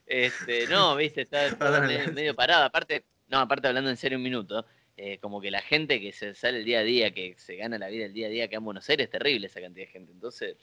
Este, 0.08 0.66
no, 0.66 0.96
viste, 0.98 1.22
está, 1.22 1.56
medio, 1.88 2.12
medio 2.12 2.36
parado. 2.36 2.66
Aparte, 2.66 3.06
no, 3.28 3.38
aparte 3.38 3.68
hablando 3.68 3.92
en 3.92 3.98
serio 3.98 4.18
un 4.18 4.24
minuto, 4.24 4.66
eh, 4.98 5.20
como 5.20 5.40
que 5.40 5.52
la 5.52 5.62
gente 5.62 6.02
que 6.02 6.12
se 6.12 6.34
sale 6.34 6.58
el 6.58 6.66
día 6.66 6.80
a 6.80 6.84
día, 6.84 7.12
que 7.12 7.36
se 7.38 7.56
gana 7.56 7.78
la 7.78 7.90
vida 7.90 8.06
el 8.06 8.14
día 8.14 8.26
a 8.26 8.30
día 8.32 8.46
acá 8.46 8.58
en 8.58 8.66
Buenos 8.66 8.90
Aires, 8.90 9.06
es 9.06 9.12
terrible 9.12 9.46
esa 9.46 9.62
cantidad 9.62 9.86
de 9.86 9.92
gente. 9.92 10.12
Entonces, 10.12 10.58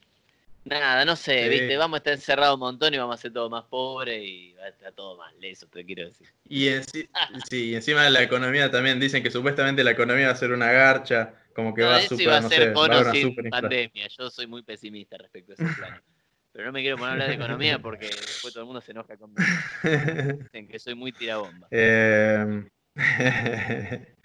nada, 0.69 1.05
no 1.05 1.17
sé, 1.17 1.45
Sí. 1.45 1.49
viste, 1.49 1.77
vamos 1.77 1.97
a 1.97 1.99
estar 1.99 2.13
encerrados 2.15 2.55
un 2.55 2.61
montón 2.61 2.95
y 2.95 2.99
vamos 2.99 3.15
a 3.15 3.23
ser 3.23 3.33
todo 3.33 3.49
más 3.51 3.65
pobre 3.65 4.23
y 4.23 4.53
va 4.55 4.65
a 4.65 4.69
estar 4.69 4.93
todo 4.93 5.17
más 5.17 5.35
leso, 5.37 5.67
te 5.69 5.85
quiero 5.85 6.07
decir. 6.07 6.29
Y 6.45 6.67
enci- 6.69 7.09
sí, 7.49 7.75
encima 7.75 8.05
de 8.05 8.11
la 8.11 8.23
economía 8.23 8.71
también 8.71 9.01
dicen 9.01 9.23
que 9.23 9.31
supuestamente 9.31 9.83
la 9.85 9.93
economía 9.93 10.27
va 10.27 10.33
a 10.33 10.37
ser 10.37 10.53
una 10.53 10.71
garcha, 10.71 11.35
como 11.55 11.75
que 11.75 11.83
No, 11.83 11.89
va 11.89 12.01
super, 12.01 12.23
iba 12.25 12.37
a 12.37 12.43
ser 12.43 12.75
sé, 12.75 12.75
va 12.75 13.01
a 13.01 13.15
sin 13.15 13.35
pandemia. 13.51 14.09
Yo 14.09 14.31
soy 14.31 14.47
muy 14.47 14.63
pesimista 14.63 15.17
respecto 15.17 15.53
a 15.53 15.55
ese 15.55 15.65
plano. 15.77 16.01
Pero 16.53 16.67
no 16.67 16.73
me 16.73 16.81
quiero 16.81 16.97
poner 16.97 17.11
a 17.11 17.13
hablar 17.13 17.29
de 17.29 17.35
economía 17.35 17.79
porque 17.79 18.07
después 18.09 18.53
todo 18.53 18.63
el 18.63 18.67
mundo 18.67 18.81
se 18.81 18.91
enoja 18.93 19.17
conmigo. 19.17 19.41
Dicen 20.53 20.69
que 20.69 20.79
soy 20.79 20.95
muy 20.95 21.13
tirabomba. 21.13 21.69
Eh, 23.01 24.17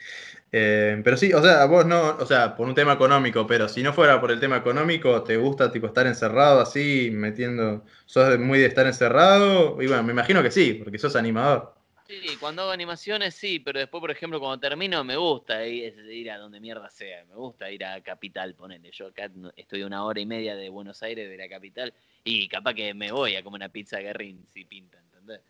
eh, 0.55 1.01
pero 1.03 1.17
sí, 1.17 1.33
o 1.33 1.41
sea, 1.41 1.65
vos 1.65 1.83
no, 1.83 2.15
o 2.17 2.25
sea, 2.27 2.55
por 2.55 2.67
un 2.67 2.75
tema 2.75 2.93
económico, 2.93 3.47
pero 3.47 3.67
si 3.67 3.81
no 3.81 3.91
fuera 3.91 4.21
por 4.21 4.31
el 4.31 4.39
tema 4.39 4.57
económico, 4.57 5.23
¿te 5.23 5.35
gusta 5.35 5.71
tipo 5.71 5.87
estar 5.87 6.05
encerrado 6.05 6.61
así, 6.61 7.09
metiendo, 7.11 7.83
sos 8.05 8.37
muy 8.37 8.59
de 8.59 8.67
estar 8.67 8.85
encerrado? 8.85 9.81
Y 9.81 9.87
bueno, 9.87 10.03
me 10.03 10.13
imagino 10.13 10.43
que 10.43 10.51
sí, 10.51 10.75
porque 10.75 10.99
sos 10.99 11.15
animador. 11.15 11.73
Sí, 12.07 12.37
cuando 12.39 12.61
hago 12.61 12.71
animaciones 12.71 13.33
sí, 13.33 13.57
pero 13.59 13.79
después, 13.79 13.99
por 13.99 14.11
ejemplo, 14.11 14.39
cuando 14.39 14.59
termino 14.59 15.03
me 15.03 15.15
gusta 15.15 15.65
ir, 15.65 16.29
a 16.29 16.37
donde 16.37 16.59
mierda 16.59 16.87
sea. 16.91 17.25
Me 17.25 17.33
gusta 17.33 17.71
ir 17.71 17.83
a 17.83 17.99
Capital, 18.01 18.53
ponele. 18.53 18.91
Yo 18.91 19.07
acá 19.07 19.31
estoy 19.55 19.81
a 19.81 19.87
una 19.87 20.05
hora 20.05 20.19
y 20.19 20.25
media 20.27 20.55
de 20.55 20.69
Buenos 20.69 21.01
Aires, 21.01 21.27
de 21.27 21.37
la 21.37 21.49
capital, 21.49 21.93
y 22.23 22.47
capaz 22.47 22.75
que 22.75 22.93
me 22.93 23.11
voy 23.11 23.35
a 23.35 23.43
comer 23.43 23.59
una 23.61 23.69
pizza 23.69 23.97
guerrín 23.99 24.45
si 24.49 24.65
pinta, 24.65 24.99
¿entendés? 24.99 25.41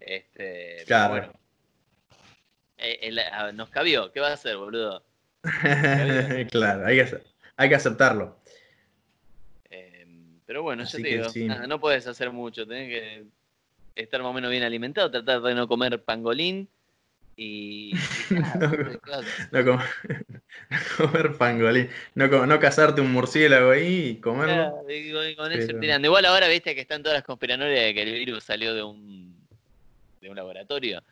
Este, 0.00 0.76
pero 0.78 0.86
Claro. 0.86 1.10
bueno. 1.10 1.32
Eh, 2.78 2.98
el- 3.02 3.18
ah, 3.18 3.52
nos 3.52 3.70
cabió, 3.70 4.12
¿qué 4.12 4.20
va 4.20 4.28
a 4.28 4.34
hacer, 4.34 4.56
boludo? 4.56 5.04
claro, 6.50 6.86
hay 6.86 6.96
que, 6.96 7.18
hay 7.56 7.68
que 7.68 7.74
aceptarlo. 7.74 8.38
Eh, 9.70 10.06
pero 10.46 10.62
bueno, 10.62 10.84
Así 10.84 10.98
yo 10.98 11.02
te 11.02 11.08
digo, 11.14 11.28
sí. 11.30 11.44
nada, 11.44 11.66
no 11.66 11.80
puedes 11.80 12.06
hacer 12.06 12.30
mucho, 12.30 12.66
tenés 12.66 12.88
que 12.88 13.24
estar 13.96 14.20
más 14.22 14.30
o 14.30 14.32
menos 14.32 14.50
bien 14.50 14.62
alimentado, 14.62 15.10
tratar 15.10 15.40
de 15.42 15.54
no 15.54 15.66
comer 15.68 16.02
pangolín 16.02 16.68
y, 17.36 17.92
y 18.30 18.34
nada, 18.34 18.70
¿qué 18.70 19.10
vas 19.10 19.18
a 19.18 19.18
hacer? 19.18 19.48
No, 19.52 19.64
com- 19.64 19.80
no 20.70 20.78
comer 21.06 21.36
pangolín, 21.36 21.90
no, 22.14 22.30
co- 22.30 22.46
no 22.46 22.60
cazarte 22.60 23.00
un 23.00 23.12
murciélago 23.12 23.70
ahí 23.70 24.06
y 24.10 24.20
comerlo. 24.20 24.84
Claro, 24.84 24.90
y 24.90 25.12
con, 25.34 25.50
con 25.50 25.52
Pero-. 25.52 26.04
Igual 26.04 26.24
ahora 26.26 26.48
viste 26.48 26.74
que 26.74 26.80
están 26.82 27.02
todas 27.02 27.18
las 27.18 27.24
conspiranoias 27.24 27.86
de 27.86 27.94
que 27.94 28.02
el 28.02 28.12
virus 28.12 28.44
salió 28.44 28.74
de 28.74 28.82
un 28.82 29.36
de 30.20 30.30
un 30.30 30.36
laboratorio. 30.36 31.02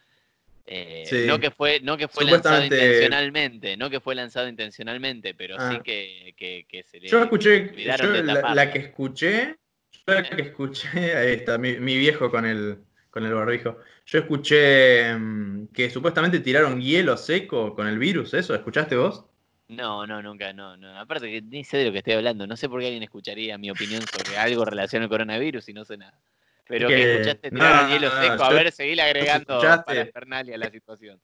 Eh, 0.66 1.04
Sí. 1.06 1.24
No 1.26 1.38
que 1.38 1.50
fue, 1.50 1.80
no 1.80 1.96
que 1.96 2.08
fue 2.08 2.24
lanzado 2.24 2.64
intencionalmente, 2.64 3.76
no 3.76 3.88
que 3.88 4.00
fue 4.00 4.14
lanzado 4.14 4.48
intencionalmente, 4.48 5.34
pero 5.34 5.54
sí 5.54 5.76
Ah. 5.78 5.82
que, 5.84 6.34
que, 6.36 6.66
que 6.68 6.82
se 6.82 6.98
le 7.00 7.08
Yo 7.08 7.22
escuché, 7.22 7.72
yo 7.76 8.12
de 8.12 8.22
la, 8.24 8.72
que 8.72 8.78
escuché, 8.80 9.56
yo 9.92 10.14
la 10.14 10.28
que 10.28 10.42
escuché, 10.42 10.88
ahí 11.16 11.34
está, 11.34 11.56
mi, 11.58 11.78
mi 11.78 11.96
viejo 11.96 12.30
con 12.30 12.44
el, 12.44 12.78
con 13.10 13.24
el 13.24 13.32
barbijo. 13.32 13.78
Yo 14.06 14.18
escuché 14.18 15.14
mm, 15.14 15.68
que 15.68 15.88
supuestamente 15.90 16.40
tiraron 16.40 16.80
hielo 16.80 17.16
seco 17.16 17.74
con 17.74 17.86
el 17.86 17.98
virus, 17.98 18.34
¿eso? 18.34 18.54
¿Escuchaste 18.54 18.96
vos? 18.96 19.24
No, 19.68 20.06
no, 20.06 20.22
nunca, 20.22 20.52
no, 20.52 20.76
no. 20.76 20.96
Aparte 20.98 21.30
que 21.30 21.42
ni 21.42 21.64
sé 21.64 21.78
de 21.78 21.86
lo 21.86 21.92
que 21.92 21.98
estoy 21.98 22.14
hablando. 22.14 22.46
No 22.46 22.56
sé 22.56 22.68
por 22.68 22.80
qué 22.80 22.86
alguien 22.86 23.02
escucharía 23.02 23.58
mi 23.58 23.70
opinión 23.70 24.02
sobre 24.02 24.36
algo 24.38 24.64
relacionado 24.64 25.06
al 25.06 25.10
coronavirus 25.10 25.68
y 25.68 25.72
no 25.72 25.84
sé 25.84 25.96
nada. 25.96 26.20
Pero 26.68 26.88
que, 26.88 26.94
Que- 26.96 27.12
escuchaste 27.14 27.50
no, 27.50 27.58
tirar 27.60 27.80
el 27.82 27.86
no, 27.88 27.94
hielo 27.94 28.08
no, 28.14 28.22
seco. 28.22 28.44
A 28.44 28.50
yo- 28.50 28.54
ver, 28.56 28.72
seguir 28.72 29.00
agregando 29.00 29.60
parafernalia 29.86 30.54
a 30.56 30.58
la 30.58 30.70
situación. 30.70 31.20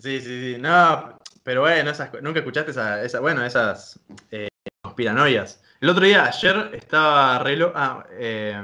Sí, 0.00 0.20
sí, 0.20 0.54
sí. 0.54 0.56
No, 0.60 1.18
pero 1.42 1.62
bueno, 1.62 1.90
esas, 1.90 2.10
nunca 2.22 2.38
escuchaste 2.40 2.70
esa, 2.70 3.02
esa- 3.02 3.20
bueno, 3.20 3.44
esas 3.44 4.00
eh, 4.30 4.48
conspiranoias. 4.82 5.62
El 5.80 5.90
otro 5.90 6.04
día, 6.04 6.24
ayer, 6.26 6.70
estaba 6.74 7.38
re, 7.40 7.56
lo- 7.56 7.72
ah, 7.74 8.06
eh, 8.12 8.56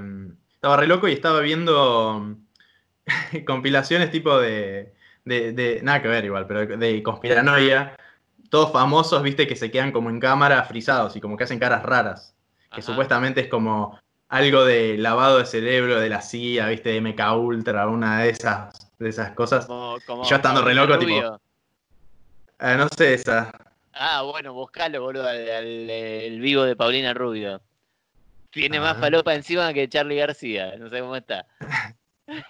estaba 0.54 0.76
re 0.76 0.86
loco 0.86 1.08
y 1.08 1.12
estaba 1.12 1.40
viendo 1.40 2.36
compilaciones 3.46 4.10
tipo 4.10 4.38
de, 4.38 4.94
de, 5.24 5.52
de- 5.52 5.80
Nada 5.82 6.00
que 6.02 6.08
ver 6.08 6.24
igual, 6.24 6.46
pero 6.46 6.64
de 6.66 7.02
conspiranoia. 7.02 7.96
Todos 8.48 8.72
famosos, 8.72 9.22
viste, 9.22 9.46
que 9.46 9.54
se 9.56 9.70
quedan 9.70 9.92
como 9.92 10.10
en 10.10 10.18
cámara 10.18 10.64
frisados 10.64 11.14
y 11.16 11.20
como 11.20 11.36
que 11.36 11.44
hacen 11.44 11.58
caras 11.58 11.82
raras. 11.82 12.34
Que 12.72 12.80
Ajá. 12.80 12.82
supuestamente 12.82 13.40
es 13.42 13.48
como 13.48 13.98
algo 14.30 14.64
de 14.64 14.96
lavado 14.96 15.38
de 15.38 15.44
cerebro 15.46 16.00
de 16.00 16.08
la 16.08 16.22
CIA, 16.22 16.68
viste, 16.68 16.88
de 16.90 16.96
MK 17.00 17.20
Ultra, 17.36 17.86
una 17.88 18.22
de 18.22 18.30
esas, 18.30 18.90
de 18.98 19.08
esas 19.10 19.32
cosas. 19.32 19.66
Como, 19.66 19.98
como 20.06 20.24
Yo 20.24 20.36
estando 20.36 20.64
re 20.64 20.72
loco, 20.74 20.98
tipo-. 20.98 21.40
Ah, 22.58 22.74
no 22.76 22.88
sé 22.96 23.14
esa. 23.14 23.50
Ah, 23.92 24.22
bueno, 24.22 24.52
buscalo, 24.54 25.02
boludo, 25.02 25.26
al, 25.28 25.36
al- 25.50 25.90
el 25.90 26.40
vivo 26.40 26.62
de 26.62 26.76
Paulina 26.76 27.12
Rubio. 27.12 27.60
Tiene 28.50 28.80
más 28.80 28.96
Ah. 28.96 29.00
falopa 29.00 29.34
encima 29.34 29.72
que 29.72 29.88
Charlie 29.88 30.16
García. 30.16 30.74
No 30.78 30.88
sé 30.90 31.00
cómo 31.00 31.16
está. 31.16 31.46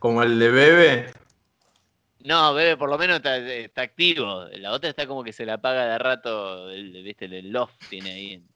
Como 0.00 0.22
el 0.22 0.38
de 0.38 0.50
Bebe. 0.50 1.12
No, 2.24 2.54
bebé, 2.54 2.76
por 2.76 2.88
lo 2.88 2.98
menos 2.98 3.16
está, 3.16 3.36
está 3.36 3.82
activo. 3.82 4.44
La 4.52 4.72
otra 4.72 4.90
está 4.90 5.06
como 5.06 5.24
que 5.24 5.32
se 5.32 5.44
la 5.46 5.54
apaga 5.54 5.86
de 5.86 5.98
rato. 5.98 6.70
El, 6.70 7.02
¿Viste? 7.02 7.24
El 7.26 7.50
loft 7.50 7.74
tiene 7.88 8.12
ahí 8.12 8.32
en, 8.34 8.48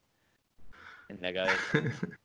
en 1.09 1.21
la 1.21 1.33
cabeza. 1.33 1.57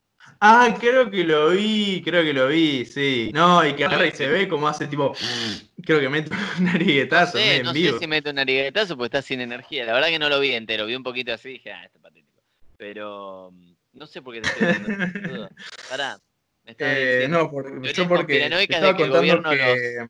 Ah, 0.44 0.76
creo 0.80 1.08
que 1.10 1.24
lo 1.24 1.50
vi, 1.50 2.00
creo 2.04 2.22
que 2.22 2.32
lo 2.32 2.46
vi, 2.48 2.84
sí. 2.84 3.30
No, 3.34 3.64
y 3.66 3.74
que 3.74 3.84
agarra 3.84 4.06
y 4.06 4.12
se 4.12 4.28
ve 4.28 4.48
como 4.48 4.66
hace 4.68 4.86
tipo. 4.86 5.12
Creo 5.84 5.98
que 6.00 6.08
mete 6.08 6.30
un 6.58 6.64
nariguetazo 6.64 7.38
No 7.38 7.44
sé, 7.44 7.56
en 7.56 7.62
no 7.64 7.72
vivo. 7.72 7.92
sé 7.94 7.98
si 8.00 8.06
mete 8.06 8.30
un 8.30 8.36
nariguetazo 8.36 8.96
porque 8.96 9.06
está 9.18 9.22
sin 9.22 9.40
energía. 9.40 9.84
La 9.84 9.92
verdad 9.94 10.08
que 10.08 10.18
no 10.20 10.28
lo 10.28 10.38
vi 10.40 10.52
entero. 10.54 10.86
Vi 10.86 10.94
un 10.96 11.02
poquito 11.02 11.32
así 11.32 11.48
y 11.50 11.52
dije, 11.54 11.72
ah, 11.72 11.84
esto 11.84 11.98
es 11.98 12.02
patético. 12.02 12.40
Pero 12.76 13.50
mm, 13.52 13.72
no 13.94 14.06
sé 14.06 14.22
por 14.22 14.34
qué 14.34 14.40
te 14.42 14.48
estoy 14.48 14.66
viendo. 14.80 15.48
Pará. 15.88 16.18
Me 16.64 16.70
estaba 16.72 16.90
Eh, 16.92 17.26
no, 17.28 17.50
por- 17.50 17.82
yo 17.92 18.08
porque 18.08 18.44
estaba 18.44 18.58
de 18.58 18.66
que 18.68 18.74
el 18.74 19.10
contando 19.10 19.16
gobierno 19.18 19.50
que. 19.50 20.06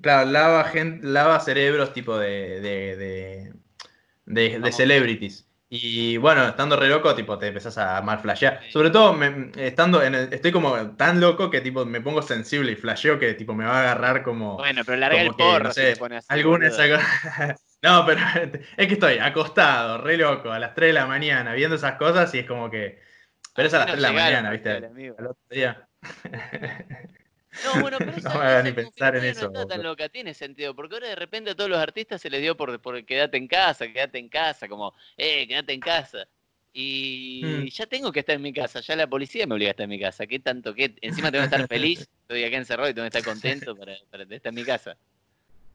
Claro, 0.00 0.30
lava, 0.30 0.64
gente, 0.64 1.06
lava 1.06 1.40
cerebros 1.40 1.92
tipo 1.92 2.18
de. 2.18 2.60
de, 2.60 2.96
de, 2.96 3.52
de- 4.26 4.48
de 4.50 4.58
Vamos. 4.58 4.76
celebrities. 4.76 5.46
Y 5.72 6.16
bueno, 6.16 6.48
estando 6.48 6.74
re 6.74 6.88
loco, 6.88 7.14
tipo, 7.14 7.38
te 7.38 7.46
empezás 7.46 7.78
a 7.78 8.02
mal 8.02 8.18
flashear. 8.18 8.60
Sí. 8.64 8.72
Sobre 8.72 8.90
todo, 8.90 9.12
me- 9.12 9.52
estando 9.54 10.02
en 10.02 10.16
el- 10.16 10.32
estoy 10.34 10.50
como 10.50 10.96
tan 10.96 11.20
loco 11.20 11.48
que 11.48 11.60
tipo 11.60 11.86
me 11.86 12.00
pongo 12.00 12.22
sensible 12.22 12.72
y 12.72 12.74
flasheo 12.74 13.20
que 13.20 13.34
tipo 13.34 13.54
me 13.54 13.64
va 13.64 13.76
a 13.76 13.80
agarrar 13.82 14.24
como. 14.24 14.56
Bueno, 14.56 14.82
pero 14.84 14.98
larga 14.98 15.22
el 15.22 15.32
porro 15.32 15.64
no 15.64 15.72
sé, 15.72 15.94
alguna 16.26 16.68
No, 17.82 18.04
pero 18.04 18.20
es 18.76 18.86
que 18.88 18.94
estoy 18.94 19.18
acostado, 19.18 19.98
re 19.98 20.16
loco, 20.16 20.50
a 20.50 20.58
las 20.58 20.74
3 20.74 20.88
de 20.88 20.94
la 20.94 21.06
mañana, 21.06 21.52
viendo 21.54 21.76
esas 21.76 21.94
cosas 21.94 22.34
y 22.34 22.40
es 22.40 22.46
como 22.46 22.68
que. 22.68 22.98
Pero 23.54 23.68
es 23.68 23.74
a 23.74 23.78
las 23.78 23.86
Así 23.90 23.96
3 23.96 24.02
de 24.02 24.08
la 24.08 24.24
mañana, 24.24 24.50
¿viste? 24.50 24.70
Al 25.18 25.26
otro 25.28 25.46
día. 25.50 25.88
No, 27.64 27.80
bueno, 27.80 27.98
pero 27.98 28.12
No 28.22 28.38
me 28.38 28.62
ni 28.62 28.72
pensar 28.72 29.16
en 29.16 29.24
conspiranoia 29.24 29.30
eso, 29.30 29.40
no 29.42 29.46
está 29.48 29.66
tan 29.66 29.82
loca, 29.82 30.08
tiene 30.08 30.34
sentido, 30.34 30.74
porque 30.74 30.94
ahora 30.94 31.08
de 31.08 31.16
repente 31.16 31.50
a 31.50 31.54
todos 31.54 31.68
los 31.70 31.78
artistas 31.78 32.20
se 32.20 32.30
les 32.30 32.40
dio 32.40 32.56
por, 32.56 32.80
por 32.80 32.96
en 32.96 33.46
casa, 33.48 33.86
quédate 33.92 34.18
en 34.18 34.28
casa, 34.28 34.68
como, 34.68 34.94
eh, 35.16 35.46
quédate 35.46 35.72
en 35.72 35.80
casa. 35.80 36.28
Y 36.72 37.64
Mm. 37.66 37.68
ya 37.68 37.86
tengo 37.86 38.12
que 38.12 38.20
estar 38.20 38.36
en 38.36 38.42
mi 38.42 38.52
casa, 38.52 38.80
ya 38.80 38.94
la 38.94 39.08
policía 39.08 39.46
me 39.46 39.54
obliga 39.54 39.70
a 39.70 39.72
estar 39.72 39.84
en 39.84 39.90
mi 39.90 40.00
casa, 40.00 40.26
¿qué 40.26 40.38
tanto 40.38 40.72
que 40.74 40.94
Encima 41.02 41.32
tengo 41.32 41.42
que 41.42 41.54
estar 41.56 41.68
feliz, 41.68 41.98
estoy 42.22 42.44
acá 42.44 42.56
encerrado 42.56 42.88
y 42.90 42.94
tengo 42.94 43.04
que 43.10 43.18
estar 43.18 43.24
contento 43.32 43.76
para, 43.76 43.96
para 44.10 44.22
estar 44.22 44.50
en 44.50 44.54
mi 44.54 44.64
casa. 44.64 44.96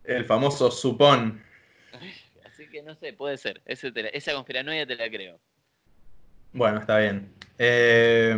El 0.05 0.25
famoso 0.25 0.71
supón. 0.71 1.43
Así 2.45 2.67
que 2.67 2.81
no 2.81 2.95
sé, 2.95 3.11
puede 3.13 3.37
ser, 3.37 3.61
ese 3.65 3.91
te 3.91 4.03
la- 4.03 4.09
esa 4.09 4.33
conspiranoia 4.33 4.85
te 4.87 4.95
la 4.95 5.09
creo. 5.09 5.39
Bueno, 6.53 6.79
está 6.79 6.99
bien. 6.99 7.29
Eh, 7.57 8.33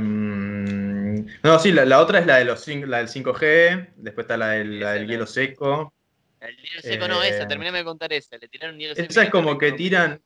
no, 1.44 1.60
sí, 1.60 1.72
la, 1.72 1.86
la 1.86 2.00
otra 2.00 2.20
es 2.20 2.26
la, 2.26 2.38
de 2.38 2.46
los, 2.46 2.68
la 2.68 2.98
del 2.98 3.08
5G, 3.08 3.94
después 3.98 4.26
está 4.26 4.38
la 4.38 4.50
del, 4.50 4.80
la 4.80 4.98
hielo 4.98 5.26
seco. 5.26 5.94
El 6.40 6.56
hielo 6.58 6.82
seco 6.82 7.08
no, 7.08 7.24
Eh, 7.24 7.30
esa, 7.30 7.48
terminame 7.48 7.80
de 7.80 7.84
contar 7.84 8.14
esa, 8.14 8.38
le 8.38 8.48
tiraron 8.48 8.78
hielo 8.78 8.96
seco. 8.96 9.08
Esa 9.10 9.24
es 9.24 9.30
como 9.30 9.58
que 9.58 9.72
tiran. 9.74 10.22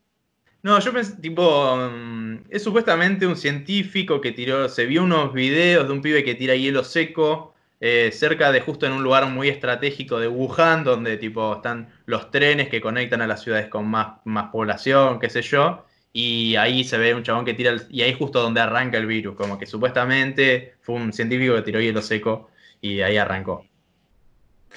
No, 0.63 0.79
yo 0.79 0.93
pensé, 0.93 1.15
tipo, 1.19 1.75
mm, 1.75 2.45
es 2.49 2.63
supuestamente 2.63 3.25
un 3.25 3.35
científico 3.35 4.21
que 4.21 4.31
tiró, 4.31 4.69
se 4.69 4.85
vio 4.85 5.03
unos 5.03 5.33
videos 5.33 5.87
de 5.87 5.93
un 5.93 6.01
pibe 6.01 6.23
que 6.23 6.35
tira 6.35 6.55
hielo 6.55 6.83
seco 6.83 7.55
eh, 7.83 8.11
cerca 8.13 8.51
de 8.51 8.61
justo 8.61 8.85
en 8.85 8.91
un 8.91 9.01
lugar 9.01 9.25
muy 9.25 9.49
estratégico 9.49 10.19
de 10.19 10.27
Wuhan, 10.27 10.83
donde 10.83 11.17
tipo 11.17 11.55
están 11.55 11.89
los 12.05 12.29
trenes 12.29 12.69
que 12.69 12.79
conectan 12.79 13.21
a 13.21 13.27
las 13.27 13.41
ciudades 13.41 13.69
con 13.69 13.87
más, 13.87 14.19
más 14.23 14.51
población, 14.51 15.19
qué 15.19 15.31
sé 15.31 15.41
yo, 15.41 15.83
y 16.13 16.55
ahí 16.55 16.83
se 16.83 16.97
ve 16.97 17.13
un 17.13 17.23
chabón 17.23 17.45
que 17.45 17.53
tira, 17.53 17.75
y 17.89 18.01
ahí 18.01 18.13
justo 18.13 18.41
donde 18.41 18.61
arranca 18.61 18.97
el 18.97 19.05
virus, 19.05 19.35
como 19.35 19.57
que 19.57 19.65
supuestamente 19.65 20.75
fue 20.81 20.95
un 20.95 21.13
científico 21.13 21.55
que 21.55 21.61
tiró 21.61 21.79
hielo 21.79 22.01
seco 22.01 22.49
y 22.81 23.01
ahí 23.01 23.17
arrancó. 23.17 23.65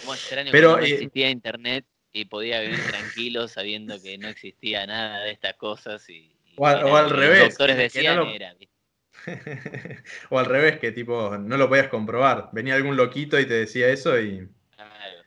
Como 0.01 0.15
extraño 0.15 0.51
Pero, 0.53 0.77
que 0.77 0.81
no 0.81 0.87
eh, 0.87 0.93
existía 0.93 1.31
internet 1.31 1.85
y 2.13 2.27
podía 2.27 2.61
vivir 2.61 2.81
tranquilo 2.87 3.49
sabiendo 3.49 4.01
que 4.01 4.19
no 4.19 4.29
existía 4.29 4.87
nada 4.87 5.25
de 5.25 5.33
estas 5.33 5.55
cosas 5.55 6.09
y, 6.09 6.35
o, 6.57 6.67
al, 6.67 7.11
revés. 7.11 7.41
Los 7.41 7.49
doctores 7.51 7.77
decían 7.77 8.27
era, 8.29 8.55
o 10.31 10.39
al 10.39 10.47
revés, 10.47 10.79
que 10.79 10.93
tipo, 10.93 11.37
no 11.39 11.57
lo 11.57 11.69
podías 11.69 11.89
comprobar. 11.89 12.51
Venía 12.53 12.75
algún 12.75 12.97
loquito 12.97 13.39
y 13.41 13.47
te 13.47 13.55
decía 13.55 13.89
eso 13.89 14.19
y. 14.21 14.49
Claro. 14.75 15.24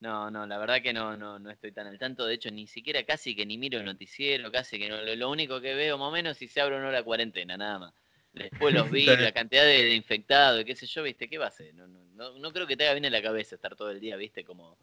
No, 0.00 0.30
no, 0.30 0.46
la 0.46 0.56
verdad 0.58 0.80
que 0.82 0.92
no, 0.94 1.16
no, 1.16 1.38
no 1.38 1.50
estoy 1.50 1.72
tan 1.72 1.86
al 1.86 1.98
tanto. 1.98 2.24
De 2.26 2.34
hecho, 2.34 2.50
ni 2.50 2.66
siquiera 2.66 3.02
casi 3.04 3.36
que 3.36 3.44
ni 3.44 3.58
miro 3.58 3.78
el 3.78 3.84
noticiero, 3.84 4.50
casi 4.50 4.78
que 4.78 4.88
no. 4.88 5.02
Lo, 5.02 5.30
único 5.30 5.60
que 5.60 5.74
veo 5.74 5.98
más 5.98 6.08
o 6.08 6.10
menos 6.10 6.38
si 6.38 6.48
se 6.48 6.60
abre 6.60 6.76
o 6.76 6.80
no 6.80 6.90
la 6.90 7.02
cuarentena, 7.02 7.56
nada 7.56 7.78
más. 7.78 7.94
Después 8.32 8.72
los 8.72 8.90
vi, 8.90 9.04
la 9.06 9.32
cantidad 9.32 9.64
de, 9.64 9.94
infectados, 9.94 10.64
qué 10.64 10.74
sé 10.74 10.86
yo, 10.86 11.02
viste, 11.02 11.28
¿qué 11.28 11.36
va 11.36 11.46
a 11.46 11.48
hacer? 11.48 11.74
No, 11.74 11.86
no, 11.86 12.38
no, 12.38 12.52
creo 12.52 12.66
que 12.66 12.76
te 12.76 12.84
haga 12.84 12.94
bien 12.94 13.04
en 13.04 13.12
la 13.12 13.22
cabeza 13.22 13.56
estar 13.56 13.76
todo 13.76 13.90
el 13.90 14.00
día, 14.00 14.16
viste, 14.16 14.44
como. 14.44 14.78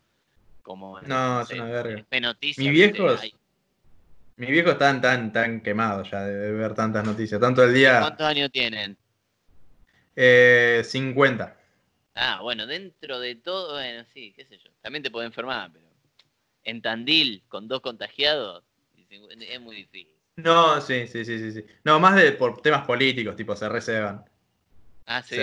como 0.61 1.01
no, 1.01 1.41
es 1.41 1.49
una 1.49 1.65
verga. 1.65 2.05
Noticias, 2.19 2.63
Mi 2.63 2.69
viejo 2.71 3.07
mis 4.37 4.49
viejos 4.49 4.73
están 4.73 5.01
tan, 5.01 5.33
tan 5.33 5.61
quemados 5.61 6.11
ya 6.11 6.21
de 6.23 6.51
ver 6.51 6.75
tantas 6.75 7.03
noticias. 7.03 7.41
Tanto 7.41 7.63
el 7.63 7.73
día. 7.73 7.99
¿Cuántos 8.01 8.27
años 8.27 8.51
tienen? 8.51 8.95
Eh, 10.15 10.83
50. 10.85 11.56
Ah, 12.19 12.39
bueno, 12.41 12.65
dentro 12.65 13.19
de 13.19 13.35
todo, 13.35 13.73
bueno, 13.73 14.03
sí, 14.11 14.33
qué 14.35 14.43
sé 14.45 14.57
yo. 14.57 14.71
También 14.81 15.03
te 15.03 15.11
puede 15.11 15.27
enfermar, 15.27 15.69
pero 15.71 15.85
en 16.63 16.81
Tandil, 16.81 17.43
con 17.47 17.67
dos 17.67 17.81
contagiados, 17.81 18.63
es 19.09 19.61
muy 19.61 19.75
difícil. 19.75 20.13
No, 20.37 20.81
sí, 20.81 21.07
sí, 21.07 21.23
sí, 21.23 21.51
sí. 21.51 21.65
No, 21.83 21.99
más 21.99 22.15
de 22.15 22.31
por 22.31 22.61
temas 22.61 22.85
políticos, 22.85 23.35
tipo, 23.35 23.55
se 23.55 23.69
reservan. 23.69 24.25
Ah, 25.05 25.21
sí. 25.21 25.37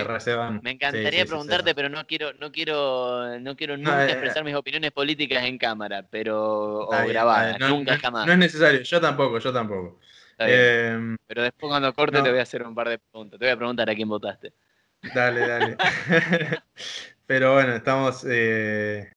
Me 0.62 0.72
encantaría 0.72 1.24
preguntarte, 1.24 1.74
pero 1.74 1.88
no 1.88 2.04
quiero, 2.06 2.32
no 2.34 2.52
quiero, 2.52 3.38
no 3.38 3.56
quiero 3.56 3.76
nunca 3.76 4.06
eh, 4.06 4.10
expresar 4.10 4.44
mis 4.44 4.54
opiniones 4.54 4.90
políticas 4.92 5.44
en 5.44 5.58
cámara, 5.58 6.06
pero 6.10 6.80
o 6.80 7.08
grabadas, 7.08 7.60
nunca 7.60 7.96
jamás. 7.96 8.26
No 8.26 8.32
es 8.32 8.38
necesario, 8.38 8.82
yo 8.82 9.00
tampoco, 9.00 9.38
yo 9.38 9.52
tampoco. 9.52 9.98
Em, 10.38 11.16
pero 11.26 11.42
después 11.44 11.70
cuando 11.70 11.94
corte 11.94 12.20
te 12.20 12.30
voy 12.30 12.38
a 12.40 12.42
hacer 12.42 12.62
un 12.62 12.74
par 12.74 12.88
de 12.88 12.98
preguntas. 12.98 13.38
Te 13.38 13.46
voy 13.46 13.52
a 13.52 13.56
preguntar 13.56 13.88
a 13.88 13.94
quién 13.94 14.08
votaste. 14.08 14.52
Dale, 15.12 15.40
dale. 15.46 15.76
pero 17.26 17.54
bueno, 17.54 17.74
estamos. 17.74 18.24
Eh, 18.28 19.12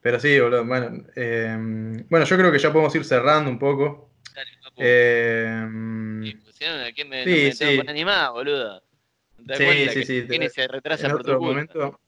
pero 0.00 0.20
sí, 0.20 0.38
boludo. 0.38 0.64
Bueno, 0.64 1.04
em, 1.14 2.06
bueno, 2.08 2.26
yo 2.26 2.36
creo 2.36 2.52
que 2.52 2.58
ya 2.58 2.72
podemos 2.72 2.94
ir 2.94 3.04
cerrando 3.04 3.50
un 3.50 3.58
poco. 3.58 4.10
Dale, 4.34 4.50
eh, 4.76 6.36
pusieron 6.44 6.80
a 6.80 6.92
quién 6.92 7.08
me, 7.08 7.24
sí, 7.24 7.52
sí. 7.52 7.80
animada, 7.86 8.30
boludo. 8.30 8.82
Sí, 9.56 9.88
sí, 9.90 10.04
sí. 10.04 10.26
¿Quién 10.28 10.50
se 10.50 10.68
retrasa 10.68 11.08
por 11.08 11.24
tu 11.24 11.40
momento. 11.40 12.00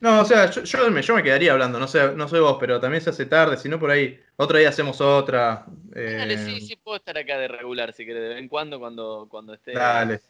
No, 0.00 0.20
o 0.20 0.24
sea, 0.24 0.48
yo, 0.48 0.90
me, 0.90 1.02
yo, 1.02 1.14
me, 1.16 1.24
quedaría 1.24 1.52
hablando, 1.52 1.80
no 1.80 1.88
sé, 1.88 2.12
no 2.14 2.28
soy 2.28 2.38
vos, 2.38 2.56
pero 2.60 2.78
también 2.78 3.02
se 3.02 3.10
hace 3.10 3.26
tarde, 3.26 3.56
si 3.56 3.68
no 3.68 3.80
por 3.80 3.90
ahí, 3.90 4.20
otro 4.36 4.56
día 4.56 4.68
hacemos 4.68 5.00
otra. 5.00 5.66
Eh... 5.92 6.14
Dale, 6.18 6.38
sí, 6.38 6.60
sí, 6.60 6.76
puedo 6.76 6.98
estar 6.98 7.18
acá 7.18 7.36
de 7.36 7.48
regular, 7.48 7.92
si 7.92 8.06
querés, 8.06 8.22
de 8.22 8.28
vez 8.28 8.38
en 8.38 8.48
cuando, 8.48 8.78
cuando, 8.78 9.26
cuando 9.28 9.54
esté. 9.54 9.72
Dale. 9.72 10.20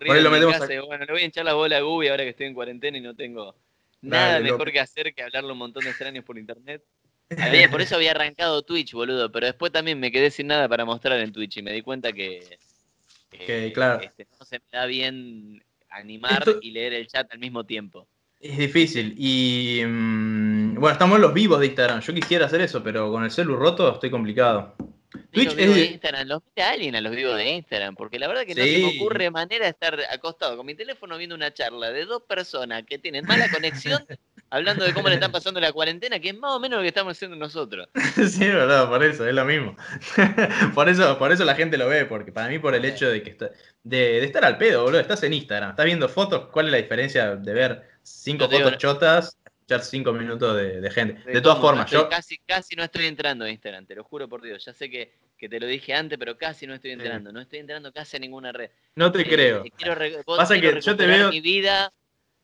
Ahí 0.00 0.22
lo 0.22 0.30
metemos 0.30 0.58
Bueno, 0.86 1.04
le 1.04 1.12
voy 1.12 1.22
a 1.22 1.24
hinchar 1.24 1.44
la 1.44 1.54
bola 1.54 1.78
a 1.78 1.80
Gubi 1.80 2.08
ahora 2.08 2.24
que 2.24 2.30
estoy 2.30 2.46
en 2.46 2.54
cuarentena 2.54 2.98
y 2.98 3.00
no 3.00 3.14
tengo 3.14 3.54
nada 4.02 4.40
mejor 4.40 4.72
que 4.72 4.80
hacer 4.80 5.14
que 5.14 5.22
hablarle 5.22 5.52
un 5.52 5.58
montón 5.58 5.84
de 5.84 5.90
extraños 5.90 6.24
por 6.24 6.38
internet. 6.38 6.82
por 7.70 7.80
eso 7.80 7.96
había 7.96 8.12
arrancado 8.12 8.62
Twitch, 8.62 8.92
boludo, 8.92 9.32
pero 9.32 9.46
después 9.46 9.72
también 9.72 9.98
me 9.98 10.12
quedé 10.12 10.30
sin 10.30 10.46
nada 10.46 10.68
para 10.68 10.84
mostrar 10.84 11.18
en 11.20 11.32
Twitch 11.32 11.56
y 11.56 11.62
me 11.62 11.72
di 11.72 11.82
cuenta 11.82 12.12
que, 12.12 12.58
que 13.30 13.72
claro. 13.72 14.00
Este, 14.00 14.26
no 14.38 14.44
se 14.44 14.58
me 14.58 14.64
da 14.78 14.86
bien 14.86 15.62
animar 15.90 16.44
y 16.60 16.70
leer 16.70 16.94
el 16.94 17.06
chat 17.06 17.32
al 17.32 17.38
mismo 17.38 17.64
tiempo. 17.64 18.06
Es 18.38 18.58
difícil. 18.58 19.14
Y 19.18 19.82
mm, 19.84 20.74
bueno, 20.74 20.92
estamos 20.92 21.16
en 21.16 21.22
los 21.22 21.34
vivos 21.34 21.58
de 21.58 21.66
Instagram. 21.66 22.00
Yo 22.00 22.14
quisiera 22.14 22.46
hacer 22.46 22.60
eso, 22.60 22.82
pero 22.82 23.10
con 23.10 23.24
el 23.24 23.30
celu 23.30 23.56
roto 23.56 23.92
estoy 23.92 24.10
complicado. 24.10 24.76
Twitch 25.30 25.46
los 25.46 25.58
es 25.58 25.74
de 25.74 25.84
Instagram, 25.86 26.28
los 26.28 26.42
mete 26.44 26.62
a 26.62 26.70
alguien 26.70 26.96
a 26.96 27.00
los 27.00 27.14
vivos 27.14 27.36
de 27.36 27.50
Instagram, 27.50 27.96
porque 27.96 28.18
la 28.18 28.28
verdad 28.28 28.44
que 28.44 28.54
no 28.54 28.62
se 28.62 28.78
me 28.78 28.96
ocurre 28.96 29.30
manera 29.30 29.64
de 29.64 29.70
estar 29.70 29.98
acostado 30.10 30.56
con 30.56 30.66
mi 30.66 30.74
teléfono 30.74 31.16
viendo 31.18 31.34
una 31.34 31.52
charla 31.52 31.90
de 31.90 32.04
dos 32.04 32.22
personas 32.22 32.84
que 32.84 32.98
tienen 32.98 33.24
mala 33.26 33.50
conexión 33.50 34.04
hablando 34.50 34.84
de 34.84 34.94
cómo 34.94 35.08
le 35.08 35.14
están 35.14 35.32
pasando 35.32 35.60
la 35.60 35.72
cuarentena, 35.72 36.18
que 36.18 36.30
es 36.30 36.38
más 36.38 36.52
o 36.52 36.60
menos 36.60 36.78
lo 36.78 36.82
que 36.82 36.88
estamos 36.88 37.16
haciendo 37.16 37.36
nosotros. 37.36 37.88
Sí, 38.16 38.44
es 38.44 38.54
verdad, 38.54 38.88
por 38.88 39.04
eso, 39.04 39.26
es 39.26 39.34
lo 39.34 39.44
mismo. 39.44 39.76
por 40.74 40.88
eso, 40.88 41.18
por 41.18 41.32
eso 41.32 41.44
la 41.44 41.54
gente 41.54 41.76
lo 41.76 41.88
ve, 41.88 42.04
porque 42.06 42.32
para 42.32 42.48
mí 42.48 42.58
por 42.58 42.74
el 42.74 42.84
hecho 42.84 43.08
de 43.08 43.22
que 43.22 43.30
está, 43.30 43.50
de, 43.82 44.24
estar 44.24 44.44
al 44.44 44.58
pedo, 44.58 44.84
boludo, 44.84 45.00
estás 45.00 45.22
en 45.22 45.32
Instagram, 45.32 45.70
estás 45.70 45.86
viendo 45.86 46.08
fotos, 46.08 46.48
¿cuál 46.50 46.66
es 46.66 46.72
la 46.72 46.78
diferencia 46.78 47.36
de 47.36 47.52
ver 47.52 47.88
cinco 48.02 48.48
fotos 48.48 48.78
chotas 48.78 49.38
escuchar 49.66 49.82
cinco 49.82 50.12
minutos 50.12 50.56
de, 50.56 50.90
gente? 50.90 51.20
De, 51.28 51.40
todas 51.40 51.58
formas, 51.58 51.90
yo... 51.90 52.08
Casi, 52.08 52.38
casi 52.38 52.76
no 52.76 52.84
estoy 52.84 53.06
entrando 53.06 53.44
a 53.44 53.50
Instagram, 53.50 53.84
te 53.84 53.96
lo 53.96 54.04
juro 54.04 54.28
por 54.28 54.40
Dios, 54.40 54.64
ya 54.64 54.72
sé 54.72 54.88
que, 54.88 55.12
te 55.38 55.60
lo 55.60 55.66
dije 55.66 55.92
antes, 55.92 56.16
pero 56.18 56.38
casi 56.38 56.66
no 56.66 56.74
estoy 56.74 56.92
entrando, 56.92 57.32
no 57.32 57.40
estoy 57.40 57.58
entrando 57.58 57.92
casi 57.92 58.16
a 58.16 58.20
ninguna 58.20 58.52
red. 58.52 58.70
No 58.94 59.10
te 59.10 59.24
creo. 59.24 59.64
Quiero, 59.76 59.96
Pasa 60.24 60.60
que 60.60 60.80
yo 60.80 60.96
te 60.96 61.06
veo... 61.06 61.30
Mi 61.30 61.40
vida... 61.40 61.92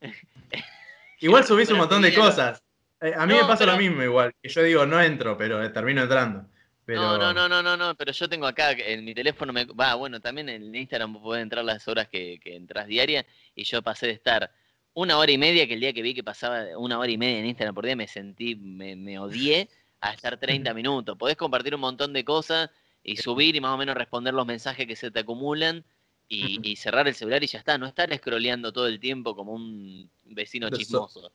Igual 1.21 1.45
subís 1.45 1.69
un 1.71 1.77
montón 1.77 2.01
de 2.01 2.13
cosas. 2.13 2.61
Eh, 2.99 3.13
a 3.15 3.25
mí 3.25 3.33
me 3.33 3.45
pasa 3.45 3.65
lo 3.65 3.77
mismo 3.77 4.03
igual, 4.03 4.33
que 4.41 4.49
yo 4.49 4.61
digo 4.61 4.85
no 4.85 5.01
entro, 5.01 5.37
pero 5.37 5.71
termino 5.71 6.03
entrando. 6.03 6.45
No, 6.87 7.17
no, 7.17 7.33
no, 7.33 7.47
no, 7.47 7.63
no, 7.63 7.77
no, 7.77 7.95
pero 7.95 8.11
yo 8.11 8.27
tengo 8.27 8.45
acá 8.45 8.71
en 8.71 9.05
mi 9.05 9.13
teléfono, 9.15 9.53
me... 9.53 9.63
va, 9.63 9.95
bueno, 9.95 10.19
también 10.19 10.49
en 10.49 10.75
Instagram 10.75 11.21
puedes 11.21 11.41
entrar 11.41 11.63
las 11.63 11.87
horas 11.87 12.09
que, 12.09 12.41
que 12.43 12.57
entras 12.57 12.87
diarias 12.87 13.25
y 13.55 13.63
yo 13.63 13.81
pasé 13.81 14.07
de 14.07 14.13
estar 14.13 14.51
una 14.93 15.17
hora 15.17 15.31
y 15.31 15.37
media, 15.37 15.67
que 15.67 15.73
el 15.73 15.79
día 15.79 15.93
que 15.93 16.01
vi 16.01 16.13
que 16.13 16.23
pasaba 16.23 16.77
una 16.77 16.99
hora 16.99 17.11
y 17.11 17.17
media 17.17 17.39
en 17.39 17.45
Instagram 17.47 17.75
por 17.75 17.85
día 17.85 17.95
me 17.95 18.07
sentí, 18.07 18.55
me, 18.55 18.95
me 18.95 19.19
odié 19.19 19.69
a 20.01 20.13
estar 20.13 20.37
30 20.37 20.73
minutos. 20.73 21.17
Podés 21.17 21.37
compartir 21.37 21.73
un 21.75 21.81
montón 21.81 22.13
de 22.13 22.23
cosas 22.23 22.69
y 23.03 23.17
subir 23.17 23.55
y 23.55 23.61
más 23.61 23.73
o 23.73 23.77
menos 23.77 23.95
responder 23.95 24.33
los 24.33 24.45
mensajes 24.45 24.87
que 24.87 24.95
se 24.95 25.11
te 25.11 25.19
acumulan 25.19 25.83
y, 26.27 26.75
cerrar 26.77 27.07
el 27.07 27.13
celular 27.13 27.43
y 27.43 27.47
ya 27.47 27.59
está, 27.59 27.77
no 27.77 27.85
estar 27.85 28.15
scrolleando 28.15 28.73
todo 28.73 28.87
el 28.87 28.99
tiempo 28.99 29.35
como 29.35 29.53
un 29.53 30.09
vecino 30.25 30.69
chismoso. 30.69 31.31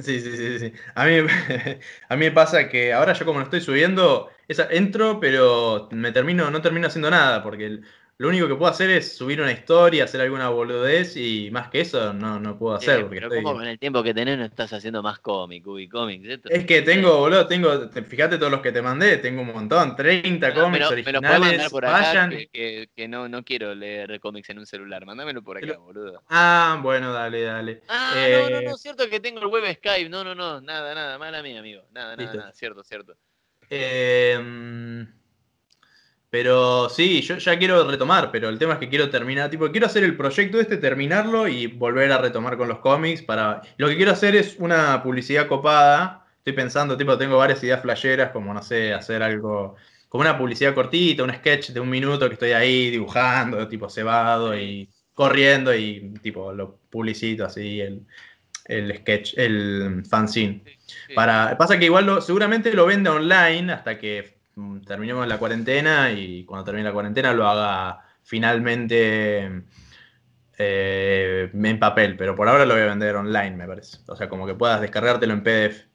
Sí, 0.00 0.20
sí, 0.20 0.36
sí, 0.36 0.58
sí. 0.58 0.72
A 0.94 1.04
mí, 1.04 1.18
a 2.08 2.16
mí 2.16 2.24
me 2.24 2.32
pasa 2.32 2.68
que 2.68 2.92
ahora 2.92 3.12
yo 3.12 3.26
como 3.26 3.40
lo 3.40 3.44
estoy 3.44 3.60
subiendo, 3.60 4.30
esa, 4.48 4.66
entro, 4.70 5.20
pero 5.20 5.88
me 5.92 6.12
termino, 6.12 6.50
no 6.50 6.62
termino 6.62 6.86
haciendo 6.86 7.10
nada, 7.10 7.42
porque 7.42 7.66
el, 7.66 7.84
lo 8.18 8.28
único 8.28 8.46
que 8.46 8.54
puedo 8.54 8.70
hacer 8.70 8.90
es 8.90 9.16
subir 9.16 9.40
una 9.40 9.50
historia, 9.50 10.04
hacer 10.04 10.20
alguna 10.20 10.48
boludez 10.48 11.16
y 11.16 11.50
más 11.50 11.68
que 11.70 11.80
eso 11.80 12.12
no, 12.12 12.38
no 12.38 12.56
puedo 12.56 12.76
hacer. 12.76 13.08
pero 13.08 13.28
como 13.28 13.54
con 13.54 13.66
el 13.66 13.78
tiempo 13.78 14.02
que 14.02 14.14
tenés 14.14 14.38
no 14.38 14.44
estás 14.44 14.72
haciendo 14.72 15.02
más 15.02 15.18
cómic, 15.18 15.66
ubi 15.66 15.88
cómics? 15.88 16.40
Es 16.48 16.64
que 16.64 16.82
tengo, 16.82 17.18
boludo, 17.18 17.46
tengo, 17.46 17.90
fíjate 17.90 18.38
todos 18.38 18.52
los 18.52 18.60
que 18.60 18.70
te 18.70 18.82
mandé, 18.82 19.16
tengo 19.16 19.42
un 19.42 19.52
montón, 19.52 19.96
30 19.96 20.54
cómics 20.54 20.90
originales. 20.90 21.62
Me 21.62 21.70
por 21.70 21.84
acá 21.84 22.28
que, 22.52 22.90
que, 22.94 23.08
no, 23.08 23.28
no 23.28 23.42
quiero 23.44 23.74
leer 23.74 24.20
cómics 24.20 24.50
en 24.50 24.58
un 24.58 24.66
celular, 24.66 25.04
mándamelo 25.04 25.42
por 25.42 25.56
acá, 25.56 25.78
boludo. 25.78 26.22
Ah, 26.28 26.78
bueno, 26.82 27.12
dale, 27.12 27.42
dale. 27.42 27.82
Ah, 27.88 28.14
no, 28.14 28.50
no, 28.50 28.60
no, 28.60 28.70
eh, 28.70 28.78
cierto 28.78 29.08
que 29.08 29.20
tengo 29.20 29.40
el 29.40 29.46
web 29.46 29.64
Skype, 29.74 30.08
no, 30.08 30.22
no, 30.22 30.34
no, 30.34 30.60
nada, 30.60 30.94
nada, 30.94 31.18
mala 31.18 31.42
mía, 31.42 31.58
amigo, 31.58 31.82
nada, 31.92 32.14
nada, 32.14 32.34
nada, 32.34 32.52
cierto, 32.52 32.84
cierto. 32.84 33.16
Eh... 33.70 35.06
Pero 36.32 36.88
sí, 36.88 37.20
yo 37.20 37.36
ya 37.36 37.58
quiero 37.58 37.86
retomar, 37.86 38.30
pero 38.32 38.48
el 38.48 38.58
tema 38.58 38.72
es 38.72 38.78
que 38.78 38.88
quiero 38.88 39.10
terminar, 39.10 39.50
tipo, 39.50 39.70
quiero 39.70 39.86
hacer 39.86 40.02
el 40.02 40.16
proyecto 40.16 40.58
este, 40.58 40.78
terminarlo 40.78 41.46
y 41.46 41.66
volver 41.66 42.10
a 42.10 42.16
retomar 42.16 42.56
con 42.56 42.68
los 42.68 42.78
cómics 42.78 43.20
para... 43.20 43.60
Lo 43.76 43.86
que 43.86 43.96
quiero 43.96 44.12
hacer 44.12 44.34
es 44.34 44.56
una 44.58 45.02
publicidad 45.02 45.46
copada, 45.46 46.24
estoy 46.38 46.54
pensando, 46.54 46.96
tipo, 46.96 47.18
tengo 47.18 47.36
varias 47.36 47.62
ideas 47.62 47.82
flasheras, 47.82 48.30
como, 48.30 48.54
no 48.54 48.62
sé, 48.62 48.94
hacer 48.94 49.22
algo, 49.22 49.76
como 50.08 50.22
una 50.22 50.38
publicidad 50.38 50.72
cortita, 50.74 51.22
un 51.22 51.34
sketch 51.34 51.68
de 51.68 51.80
un 51.80 51.90
minuto 51.90 52.26
que 52.28 52.32
estoy 52.32 52.52
ahí 52.52 52.88
dibujando, 52.88 53.68
tipo, 53.68 53.90
cebado 53.90 54.56
y 54.56 54.88
corriendo 55.12 55.74
y, 55.74 56.14
tipo, 56.22 56.50
lo 56.54 56.78
publicito 56.88 57.44
así, 57.44 57.82
el, 57.82 58.06
el 58.64 58.96
sketch, 59.00 59.34
el 59.36 60.02
fanzine. 60.08 60.64
Para, 61.14 61.58
pasa 61.58 61.78
que 61.78 61.84
igual 61.84 62.22
seguramente 62.22 62.72
lo 62.72 62.86
vende 62.86 63.10
online 63.10 63.70
hasta 63.70 63.98
que 63.98 64.40
terminemos 64.86 65.26
la 65.26 65.38
cuarentena 65.38 66.12
y 66.12 66.44
cuando 66.44 66.64
termine 66.64 66.88
la 66.88 66.92
cuarentena 66.92 67.32
lo 67.32 67.46
haga 67.48 68.00
finalmente 68.22 69.62
eh, 70.58 71.50
en 71.52 71.78
papel, 71.78 72.16
pero 72.16 72.36
por 72.36 72.48
ahora 72.48 72.64
lo 72.66 72.74
voy 72.74 72.82
a 72.82 72.86
vender 72.86 73.16
online, 73.16 73.52
me 73.56 73.66
parece. 73.66 73.98
O 74.06 74.16
sea, 74.16 74.28
como 74.28 74.46
que 74.46 74.54
puedas 74.54 74.80
descargártelo 74.80 75.32
en 75.32 75.42
PDF. 75.42 75.86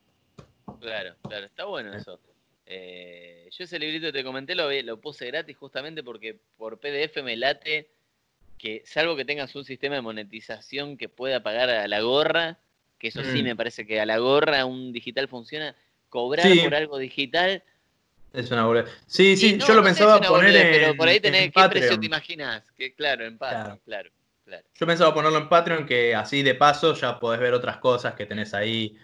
Claro, 0.80 1.16
claro, 1.22 1.45
está 1.45 1.66
bueno 1.66 1.93
eso. 1.93 2.20
Eh, 2.66 3.45
Eh, 3.45 3.49
yo 3.58 3.64
ese 3.64 3.80
librito 3.80 4.08
que 4.08 4.12
te 4.12 4.24
comenté 4.26 4.53
lo, 4.53 4.70
lo 4.70 4.99
puse 4.99 5.26
gratis 5.28 5.55
justamente 5.55 6.03
porque 6.03 6.38
por 6.58 6.80
PDF 6.80 7.24
me 7.24 7.38
late 7.38 7.89
que, 8.58 8.84
salvo 8.86 9.16
que 9.16 9.24
tengas 9.24 9.55
un 9.55 9.64
sistema 9.64 9.95
de 9.95 10.01
monetización 10.01 10.97
que 10.97 11.08
pueda 11.08 11.41
pagar 11.41 11.70
a 11.70 11.88
la 11.88 12.01
gorra, 12.01 12.58
que 12.99 13.08
eso 13.08 13.24
sí 13.24 13.41
Mm. 13.41 13.45
me 13.45 13.55
parece 13.55 13.88
que 13.88 14.01
a 14.01 14.05
la 14.05 14.18
gorra 14.18 14.66
un 14.66 14.91
digital 14.91 15.30
funciona, 15.30 15.76
cobrar 16.10 16.51
Sí. 16.51 16.60
por 16.60 16.76
algo 16.76 16.97
digital. 16.97 17.64
Es 18.34 18.52
una 18.52 18.66
boludez. 18.66 18.90
Sí, 19.08 19.36
sí, 19.38 19.54
no, 19.58 19.66
yo 19.66 19.74
lo 19.74 19.82
no 19.82 19.86
pensaba 19.86 20.20
poner 20.20 20.52
boludez, 20.52 20.66
en, 20.66 20.72
Pero 20.82 20.96
por 20.96 21.08
ahí 21.08 21.16
en 21.18 21.22
tenés, 21.22 21.42
¿qué 21.46 21.52
precio 21.52 21.70
Patreon. 21.72 22.00
te 22.00 22.06
imaginas? 22.06 22.72
Que, 22.72 22.94
claro, 22.94 23.26
en 23.26 23.38
Patreon, 23.38 23.64
Claro. 23.64 23.82
claro, 23.86 24.10
claro. 24.46 24.64
Yo 24.76 24.86
pensaba 24.86 25.14
ponerlo 25.14 25.38
en 25.40 25.50
Patreon, 25.50 25.86
que 25.86 26.14
así 26.14 26.44
de 26.44 26.54
paso 26.56 26.94
ya 26.94 27.20
podés 27.20 27.40
ver 27.40 27.54
otras 27.54 27.78
cosas 27.78 28.14
que 28.14 28.26
tenés 28.26 28.54
ahí, 28.54 28.96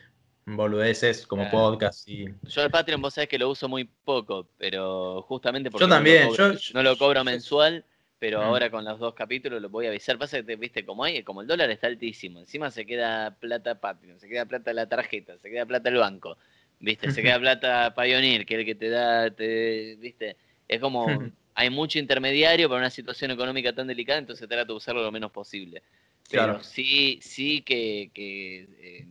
boludeces 0.46 1.26
como 1.26 1.44
Claro. 1.44 1.58
podcast 1.58 2.08
y. 2.08 2.26
Yo 2.44 2.62
el 2.64 2.70
Patreon 2.70 3.02
vos 3.02 3.14
sabés 3.14 3.30
que 3.30 3.40
lo 3.40 3.50
uso 3.50 3.68
muy 3.70 3.86
poco, 3.86 4.50
pero 4.58 5.22
justamente 5.24 5.72
porque 5.72 5.86
Yo 5.86 5.90
también, 5.90 6.24
no, 6.26 6.32
lo 6.32 6.36
cobro, 6.38 6.54
yo- 6.54 6.74
no 6.74 6.84
lo 6.84 6.98
cobro 6.98 7.20
yo- 7.22 7.24
mensual, 7.24 7.86
pero 8.20 8.40
Mm. 8.40 8.44
ahora 8.44 8.70
con 8.70 8.84
los 8.86 9.00
dos 9.00 9.14
capítulos 9.14 9.62
lo 9.62 9.70
voy 9.70 9.86
a 9.86 9.90
avisar. 9.90 10.18
Pasa 10.18 10.38
que, 10.38 10.44
te- 10.44 10.56
viste, 10.58 10.86
como 10.86 11.04
hay, 11.06 11.24
como 11.24 11.42
el 11.42 11.48
dólar 11.48 11.70
está 11.72 11.88
altísimo, 11.88 12.40
encima 12.40 12.70
se 12.72 12.86
queda 12.86 13.36
plata 13.40 13.80
Patreon, 13.80 14.20
se 14.20 14.28
queda 14.28 14.46
plata 14.46 14.74
la 14.74 14.88
tarjeta, 14.88 15.38
se 15.40 15.50
queda 15.50 15.66
plata 15.66 15.90
el 15.90 15.98
banco, 15.98 16.38
viste, 16.84 17.12
se 17.12 17.22
queda 17.24 17.40
plata 17.40 17.94
Pioneer, 17.96 18.46
que 18.46 18.56
es 18.56 18.60
el 18.60 18.66
que 18.66 18.76
te 18.76 18.90
da, 18.90 19.32
te, 19.32 19.96
viste, 20.00 20.36
es 20.68 20.80
como, 20.80 21.08
hay 21.56 21.70
mucho 21.70 21.98
intermediario 22.00 22.68
para 22.70 22.80
una 22.80 22.90
situación 22.90 23.32
económica 23.32 23.74
tan 23.74 23.88
delicada, 23.88 24.20
entonces 24.20 24.48
trato 24.48 24.74
de 24.74 24.78
usarlo 24.78 25.02
lo 25.02 25.12
menos 25.12 25.32
posible. 25.32 25.82
Pero 26.30 26.46
Claro. 26.46 26.64
sí, 26.64 27.20
sí 27.22 27.62
que, 27.62 28.12
que, 28.14 28.68
eh, 28.80 29.06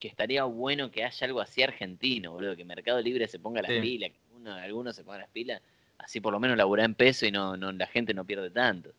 que 0.00 0.08
estaría 0.08 0.44
bueno 0.44 0.90
que 0.90 1.04
haya 1.04 1.26
algo 1.26 1.40
así 1.40 1.62
argentino, 1.62 2.32
boludo, 2.32 2.56
que 2.56 2.64
Mercado 2.64 3.00
Libre 3.00 3.28
se 3.28 3.38
ponga 3.38 3.62
las 3.62 3.70
Sí. 3.70 3.80
pilas, 3.80 4.10
que 4.10 4.18
uno, 4.34 4.54
algunos 4.54 4.96
se 4.96 5.04
pongan 5.04 5.20
las 5.20 5.30
pilas, 5.30 5.62
así 5.98 6.20
por 6.20 6.32
lo 6.32 6.40
menos 6.40 6.56
laburar 6.56 6.86
en 6.86 6.94
peso 6.94 7.26
y 7.26 7.30
no, 7.32 7.56
no 7.56 7.72
la 7.72 7.86
gente 7.86 8.14
no 8.14 8.24
pierde 8.24 8.50
tanto. 8.50 8.90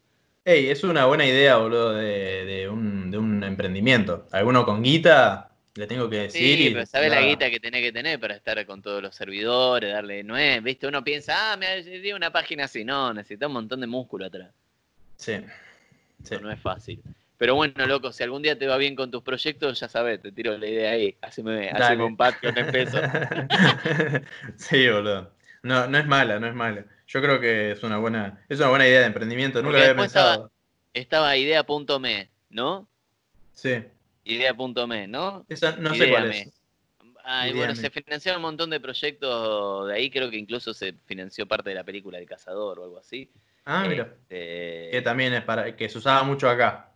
Ey, 0.46 0.70
es 0.70 0.84
una 0.84 1.06
buena 1.06 1.26
idea, 1.26 1.58
boludo, 1.58 1.94
de, 1.94 2.46
de 2.46 2.70
un, 2.70 3.10
de 3.12 3.18
un 3.18 3.44
emprendimiento. 3.44 4.28
Alguno 4.32 4.64
con 4.64 4.82
guita, 4.84 5.55
le 5.76 5.88
tengo 5.88 6.10
que 6.10 6.18
decir. 6.20 6.58
Sí, 6.58 6.68
y- 6.68 6.74
pero 6.74 6.86
sabes 6.86 7.12
la 7.12 7.22
guita 7.22 7.50
que 7.52 7.60
tenés 7.60 7.82
que 7.82 7.92
tener 7.92 8.20
para 8.20 8.36
estar 8.36 8.66
con 8.66 8.82
todos 8.82 9.02
los 9.04 9.16
servidores, 9.16 9.94
darle, 9.94 10.24
no 10.24 10.38
es, 10.38 10.64
viste, 10.64 10.88
uno 10.88 11.04
piensa, 11.04 11.54
ah, 11.54 11.58
me 11.58 11.84
di 11.84 12.14
una 12.14 12.32
página 12.32 12.66
así, 12.66 12.84
no, 12.84 13.14
necesita 13.14 13.48
un 13.48 13.54
montón 13.54 13.82
de 13.82 13.88
músculo 13.88 14.26
atrás. 14.26 14.52
Sí. 15.18 15.38
sí. 16.24 16.36
No 16.42 16.52
es 16.52 16.60
fácil. 16.60 17.02
Pero 17.38 17.56
bueno, 17.56 17.86
loco, 17.86 18.14
si 18.14 18.24
algún 18.24 18.42
día 18.42 18.58
te 18.58 18.66
va 18.66 18.78
bien 18.78 18.96
con 18.96 19.12
tus 19.12 19.22
proyectos, 19.22 19.80
ya 19.80 19.90
sabes, 19.90 20.22
te 20.22 20.32
tiro 20.32 20.58
la 20.58 20.68
idea 20.68 20.92
ahí. 20.92 21.18
Haceme, 21.22 21.68
Dale. 21.68 21.84
haceme 21.84 22.04
un 22.06 22.16
Patreon 22.16 22.58
en 22.58 22.72
peso. 22.72 22.98
sí, 24.56 24.90
boludo. 24.90 25.34
No, 25.62 25.88
no 25.88 25.98
es 25.98 26.08
mala, 26.08 26.40
no 26.40 26.48
es 26.48 26.54
mala. 26.54 26.86
Yo 27.08 27.22
creo 27.22 27.42
que 27.42 27.72
es 27.72 27.84
una 27.84 27.98
buena, 27.98 28.46
es 28.48 28.60
una 28.60 28.70
buena 28.70 28.88
idea 28.88 29.02
de 29.02 29.08
emprendimiento. 29.08 29.62
Nunca 29.62 29.72
Porque 29.72 29.90
había 29.90 30.02
pensado. 30.02 30.52
Estaba 30.94 31.36
idea.me, 31.36 32.30
¿no? 32.50 32.88
Sí. 33.54 33.84
Idea.me, 34.26 35.08
¿no? 35.08 35.46
Esa, 35.48 35.78
no 35.78 35.96
sé 35.96 36.10
cuál 36.10 36.32
es. 36.32 36.36
Ideame. 36.38 36.54
Ay, 37.24 37.52
bueno, 37.52 37.74
Ideame. 37.74 37.82
se 37.82 37.90
financiaron 37.90 38.40
un 38.40 38.50
montón 38.50 38.70
de 38.70 38.80
proyectos 38.80 39.88
de 39.88 39.94
ahí, 39.94 40.10
creo 40.10 40.30
que 40.30 40.38
incluso 40.38 40.74
se 40.74 40.94
financió 41.06 41.48
parte 41.48 41.70
de 41.70 41.76
la 41.76 41.84
película 41.84 42.18
El 42.18 42.28
Cazador 42.28 42.80
o 42.80 42.84
algo 42.84 43.00
así. 43.00 43.32
Ah, 43.64 43.86
mira. 43.88 44.16
Este, 44.30 44.90
Que 44.92 45.02
también 45.04 45.34
es 45.34 45.44
para, 45.44 45.76
que 45.76 45.90
se 45.90 45.98
usaba 45.98 46.24
mucho 46.24 46.50
acá. 46.50 46.92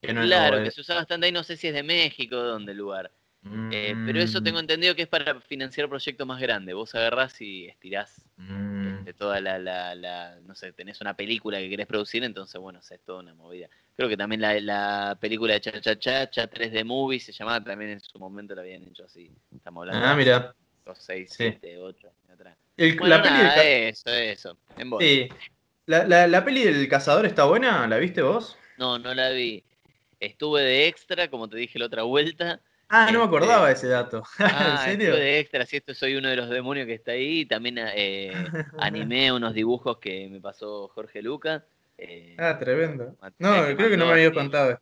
Que 0.00 0.12
no 0.12 0.22
claro, 0.22 0.64
que 0.64 0.70
se 0.72 0.80
usaba 0.80 1.00
bastante 1.00 1.26
ahí, 1.26 1.32
no 1.32 1.44
sé 1.44 1.56
si 1.56 1.68
es 1.68 1.74
de 1.74 1.82
México 1.82 2.36
o 2.36 2.42
de 2.42 2.48
dónde 2.48 2.72
el 2.72 2.78
lugar. 2.78 3.12
Eh, 3.44 3.94
Mm, 3.94 4.06
pero 4.06 4.20
eso 4.20 4.40
tengo 4.42 4.60
entendido 4.60 4.94
que 4.94 5.02
es 5.02 5.08
para 5.08 5.40
financiar 5.40 5.88
proyectos 5.88 6.26
más 6.26 6.40
grandes. 6.40 6.74
Vos 6.74 6.94
agarrás 6.94 7.40
y 7.40 7.66
estirás 7.66 8.24
mm, 8.36 9.02
de 9.04 9.14
toda 9.14 9.40
la, 9.40 9.58
la, 9.58 9.94
la- 9.96 10.38
no 10.42 10.54
sé, 10.54 10.72
tenés 10.72 11.00
una 11.00 11.16
película 11.16 11.58
que 11.58 11.68
querés 11.68 11.86
producir, 11.88 12.22
entonces 12.22 12.60
bueno, 12.60 12.78
es 12.78 13.00
toda 13.04 13.20
una 13.20 13.34
movida. 13.34 13.68
Creo 13.96 14.08
que 14.08 14.16
también 14.16 14.40
la, 14.40 14.60
la 14.60 15.18
película 15.20 15.54
de 15.54 15.60
Cha 15.60 15.80
Cha 15.80 15.98
Cha, 15.98 16.30
Cha 16.30 16.48
3D 16.48 16.84
Movie 16.84 17.18
se 17.18 17.32
llamaba, 17.32 17.62
también 17.62 17.90
en 17.92 18.00
su 18.00 18.16
momento 18.18 18.54
la 18.54 18.62
habían 18.62 18.84
hecho 18.84 19.04
así. 19.04 19.30
Estamos 19.54 19.82
hablando 19.82 20.06
Ah, 20.06 20.14
mira. 20.14 20.54
6, 20.94 21.30
Sí. 21.30 21.44
7, 21.44 21.78
8 21.78 22.08
años 22.08 22.40
atrás. 22.40 22.56
El- 22.76 22.96
Bueno, 22.98 23.16
la, 23.16 23.22
peli 23.22 23.34
nada, 23.34 23.56
del, 23.62 23.88
eso, 23.88 24.10
eso. 24.10 24.58
En 24.76 24.90
sí. 25.00 25.28
La, 25.86 26.04
la- 26.06 26.26
la 26.28 26.44
peli 26.44 26.62
del 26.64 26.88
cazador 26.88 27.26
está 27.26 27.44
buena, 27.44 27.88
¿la 27.88 27.98
viste 27.98 28.22
vos? 28.22 28.56
No, 28.78 28.98
no 28.98 29.12
la 29.14 29.30
vi. 29.30 29.64
Estuve 30.20 30.62
de 30.62 30.86
extra, 30.86 31.28
como 31.28 31.48
te 31.48 31.56
dije 31.56 31.78
la 31.80 31.86
otra 31.86 32.02
vuelta. 32.04 32.60
Ah, 32.94 33.06
no 33.10 33.20
me 33.20 33.24
Este- 33.24 33.36
acordaba 33.36 33.66
de 33.68 33.72
ese 33.72 33.88
dato. 33.88 34.22
Ah, 34.38 34.84
¿En 34.86 34.98
serio? 34.98 35.16
de 35.16 35.38
extra, 35.40 35.64
si 35.64 35.78
esto 35.78 35.94
soy 35.94 36.14
uno 36.14 36.28
de 36.28 36.36
los 36.36 36.50
demonios 36.50 36.86
que 36.86 36.92
está 36.92 37.12
ahí. 37.12 37.46
También 37.46 37.78
eh, 37.78 38.50
animé 38.78 39.32
unos 39.32 39.54
dibujos 39.54 39.96
que 39.96 40.28
me 40.28 40.40
pasó 40.40 40.88
Jorge 40.88 41.22
Luca. 41.22 41.64
eh, 41.96 42.36
Ah, 42.38 42.58
tremendo. 42.58 43.16
No, 43.38 43.64
creo 43.76 43.88
que 43.90 43.96
no 43.96 44.04
me 44.06 44.12
habías 44.12 44.28
así. 44.28 44.36
contado. 44.36 44.78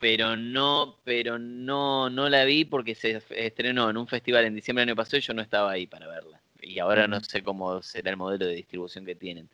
pero 0.00 0.36
no, 0.36 0.96
pero 1.04 1.38
no, 1.38 2.08
no 2.10 2.28
la 2.28 2.44
vi 2.44 2.64
porque 2.64 2.94
se 2.94 3.20
estrenó 3.30 3.88
en 3.90 3.96
un 3.96 4.06
festival 4.06 4.44
en 4.44 4.54
diciembre 4.54 4.82
del 4.82 4.90
año 4.90 4.96
pasado 4.96 5.16
y 5.16 5.22
yo 5.22 5.34
no 5.34 5.42
estaba 5.42 5.70
ahí 5.72 5.86
para 5.86 6.06
verla. 6.06 6.38
Y 6.60 6.78
ahora 6.80 7.08
no 7.08 7.18
sé 7.20 7.42
cómo 7.42 7.82
será 7.82 8.10
el 8.10 8.16
modelo 8.16 8.44
de 8.46 8.54
distribución 8.54 9.04
que 9.06 9.14
tienen. 9.14 9.48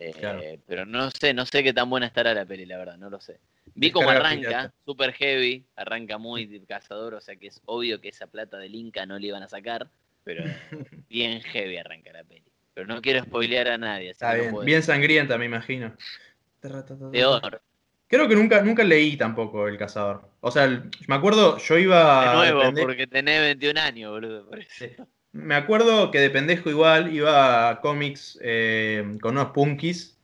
Eh, 0.00 0.12
Claro. 0.18 0.40
Pero 0.66 0.86
no 0.86 1.10
sé, 1.10 1.34
no 1.34 1.44
sé 1.44 1.62
qué 1.64 1.72
tan 1.72 1.90
buena 1.90 2.06
estará 2.06 2.32
la 2.32 2.44
peli, 2.46 2.66
la 2.66 2.78
verdad, 2.78 2.96
no 2.98 3.10
lo 3.10 3.20
sé. 3.20 3.40
Vi 3.74 3.90
cómo 3.90 4.10
arranca, 4.10 4.72
super 4.84 5.12
heavy, 5.12 5.66
arranca 5.76 6.18
muy 6.18 6.60
cazador, 6.66 7.14
o 7.14 7.20
sea 7.20 7.36
que 7.36 7.48
es 7.48 7.60
obvio 7.64 8.00
que 8.00 8.08
esa 8.08 8.26
plata 8.26 8.58
del 8.58 8.74
Inca 8.74 9.06
no 9.06 9.18
le 9.18 9.26
iban 9.28 9.42
a 9.42 9.48
sacar, 9.48 9.90
pero 10.24 10.44
bien 11.08 11.40
heavy 11.42 11.76
arranca 11.76 12.12
la 12.12 12.24
peli. 12.24 12.44
Pero 12.74 12.86
no 12.86 13.02
quiero 13.02 13.24
spoilear 13.24 13.68
a 13.68 13.78
nadie, 13.78 14.10
Está 14.10 14.36
no 14.36 14.60
bien, 14.62 14.82
sangrienta, 14.82 15.36
me 15.36 15.46
imagino. 15.46 15.96
Peor. 17.10 17.62
Creo 18.06 18.26
que 18.26 18.34
nunca, 18.36 18.62
nunca 18.62 18.84
leí 18.84 19.16
tampoco 19.16 19.68
El 19.68 19.76
Cazador. 19.76 20.30
O 20.40 20.50
sea, 20.50 20.64
el- 20.64 20.90
me 21.06 21.14
acuerdo, 21.16 21.58
yo 21.58 21.76
iba. 21.76 22.30
De 22.42 22.52
nuevo, 22.52 22.74
porque 22.80 23.06
tenés 23.06 23.40
21 23.42 23.78
años, 23.78 24.10
boludo. 24.12 24.48
por 24.48 24.58
eso. 24.60 24.86
Me 25.32 25.54
acuerdo 25.54 26.10
que 26.10 26.20
de 26.20 26.30
pendejo 26.30 26.70
igual 26.70 27.12
iba 27.14 27.68
a 27.68 27.80
cómics 27.80 28.38
eh, 28.42 29.16
con 29.20 29.36
unos 29.36 29.52
punkis. 29.52 30.16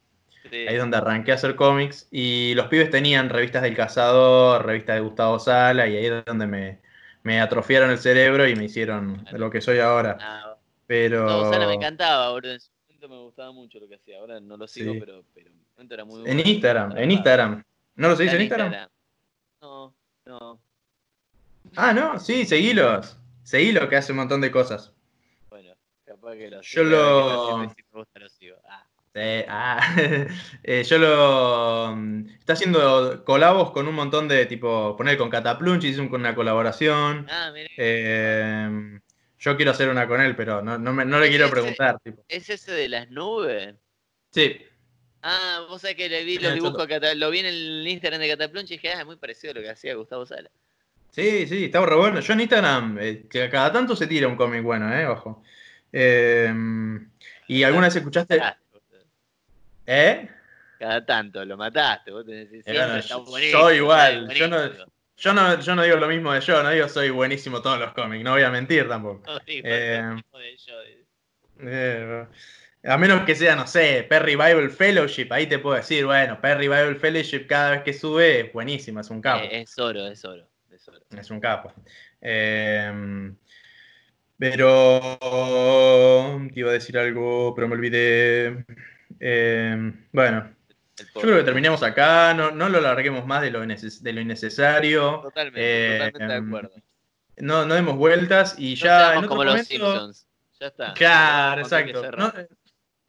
Sí. 0.51 0.57
Ahí 0.69 0.75
es 0.75 0.79
donde 0.79 0.97
arranqué 0.97 1.33
a 1.33 1.37
hacer 1.37 1.57
cómics. 1.57 2.09
Y 2.11 2.55
los 2.55 2.67
pibes 2.69 2.91
tenían 2.91 3.29
revistas 3.29 3.63
del 3.63 3.75
Cazador, 3.77 4.65
revistas 4.65 4.97
de 4.97 5.01
Gustavo 5.03 5.39
Sala, 5.39 5.87
y 5.87 5.97
ahí 5.97 6.07
es 6.07 6.25
donde 6.25 6.47
me, 6.47 6.79
me 7.23 7.41
atrofiaron 7.41 7.91
el 7.91 7.99
cerebro 7.99 8.49
y 8.49 8.55
me 8.57 8.65
hicieron 8.65 9.25
lo 9.33 9.51
que 9.51 9.61
soy 9.61 9.79
ahora. 9.79 10.17
Ah, 10.21 10.57
Pero. 10.87 11.23
Gustavo 11.25 11.53
Sala 11.53 11.67
me 11.67 11.75
encantaba, 11.75 12.31
boludo. 12.31 12.53
En 12.53 12.61
su 12.61 12.71
momento 12.87 13.09
me 13.09 13.19
gustaba 13.19 13.53
mucho 13.53 13.79
lo 13.81 13.89
que 13.89 13.97
hacía. 13.97 14.19
Ahora 14.19 14.41
no 14.41 14.57
lo 14.57 14.67
sigo, 14.69 14.93
Sí. 14.95 15.01
pero, 15.01 15.25
pero 15.35 15.49
en 15.51 15.57
su 15.59 15.73
momento 15.75 15.95
era 15.95 16.05
muy 16.05 16.17
En 16.21 16.37
bueno. 16.37 16.43
Instagram, 16.51 16.97
en 16.99 17.11
Instagram. 17.11 17.65
¿No 17.97 18.09
lo 18.09 18.17
seguís 18.17 18.33
en 18.35 18.41
Instagram? 18.43 18.89
No, 19.61 19.95
no. 20.27 20.59
Ah, 21.77 21.93
no, 21.93 22.19
sí, 22.21 22.45
seguilos. 22.45 23.17
Seguilos 23.45 23.89
que 23.89 23.97
hace 23.97 24.11
un 24.13 24.19
montón 24.19 24.41
de 24.41 24.51
cosas. 24.51 24.93
Bueno, 25.51 25.75
capaz 26.05 26.35
que 26.35 26.51
lo 26.51 26.61
Yo 26.63 26.83
lo- 26.85 27.69
que 27.73 28.29
si. 28.29 28.51
Ah, 28.67 28.87
ah, 29.49 29.97
eh, 30.65 30.83
yo 30.83 30.99
lo. 30.99 31.95
mm, 31.95 32.29
Está 32.41 32.55
haciendo 32.55 33.23
colabos 33.25 33.71
con 33.71 33.87
un 33.87 33.95
montón 33.95 34.27
de 34.27 34.47
tipo. 34.47 34.97
Poner 34.97 35.17
con 35.17 35.31
Cataplunch, 35.31 35.85
hizo 35.85 36.03
un- 36.03 36.13
una 36.13 36.35
colaboración. 36.35 37.27
ah 37.31 37.51
mira. 37.53 37.69
Eh, 37.77 38.99
yo 39.39 39.57
quiero 39.57 39.71
hacer 39.71 39.89
una 39.91 40.09
con 40.09 40.21
él, 40.21 40.35
pero 40.35 40.63
no, 40.63 40.79
no, 40.79 40.93
me- 40.93 41.05
no 41.05 41.21
le 41.21 41.29
quiero 41.29 41.49
preguntar. 41.51 41.99
Tipo. 42.03 42.25
¿Es 42.29 42.49
ese 42.51 42.73
de 42.73 42.89
las 42.89 43.11
nubes? 43.11 43.77
Sí, 44.31 44.57
Ah, 45.27 45.65
vos 45.71 45.81
sabés 45.81 45.97
que 45.97 46.09
le 46.11 46.23
vi 46.23 46.37
los 46.39 46.53
dibujos, 46.53 46.87
lo 47.17 47.31
vi 47.31 47.39
en 47.39 47.47
el 47.47 47.87
Instagram 47.89 48.21
de 48.21 48.29
Cataplunch 48.29 48.71
y 48.71 48.75
dije, 48.75 48.91
ah, 48.93 49.01
es 49.01 49.07
muy 49.07 49.17
parecido 49.17 49.53
a 49.53 49.55
lo 49.55 49.63
que 49.63 49.71
hacía 49.71 49.95
Gustavo 49.95 50.27
Sala. 50.27 50.51
Sí, 51.15 51.47
sí, 51.47 51.65
está 51.67 51.85
re 51.85 51.97
bueno. 51.97 52.21
Yo 52.21 52.33
en 52.33 52.41
Instagram, 52.41 52.99
eh, 53.01 53.27
que 53.31 53.49
cada 53.49 53.73
tanto 53.73 53.95
se 53.95 54.07
tira 54.07 54.29
un 54.29 54.37
cómic 54.37 54.63
bueno, 54.63 54.93
eh, 54.93 55.07
ojo. 55.07 55.43
Eh, 55.93 56.53
¿Y 57.49 57.63
alguna 57.63 57.87
vez 57.87 57.97
escuchaste? 57.97 58.43
¿Eh? 59.87 60.29
Cada 60.79 61.05
tanto 61.05 61.45
lo 61.45 61.57
mataste, 61.57 62.11
vos 62.11 62.25
tenés 62.27 62.49
que 62.49 62.57
decir, 62.57 62.75
siempre 62.75 62.99
está 62.99 63.17
buenísimo, 63.17 63.61
yo 63.61 63.73
igual, 63.73 64.23
está 64.25 64.35
yo 64.35 64.49
no-. 64.49 64.95
Yo 65.17 65.33
no, 65.33 65.61
yo 65.61 65.77
no 65.77 65.85
digo 65.85 65.97
lo 65.97 66.09
mismo 66.09 66.33
de 66.33 66.41
yo, 66.41 66.61
no 66.63 66.71
digo 66.71 66.89
soy 66.89 67.11
buenísimo 67.11 67.63
todos 67.63 67.79
los 67.79 67.93
cómics, 67.93 68.25
no 68.25 68.33
voy 68.33 68.43
a 68.43 68.51
mentir 68.51 68.89
tampoco. 68.89 69.23
No 69.25 69.39
digo 69.47 69.69
Eh, 69.69 70.03
de 71.61 72.27
yo, 72.27 72.27
a 72.87 72.99
menos 72.99 73.25
que 73.25 73.35
sea, 73.35 73.57
no 73.57 73.67
sé, 73.67 74.05
Perry 74.09 74.37
Bible 74.37 74.69
Fellowship, 74.69 75.29
ahí 75.31 75.47
te 75.47 75.59
puedo 75.59 75.77
decir, 75.77 76.05
bueno, 76.05 76.41
Perry 76.41 76.69
Bible 76.69 76.97
Fellowship 76.97 77.47
cada 77.47 77.71
vez 77.71 77.83
que 77.83 77.93
sube 77.95 78.41
es 78.41 78.53
buenísimo, 78.53 79.01
es 79.01 79.09
un 79.09 79.23
capo. 79.23 79.45
Eh, 79.45 79.61
es 79.63 79.79
oro, 79.79 80.07
es 80.07 80.25
oro, 80.25 80.47
es 81.17 81.31
un 81.31 81.41
capo. 81.41 81.73
Eh, 82.21 83.33
pero 84.39 85.19
te 86.53 86.61
iba 86.61 86.71
a 86.71 86.75
decir 86.75 86.99
algo, 86.99 87.55
pero 87.55 87.69
me 87.69 87.75
olvidé. 87.75 88.65
Eh, 89.21 89.93
bueno, 90.13 90.51
yo 90.97 91.21
creo 91.21 91.37
que 91.39 91.45
terminemos 91.45 91.83
acá, 91.83 92.35
no, 92.35 92.51
no 92.51 92.69
lo 92.69 92.81
larguemos 92.81 93.27
más 93.27 93.43
de 93.43 93.51
lo, 93.51 93.61
de 93.61 94.13
lo 94.13 94.21
innecesario. 94.21 95.21
Totalmente, 95.23 95.61
Eh, 95.61 95.99
totalmente 95.99 96.33
de 96.33 96.47
acuerdo. 96.47 96.71
No, 97.37 97.67
no 97.67 97.75
demos 97.75 97.97
vueltas 97.97 98.55
y 98.59 98.71
No 98.71 98.77
ya 98.77 99.13
en 99.13 99.19
otro 99.19 99.29
como 99.31 99.45
los. 99.45 99.67
Simpsons. 99.67 100.27
Ya 100.61 100.69
está. 100.69 100.95
Claro, 100.95 101.63
exacto. 101.63 102.11
No, 102.13 102.33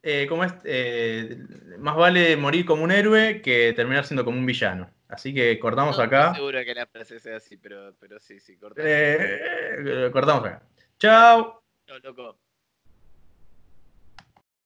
eh, 0.02 0.26
como 0.28 0.44
es, 0.44 0.54
eh, 0.64 1.38
más 1.80 1.96
vale 1.96 2.38
morir 2.38 2.66
como 2.66 2.84
un 2.84 2.92
héroe 2.92 3.42
que 3.42 3.74
terminar 3.74 4.06
siendo 4.06 4.26
como 4.26 4.38
un 4.38 4.46
villano. 4.46 4.90
Así 5.16 5.34
que 5.34 5.58
cortamos 5.60 5.98
No 5.98 6.04
acá. 6.04 6.34
seguro 6.36 6.64
que 6.64 6.76
la 6.76 6.86
frase 6.86 7.20
sea 7.20 7.38
así, 7.38 7.58
pero, 7.58 7.94
pero 8.00 8.20
sí, 8.20 8.40
sí, 8.40 8.58
corta. 8.58 8.82
Eh, 8.84 9.78
eh, 10.08 10.10
cortamos 10.12 10.46
acá. 10.46 10.62
Chao. 11.00 11.64
Chao, 11.88 12.00
loco. 12.04 12.40